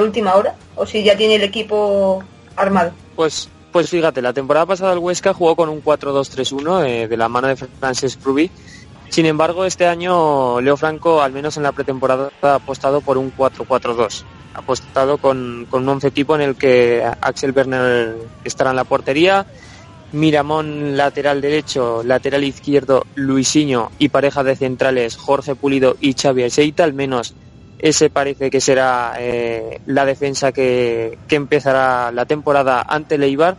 última 0.00 0.34
hora 0.34 0.54
o 0.76 0.86
si 0.86 1.02
ya 1.02 1.16
tiene 1.16 1.36
el 1.36 1.42
equipo 1.42 2.22
armado. 2.56 2.92
Pues 3.16 3.48
pues 3.72 3.90
fíjate, 3.90 4.22
la 4.22 4.32
temporada 4.32 4.64
pasada 4.64 4.94
el 4.94 4.98
Huesca 4.98 5.34
jugó 5.34 5.54
con 5.54 5.68
un 5.68 5.84
4-2-3-1 5.84 6.86
eh, 6.86 7.08
de 7.08 7.16
la 7.16 7.28
mano 7.28 7.48
de 7.48 7.56
Francis 7.56 8.18
Ruby. 8.24 8.50
Sin 9.10 9.26
embargo, 9.26 9.64
este 9.64 9.86
año 9.86 10.60
Leo 10.60 10.76
Franco, 10.76 11.20
al 11.20 11.32
menos 11.32 11.56
en 11.56 11.64
la 11.64 11.72
pretemporada, 11.72 12.30
ha 12.42 12.54
apostado 12.54 13.02
por 13.02 13.18
un 13.18 13.34
4-4-2. 13.36 14.24
Ha 14.54 14.60
apostado 14.60 15.18
con, 15.18 15.66
con 15.70 15.82
un 15.82 15.88
11 15.90 16.10
tipo 16.10 16.34
en 16.34 16.40
el 16.40 16.56
que 16.56 17.04
Axel 17.20 17.52
Werner 17.54 18.16
estará 18.44 18.70
en 18.70 18.76
la 18.76 18.84
portería, 18.84 19.46
Miramón 20.12 20.96
lateral 20.96 21.40
derecho, 21.40 22.02
lateral 22.02 22.44
izquierdo 22.44 23.04
Luisinho 23.14 23.90
y 23.98 24.08
pareja 24.08 24.42
de 24.42 24.56
centrales 24.56 25.16
Jorge 25.16 25.54
Pulido 25.54 25.96
y 26.00 26.14
Xavi 26.14 26.44
Aceita, 26.44 26.84
al 26.84 26.94
menos 26.94 27.34
ese 27.78 28.10
parece 28.10 28.50
que 28.50 28.60
será 28.60 29.14
eh, 29.18 29.80
la 29.86 30.04
defensa 30.04 30.50
que, 30.52 31.18
que, 31.28 31.36
empezará 31.36 32.10
la 32.10 32.26
temporada 32.26 32.82
ante 32.82 33.16
el 33.16 33.22
Eibar. 33.22 33.56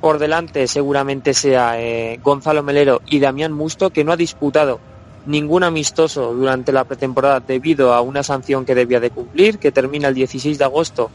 Por 0.00 0.18
delante 0.18 0.66
seguramente 0.66 1.34
sea 1.34 1.80
eh, 1.80 2.18
Gonzalo 2.22 2.62
Melero 2.62 3.02
y 3.06 3.20
Damián 3.20 3.52
Musto, 3.52 3.90
que 3.90 4.02
no 4.02 4.12
ha 4.12 4.16
disputado 4.16 4.80
ningún 5.26 5.62
amistoso 5.62 6.32
durante 6.32 6.72
la 6.72 6.84
pretemporada 6.84 7.40
debido 7.40 7.92
a 7.92 8.00
una 8.00 8.22
sanción 8.22 8.64
que 8.64 8.74
debía 8.74 9.00
de 9.00 9.10
cumplir, 9.10 9.58
que 9.58 9.70
termina 9.70 10.08
el 10.08 10.14
16 10.14 10.58
de 10.58 10.64
agosto 10.64 11.10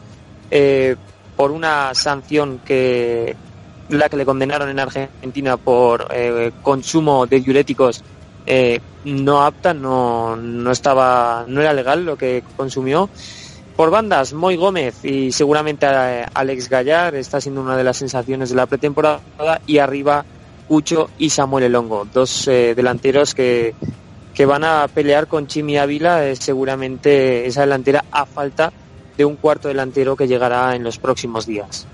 eh, 0.50 0.96
por 1.36 1.50
una 1.50 1.94
sanción 1.94 2.60
que 2.64 3.36
la 3.88 4.08
que 4.08 4.16
le 4.16 4.24
condenaron 4.24 4.68
en 4.68 4.78
Argentina 4.78 5.56
por 5.56 6.08
eh, 6.10 6.52
consumo 6.62 7.26
de 7.26 7.40
diuréticos 7.40 8.02
eh, 8.46 8.80
no 9.04 9.42
apta, 9.42 9.74
no, 9.74 10.36
no 10.36 10.70
estaba, 10.70 11.44
no 11.48 11.60
era 11.60 11.72
legal 11.72 12.04
lo 12.04 12.16
que 12.16 12.42
consumió. 12.56 13.10
Por 13.76 13.90
bandas, 13.90 14.32
Moy 14.32 14.56
Gómez 14.56 15.04
y 15.04 15.32
seguramente 15.32 15.86
Alex 15.86 16.70
Gallar 16.70 17.14
está 17.14 17.40
siendo 17.40 17.60
una 17.60 17.76
de 17.76 17.84
las 17.84 17.98
sensaciones 17.98 18.48
de 18.50 18.56
la 18.56 18.66
pretemporada 18.66 19.20
y 19.66 19.78
arriba 19.78 20.24
Cucho 20.66 21.10
y 21.18 21.30
Samuel 21.30 21.64
Elongo, 21.64 22.06
dos 22.12 22.48
eh, 22.48 22.74
delanteros 22.74 23.34
que, 23.34 23.74
que 24.34 24.46
van 24.46 24.64
a 24.64 24.88
pelear 24.88 25.26
con 25.26 25.46
Chimi 25.46 25.76
Ávila, 25.76 26.26
eh, 26.26 26.36
seguramente 26.36 27.46
esa 27.46 27.60
delantera 27.62 28.04
a 28.10 28.26
falta 28.26 28.72
de 29.16 29.24
un 29.24 29.36
cuarto 29.36 29.68
delantero 29.68 30.16
que 30.16 30.26
llegará 30.26 30.74
en 30.74 30.82
los 30.82 30.98
próximos 30.98 31.46
días. 31.46 31.86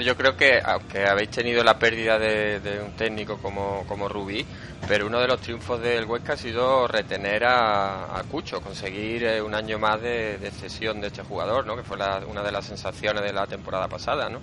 Yo 0.00 0.16
creo 0.16 0.36
que, 0.36 0.60
aunque 0.64 1.04
habéis 1.04 1.30
tenido 1.30 1.62
la 1.62 1.78
pérdida 1.78 2.18
de, 2.18 2.80
un 2.84 2.92
técnico 2.92 3.36
como, 3.38 3.84
como 3.86 4.08
Rubí, 4.08 4.44
pero 4.88 5.06
uno 5.06 5.20
de 5.20 5.28
los 5.28 5.40
triunfos 5.40 5.80
del 5.80 6.06
Huesca 6.06 6.32
ha 6.32 6.36
sido 6.36 6.88
retener 6.88 7.44
a, 7.44 8.22
Cucho, 8.30 8.60
conseguir 8.60 9.24
eh, 9.24 9.42
un 9.42 9.54
año 9.54 9.78
más 9.78 10.00
de, 10.00 10.38
de, 10.38 10.50
cesión 10.50 11.00
de 11.00 11.08
este 11.08 11.22
jugador, 11.22 11.66
¿no? 11.66 11.76
Que 11.76 11.82
fue 11.82 11.98
la, 11.98 12.22
una 12.28 12.42
de 12.42 12.52
las 12.52 12.64
sensaciones 12.64 13.22
de 13.22 13.32
la 13.32 13.46
temporada 13.46 13.86
pasada, 13.88 14.30
¿no? 14.30 14.40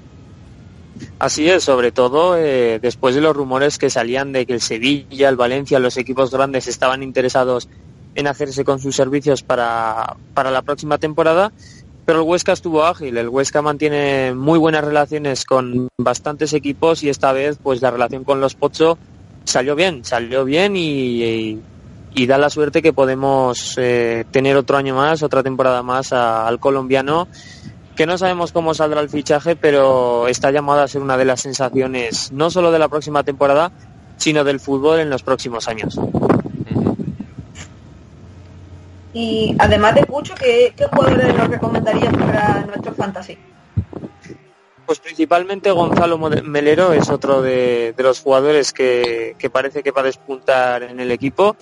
Así 1.17 1.49
es, 1.49 1.63
sobre 1.63 1.91
todo 1.91 2.37
eh, 2.37 2.79
después 2.79 3.15
de 3.15 3.21
los 3.21 3.35
rumores 3.35 3.77
que 3.77 3.89
salían 3.89 4.31
de 4.31 4.45
que 4.45 4.53
el 4.53 4.61
Sevilla, 4.61 5.29
el 5.29 5.35
Valencia, 5.35 5.79
los 5.79 5.97
equipos 5.97 6.31
grandes 6.31 6.67
estaban 6.67 7.03
interesados 7.03 7.69
en 8.15 8.27
hacerse 8.27 8.65
con 8.65 8.79
sus 8.79 8.95
servicios 8.95 9.43
para, 9.43 10.15
para 10.33 10.51
la 10.51 10.61
próxima 10.61 10.97
temporada 10.97 11.51
pero 12.09 12.21
el 12.21 12.27
Huesca 12.27 12.53
estuvo 12.53 12.85
ágil. 12.85 13.15
El 13.19 13.29
Huesca 13.29 13.61
mantiene 13.61 14.33
muy 14.33 14.57
buenas 14.57 14.83
relaciones 14.83 15.45
con 15.45 15.89
bastantes 15.95 16.53
equipos 16.53 17.03
y 17.03 17.09
esta 17.09 17.31
vez, 17.33 17.59
pues 17.61 17.83
la 17.83 17.91
relación 17.91 18.23
con 18.23 18.41
los 18.41 18.55
Pocho 18.55 18.97
salió 19.43 19.75
bien, 19.75 20.03
salió 20.03 20.43
bien 20.43 20.73
y, 20.75 21.59
da 22.25 22.39
la 22.39 22.49
suerte 22.49 22.81
que 22.81 22.93
podemos 22.93 23.75
eh, 23.77 24.25
tener 24.31 24.57
otro 24.57 24.77
año 24.77 24.95
más, 24.95 25.21
otra 25.21 25.43
temporada 25.43 25.83
más 25.83 26.11
al 26.11 26.59
colombiano, 26.59 27.27
que 27.95 28.07
no 28.07 28.17
sabemos 28.17 28.51
cómo 28.53 28.73
saldrá 28.73 29.01
el 29.01 29.09
fichaje, 29.09 29.55
pero 29.55 30.27
está 30.27 30.49
llamado 30.49 30.81
a 30.81 30.87
ser 30.87 31.03
una 31.03 31.15
de 31.15 31.25
las 31.25 31.41
sensaciones 31.41 32.31
no 32.31 32.49
solo 32.49 32.71
de 32.71 32.79
la 32.79 32.87
próxima 32.87 33.23
temporada, 33.23 33.71
sino 34.17 34.43
del 34.43 34.59
fútbol 34.59 34.99
en 34.99 35.11
los 35.11 35.21
próximos 35.21 35.67
años. 35.67 35.99
Y 39.13 39.55
además 39.57 39.95
de 39.95 40.05
Cucho, 40.05 40.35
¿qué, 40.35 40.73
qué 40.75 40.85
jugadores 40.85 41.35
nos 41.35 41.47
recomendarías 41.47 42.15
para 42.15 42.65
nuestro 42.65 42.93
fantasy? 42.93 43.37
Pues 44.85 44.99
principalmente 44.99 45.71
Gonzalo 45.71 46.17
Melero 46.17 46.93
es 46.93 47.09
otro 47.09 47.41
de, 47.41 47.93
de 47.95 48.03
los 48.03 48.21
jugadores 48.21 48.73
que, 48.73 49.35
que, 49.37 49.49
parece 49.49 49.83
que 49.83 49.91
va 49.91 50.01
a 50.01 50.05
despuntar 50.05 50.83
en 50.83 50.99
el 50.99 51.11
equipo. 51.11 51.55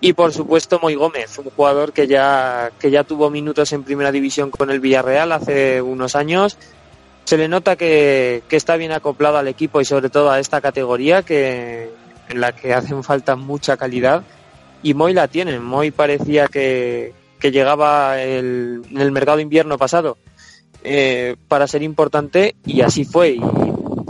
Y 0.00 0.14
por 0.14 0.32
supuesto 0.32 0.78
Moy 0.80 0.94
Gómez, 0.94 1.38
un 1.38 1.50
jugador 1.50 1.92
que 1.92 2.06
ya, 2.06 2.70
que 2.78 2.90
ya 2.90 3.04
tuvo 3.04 3.30
minutos 3.30 3.72
en 3.72 3.82
primera 3.82 4.10
división 4.12 4.50
con 4.50 4.70
el 4.70 4.80
Villarreal 4.80 5.32
hace 5.32 5.82
unos 5.82 6.16
años. 6.16 6.56
Se 7.24 7.36
le 7.36 7.48
nota 7.48 7.76
que, 7.76 8.42
que 8.48 8.56
está 8.56 8.76
bien 8.76 8.92
acoplado 8.92 9.36
al 9.36 9.48
equipo 9.48 9.80
y 9.80 9.84
sobre 9.84 10.08
todo 10.08 10.30
a 10.30 10.38
esta 10.38 10.60
categoría 10.62 11.22
que, 11.22 11.90
en 12.28 12.40
la 12.40 12.52
que 12.52 12.72
hacen 12.72 13.02
falta 13.04 13.36
mucha 13.36 13.76
calidad 13.76 14.22
y 14.82 14.94
Moy 14.94 15.12
la 15.12 15.28
tiene. 15.28 15.58
Moy 15.58 15.90
parecía 15.90 16.46
que, 16.46 17.12
que 17.40 17.50
llegaba 17.50 18.22
el, 18.22 18.82
en 18.90 19.00
el 19.00 19.10
mercado 19.10 19.40
invierno 19.40 19.78
pasado 19.78 20.18
eh, 20.84 21.36
para 21.48 21.66
ser 21.66 21.82
importante 21.82 22.54
y 22.64 22.82
así 22.82 23.04
fue 23.04 23.36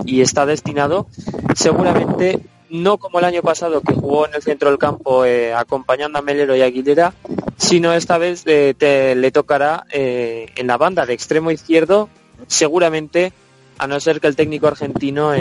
y, 0.05 0.21
está 0.21 0.45
destinado 0.47 1.07
seguramente 1.55 2.41
no 2.69 2.99
como 2.99 3.19
el 3.19 3.25
año 3.25 3.43
pasado 3.43 3.81
que 3.81 3.95
jugó 3.95 4.27
en 4.27 4.35
el 4.35 4.43
centro 4.43 4.69
del 4.69 4.79
campo 4.79 5.25
eh, 5.25 5.53
acompañando 5.53 6.19
a 6.19 6.23
Melero 6.23 6.55
y 6.55 6.63
Aguilera, 6.63 7.13
sino 7.57 7.93
esta 7.93 8.19
vez 8.19 8.45
eh, 8.47 8.75
le 9.17 9.31
tocará 9.33 9.85
en 9.91 10.67
la 10.67 10.77
banda 10.77 11.07
de 11.07 11.15
extremo 11.15 11.51
izquierdo 11.51 12.09
seguramente 12.47 13.33
a 13.79 13.87
no 13.87 13.99
ser 13.99 14.21
que 14.21 14.29
el 14.29 14.37
técnico 14.37 14.69
argentino 14.69 15.33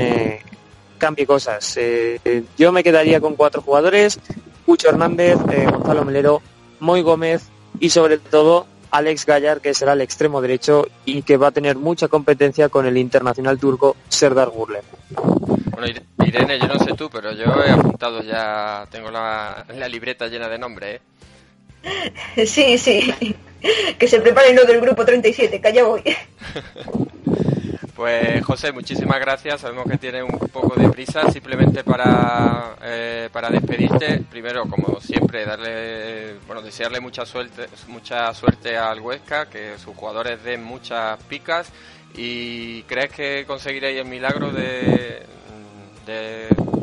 cambie 0.97 1.27
cosas. 1.27 1.77
Yo 2.57 2.71
me 2.71 2.83
quedaría 2.83 3.21
con 3.21 3.35
cuatro 3.35 3.61
jugadores, 3.61 4.19
Cucho 4.69 4.89
Hernández, 4.89 5.39
eh, 5.51 5.65
Gonzalo 5.65 6.05
Melero, 6.05 6.43
Moy 6.79 7.01
Gómez 7.01 7.49
y 7.79 7.89
sobre 7.89 8.19
todo 8.19 8.67
Alex 8.91 9.25
Gallar, 9.25 9.61
que 9.61 9.73
será 9.73 9.93
el 9.93 10.01
extremo 10.01 10.41
derecho 10.41 10.85
y 11.05 11.23
que 11.23 11.37
va 11.37 11.47
a 11.47 11.51
tener 11.51 11.75
mucha 11.75 12.07
competencia 12.07 12.69
con 12.69 12.85
el 12.85 12.95
internacional 12.95 13.57
turco 13.57 13.95
Serdar 14.09 14.49
Gurler. 14.49 14.83
Bueno, 15.09 15.87
Irene, 16.23 16.59
yo 16.59 16.67
no 16.67 16.77
sé 16.77 16.93
tú, 16.93 17.09
pero 17.11 17.31
yo 17.31 17.45
he 17.65 17.71
apuntado 17.71 18.21
ya, 18.21 18.85
tengo 18.91 19.09
la, 19.09 19.65
la 19.75 19.87
libreta 19.87 20.27
llena 20.27 20.47
de 20.47 20.59
nombres, 20.59 21.01
¿eh? 21.83 22.13
Sí, 22.45 22.77
sí. 22.77 23.11
Que 23.97 24.07
se 24.07 24.21
preparen 24.21 24.55
los 24.55 24.67
del 24.67 24.81
grupo 24.81 25.03
37, 25.03 25.59
que 25.59 25.67
allá 25.67 25.83
voy. 25.83 26.03
Pues 27.99 28.45
José, 28.45 28.71
muchísimas 28.71 29.19
gracias. 29.19 29.59
Sabemos 29.59 29.83
que 29.85 29.97
tiene 29.97 30.23
un 30.23 30.39
poco 30.39 30.73
de 30.79 30.87
prisa. 30.87 31.29
Simplemente 31.33 31.83
para, 31.83 32.77
eh, 32.81 33.27
para 33.29 33.49
despedirte, 33.49 34.23
primero, 34.31 34.63
como 34.69 35.01
siempre, 35.01 35.43
darle, 35.43 36.35
bueno, 36.47 36.61
desearle 36.61 37.01
mucha 37.01 37.25
suerte, 37.25 37.67
mucha 37.89 38.33
suerte 38.33 38.77
al 38.77 39.01
Huesca, 39.01 39.49
que 39.49 39.77
sus 39.77 39.97
jugadores 39.97 40.41
den 40.45 40.63
muchas 40.63 41.21
picas. 41.23 41.73
¿Y 42.15 42.83
crees 42.83 43.11
que 43.11 43.43
conseguiréis 43.45 43.99
el 43.99 44.07
milagro 44.07 44.49
de, 44.49 45.25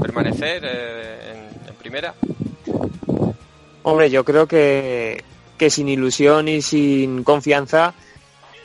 permanecer 0.03 0.64
eh, 0.67 1.33
en, 1.33 1.69
en, 1.71 1.75
primera? 1.77 2.12
Hombre, 3.85 4.11
yo 4.11 4.23
creo 4.23 4.47
que, 4.47 5.25
que 5.57 5.71
sin 5.71 5.89
ilusión 5.89 6.47
y 6.49 6.61
sin 6.61 7.25
confianza 7.25 7.95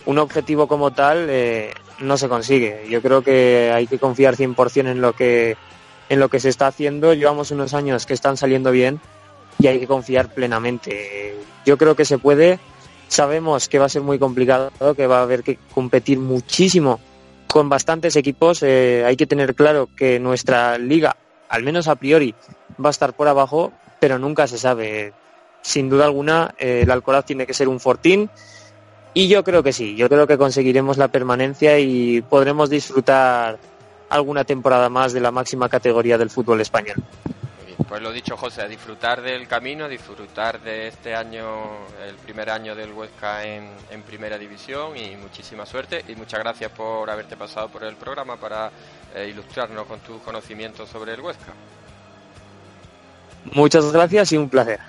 un 0.05 0.17
objetivo 0.17 0.67
como 0.67 0.91
tal 0.91 1.27
eh, 1.29 1.73
no 2.01 2.17
se 2.17 2.27
consigue. 2.27 2.85
Yo 2.89 3.01
creo 3.01 3.21
que 3.21 3.71
hay 3.73 3.87
que 3.87 3.99
confiar 3.99 4.35
100% 4.35 4.89
en 4.89 5.01
lo 5.01 5.13
que 5.13 5.57
en 6.09 6.19
lo 6.19 6.29
que 6.29 6.39
se 6.39 6.49
está 6.49 6.67
haciendo. 6.67 7.13
Llevamos 7.13 7.51
unos 7.51 7.73
años 7.73 8.05
que 8.05 8.13
están 8.13 8.35
saliendo 8.35 8.71
bien 8.71 8.99
y 9.59 9.67
hay 9.67 9.79
que 9.79 9.87
confiar 9.87 10.33
plenamente. 10.33 11.35
Yo 11.65 11.77
creo 11.77 11.95
que 11.95 12.05
se 12.05 12.17
puede. 12.17 12.59
Sabemos 13.07 13.69
que 13.69 13.79
va 13.79 13.85
a 13.85 13.89
ser 13.89 14.01
muy 14.01 14.19
complicado, 14.19 14.71
que 14.95 15.07
va 15.07 15.19
a 15.19 15.23
haber 15.23 15.43
que 15.43 15.57
competir 15.73 16.19
muchísimo 16.19 16.99
con 17.47 17.69
bastantes 17.69 18.15
equipos. 18.15 18.63
Eh, 18.63 19.03
hay 19.05 19.15
que 19.15 19.27
tener 19.27 19.55
claro 19.55 19.89
que 19.95 20.19
nuestra 20.19 20.77
liga, 20.77 21.15
al 21.49 21.63
menos 21.63 21.87
a 21.87 21.95
priori, 21.95 22.33
va 22.83 22.89
a 22.89 22.91
estar 22.91 23.13
por 23.13 23.27
abajo, 23.27 23.71
pero 23.99 24.17
nunca 24.17 24.47
se 24.47 24.57
sabe. 24.57 25.13
Sin 25.61 25.89
duda 25.89 26.05
alguna, 26.05 26.55
eh, 26.57 26.81
el 26.83 26.91
Alcoraz 26.91 27.25
tiene 27.25 27.45
que 27.45 27.53
ser 27.53 27.67
un 27.67 27.79
fortín 27.79 28.29
y 29.13 29.27
yo 29.27 29.43
creo 29.43 29.63
que 29.63 29.73
sí, 29.73 29.95
yo 29.95 30.07
creo 30.09 30.27
que 30.27 30.37
conseguiremos 30.37 30.97
la 30.97 31.07
permanencia 31.07 31.79
y 31.79 32.21
podremos 32.21 32.69
disfrutar 32.69 33.57
alguna 34.09 34.43
temporada 34.43 34.89
más 34.89 35.13
de 35.13 35.21
la 35.21 35.31
máxima 35.31 35.69
categoría 35.69 36.17
del 36.17 36.29
fútbol 36.29 36.61
español. 36.61 36.97
Pues 37.87 38.01
lo 38.01 38.11
dicho, 38.11 38.37
José, 38.37 38.61
a 38.61 38.67
disfrutar 38.67 39.21
del 39.21 39.47
camino, 39.47 39.85
a 39.85 39.89
disfrutar 39.89 40.61
de 40.61 40.87
este 40.87 41.13
año, 41.13 41.45
el 42.07 42.15
primer 42.15 42.49
año 42.49 42.75
del 42.75 42.93
Huesca 42.93 43.43
en, 43.45 43.67
en, 43.89 44.01
Primera 44.03 44.37
División 44.37 44.95
y 44.95 45.15
muchísima 45.17 45.65
suerte 45.65 46.03
y 46.07 46.15
muchas 46.15 46.39
gracias 46.39 46.71
por 46.71 47.09
haberte 47.09 47.35
pasado 47.35 47.69
por 47.69 47.83
el 47.83 47.95
programa 47.95 48.37
para 48.37 48.71
eh, 49.13 49.27
ilustrarnos 49.29 49.87
con 49.87 49.99
tus 49.99 50.21
conocimientos 50.21 50.89
sobre 50.89 51.13
el 51.13 51.21
Huesca. 51.21 51.53
Muchas 53.53 53.91
gracias 53.91 54.31
y 54.31 54.37
un 54.37 54.49
placer. 54.49 54.79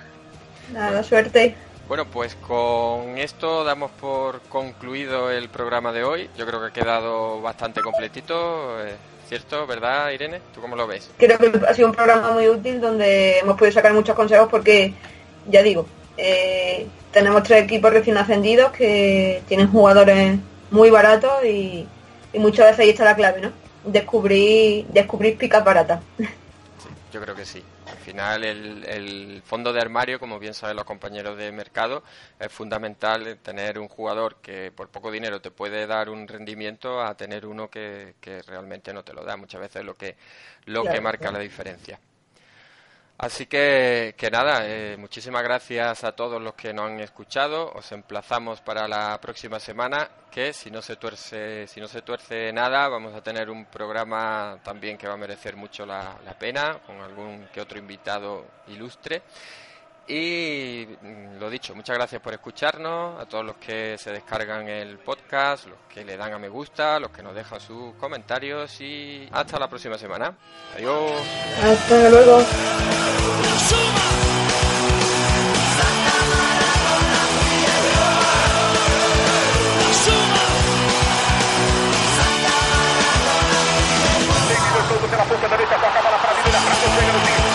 Nada, 0.71 1.03
suerte. 1.03 1.55
Bueno, 1.87 2.05
pues 2.05 2.35
con 2.35 3.17
esto 3.17 3.63
damos 3.63 3.91
por 3.91 4.41
concluido 4.43 5.29
el 5.29 5.49
programa 5.49 5.91
de 5.91 6.03
hoy. 6.03 6.29
Yo 6.37 6.45
creo 6.45 6.61
que 6.61 6.67
ha 6.67 6.71
quedado 6.71 7.41
bastante 7.41 7.81
completito. 7.81 8.81
Eh, 8.85 8.95
¿Cierto? 9.27 9.65
¿Verdad, 9.65 10.11
Irene? 10.11 10.41
¿Tú 10.53 10.61
cómo 10.61 10.75
lo 10.75 10.85
ves? 10.85 11.09
Creo 11.17 11.37
que 11.37 11.51
ha 11.67 11.73
sido 11.73 11.87
un 11.87 11.95
programa 11.95 12.31
muy 12.31 12.47
útil 12.47 12.79
donde 12.79 13.39
hemos 13.39 13.57
podido 13.57 13.73
sacar 13.73 13.93
muchos 13.93 14.15
consejos 14.15 14.47
porque, 14.49 14.93
ya 15.47 15.63
digo, 15.63 15.87
eh, 16.17 16.85
tenemos 17.11 17.43
tres 17.43 17.63
equipos 17.63 17.91
recién 17.91 18.17
ascendidos 18.17 18.71
que 18.71 19.41
tienen 19.47 19.71
jugadores 19.71 20.37
muy 20.71 20.89
baratos 20.89 21.43
y, 21.45 21.87
y, 22.33 22.39
muchas 22.39 22.67
veces 22.67 22.79
ahí 22.81 22.89
está 22.89 23.05
la 23.05 23.15
clave, 23.15 23.41
¿no? 23.41 23.51
Descubrir, 23.85 24.85
descubrir 24.87 25.37
picas 25.37 25.63
baratas. 25.63 26.01
Sí, 26.17 26.25
yo 27.11 27.21
creo 27.21 27.35
que 27.35 27.45
sí. 27.45 27.63
Al 28.03 28.05
final 28.05 28.43
el, 28.43 28.85
el, 28.85 29.41
fondo 29.45 29.71
de 29.71 29.79
armario, 29.79 30.19
como 30.19 30.37
bien 30.37 30.53
saben 30.53 30.75
los 30.75 30.83
compañeros 30.83 31.37
de 31.37 31.53
mercado, 31.53 32.03
es 32.37 32.51
fundamental 32.51 33.37
tener 33.41 33.79
un 33.79 33.87
jugador 33.87 34.41
que 34.41 34.73
por 34.75 34.89
poco 34.89 35.09
dinero 35.09 35.39
te 35.39 35.51
puede 35.51 35.87
dar 35.87 36.09
un 36.09 36.27
rendimiento 36.27 37.01
a 37.01 37.15
tener 37.15 37.45
uno 37.45 37.69
que, 37.69 38.15
que 38.19 38.41
realmente 38.41 38.93
no 38.93 39.05
te 39.05 39.13
lo 39.13 39.23
da. 39.23 39.37
Muchas 39.37 39.61
veces 39.61 39.85
lo 39.85 39.95
que, 39.95 40.17
lo 40.65 40.81
claro, 40.81 40.95
que 40.95 41.01
marca 41.01 41.19
claro. 41.19 41.37
la 41.37 41.43
diferencia. 41.43 41.97
Así 43.17 43.45
que, 43.45 44.15
que 44.17 44.31
nada, 44.31 44.67
eh, 44.67 44.97
muchísimas 44.97 45.43
gracias 45.43 46.03
a 46.03 46.13
todos 46.13 46.41
los 46.41 46.55
que 46.55 46.73
nos 46.73 46.87
han 46.87 46.99
escuchado. 46.99 47.71
Os 47.73 47.91
emplazamos 47.91 48.59
para 48.61 48.87
la 48.87 49.19
próxima 49.21 49.59
semana, 49.59 50.09
que 50.31 50.51
si 50.51 50.71
no 50.71 50.81
se 50.81 50.95
tuerce, 50.95 51.67
si 51.67 51.79
no 51.79 51.87
se 51.87 52.01
tuerce 52.01 52.51
nada, 52.51 52.89
vamos 52.89 53.13
a 53.13 53.21
tener 53.21 53.49
un 53.49 53.65
programa 53.65 54.59
también 54.63 54.97
que 54.97 55.07
va 55.07 55.13
a 55.13 55.17
merecer 55.17 55.55
mucho 55.55 55.85
la, 55.85 56.17
la 56.25 56.33
pena, 56.37 56.79
con 56.85 56.99
algún 57.01 57.47
que 57.53 57.61
otro 57.61 57.77
invitado 57.77 58.45
ilustre. 58.67 59.21
Y 60.07 60.85
mm, 61.01 61.39
lo 61.39 61.49
dicho, 61.49 61.73
muchas 61.75 61.95
gracias 61.95 62.21
por 62.21 62.33
escucharnos, 62.33 63.19
a 63.21 63.25
todos 63.25 63.45
los 63.45 63.55
que 63.55 63.97
se 63.97 64.11
descargan 64.11 64.67
el 64.67 64.97
podcast, 64.99 65.67
los 65.67 65.77
que 65.87 66.03
le 66.03 66.17
dan 66.17 66.33
a 66.33 66.39
me 66.39 66.49
gusta, 66.49 66.99
los 66.99 67.11
que 67.11 67.23
nos 67.23 67.33
dejan 67.33 67.59
sus 67.59 67.93
comentarios 67.95 68.81
y 68.81 69.27
hasta 69.31 69.59
la 69.59 69.69
próxima 69.69 69.97
semana. 69.97 70.35
Adiós. 70.75 71.11
Hasta 71.63 72.09
luego. 72.09 72.43
la 85.13 85.25
para 85.89 86.11
la 86.11 87.52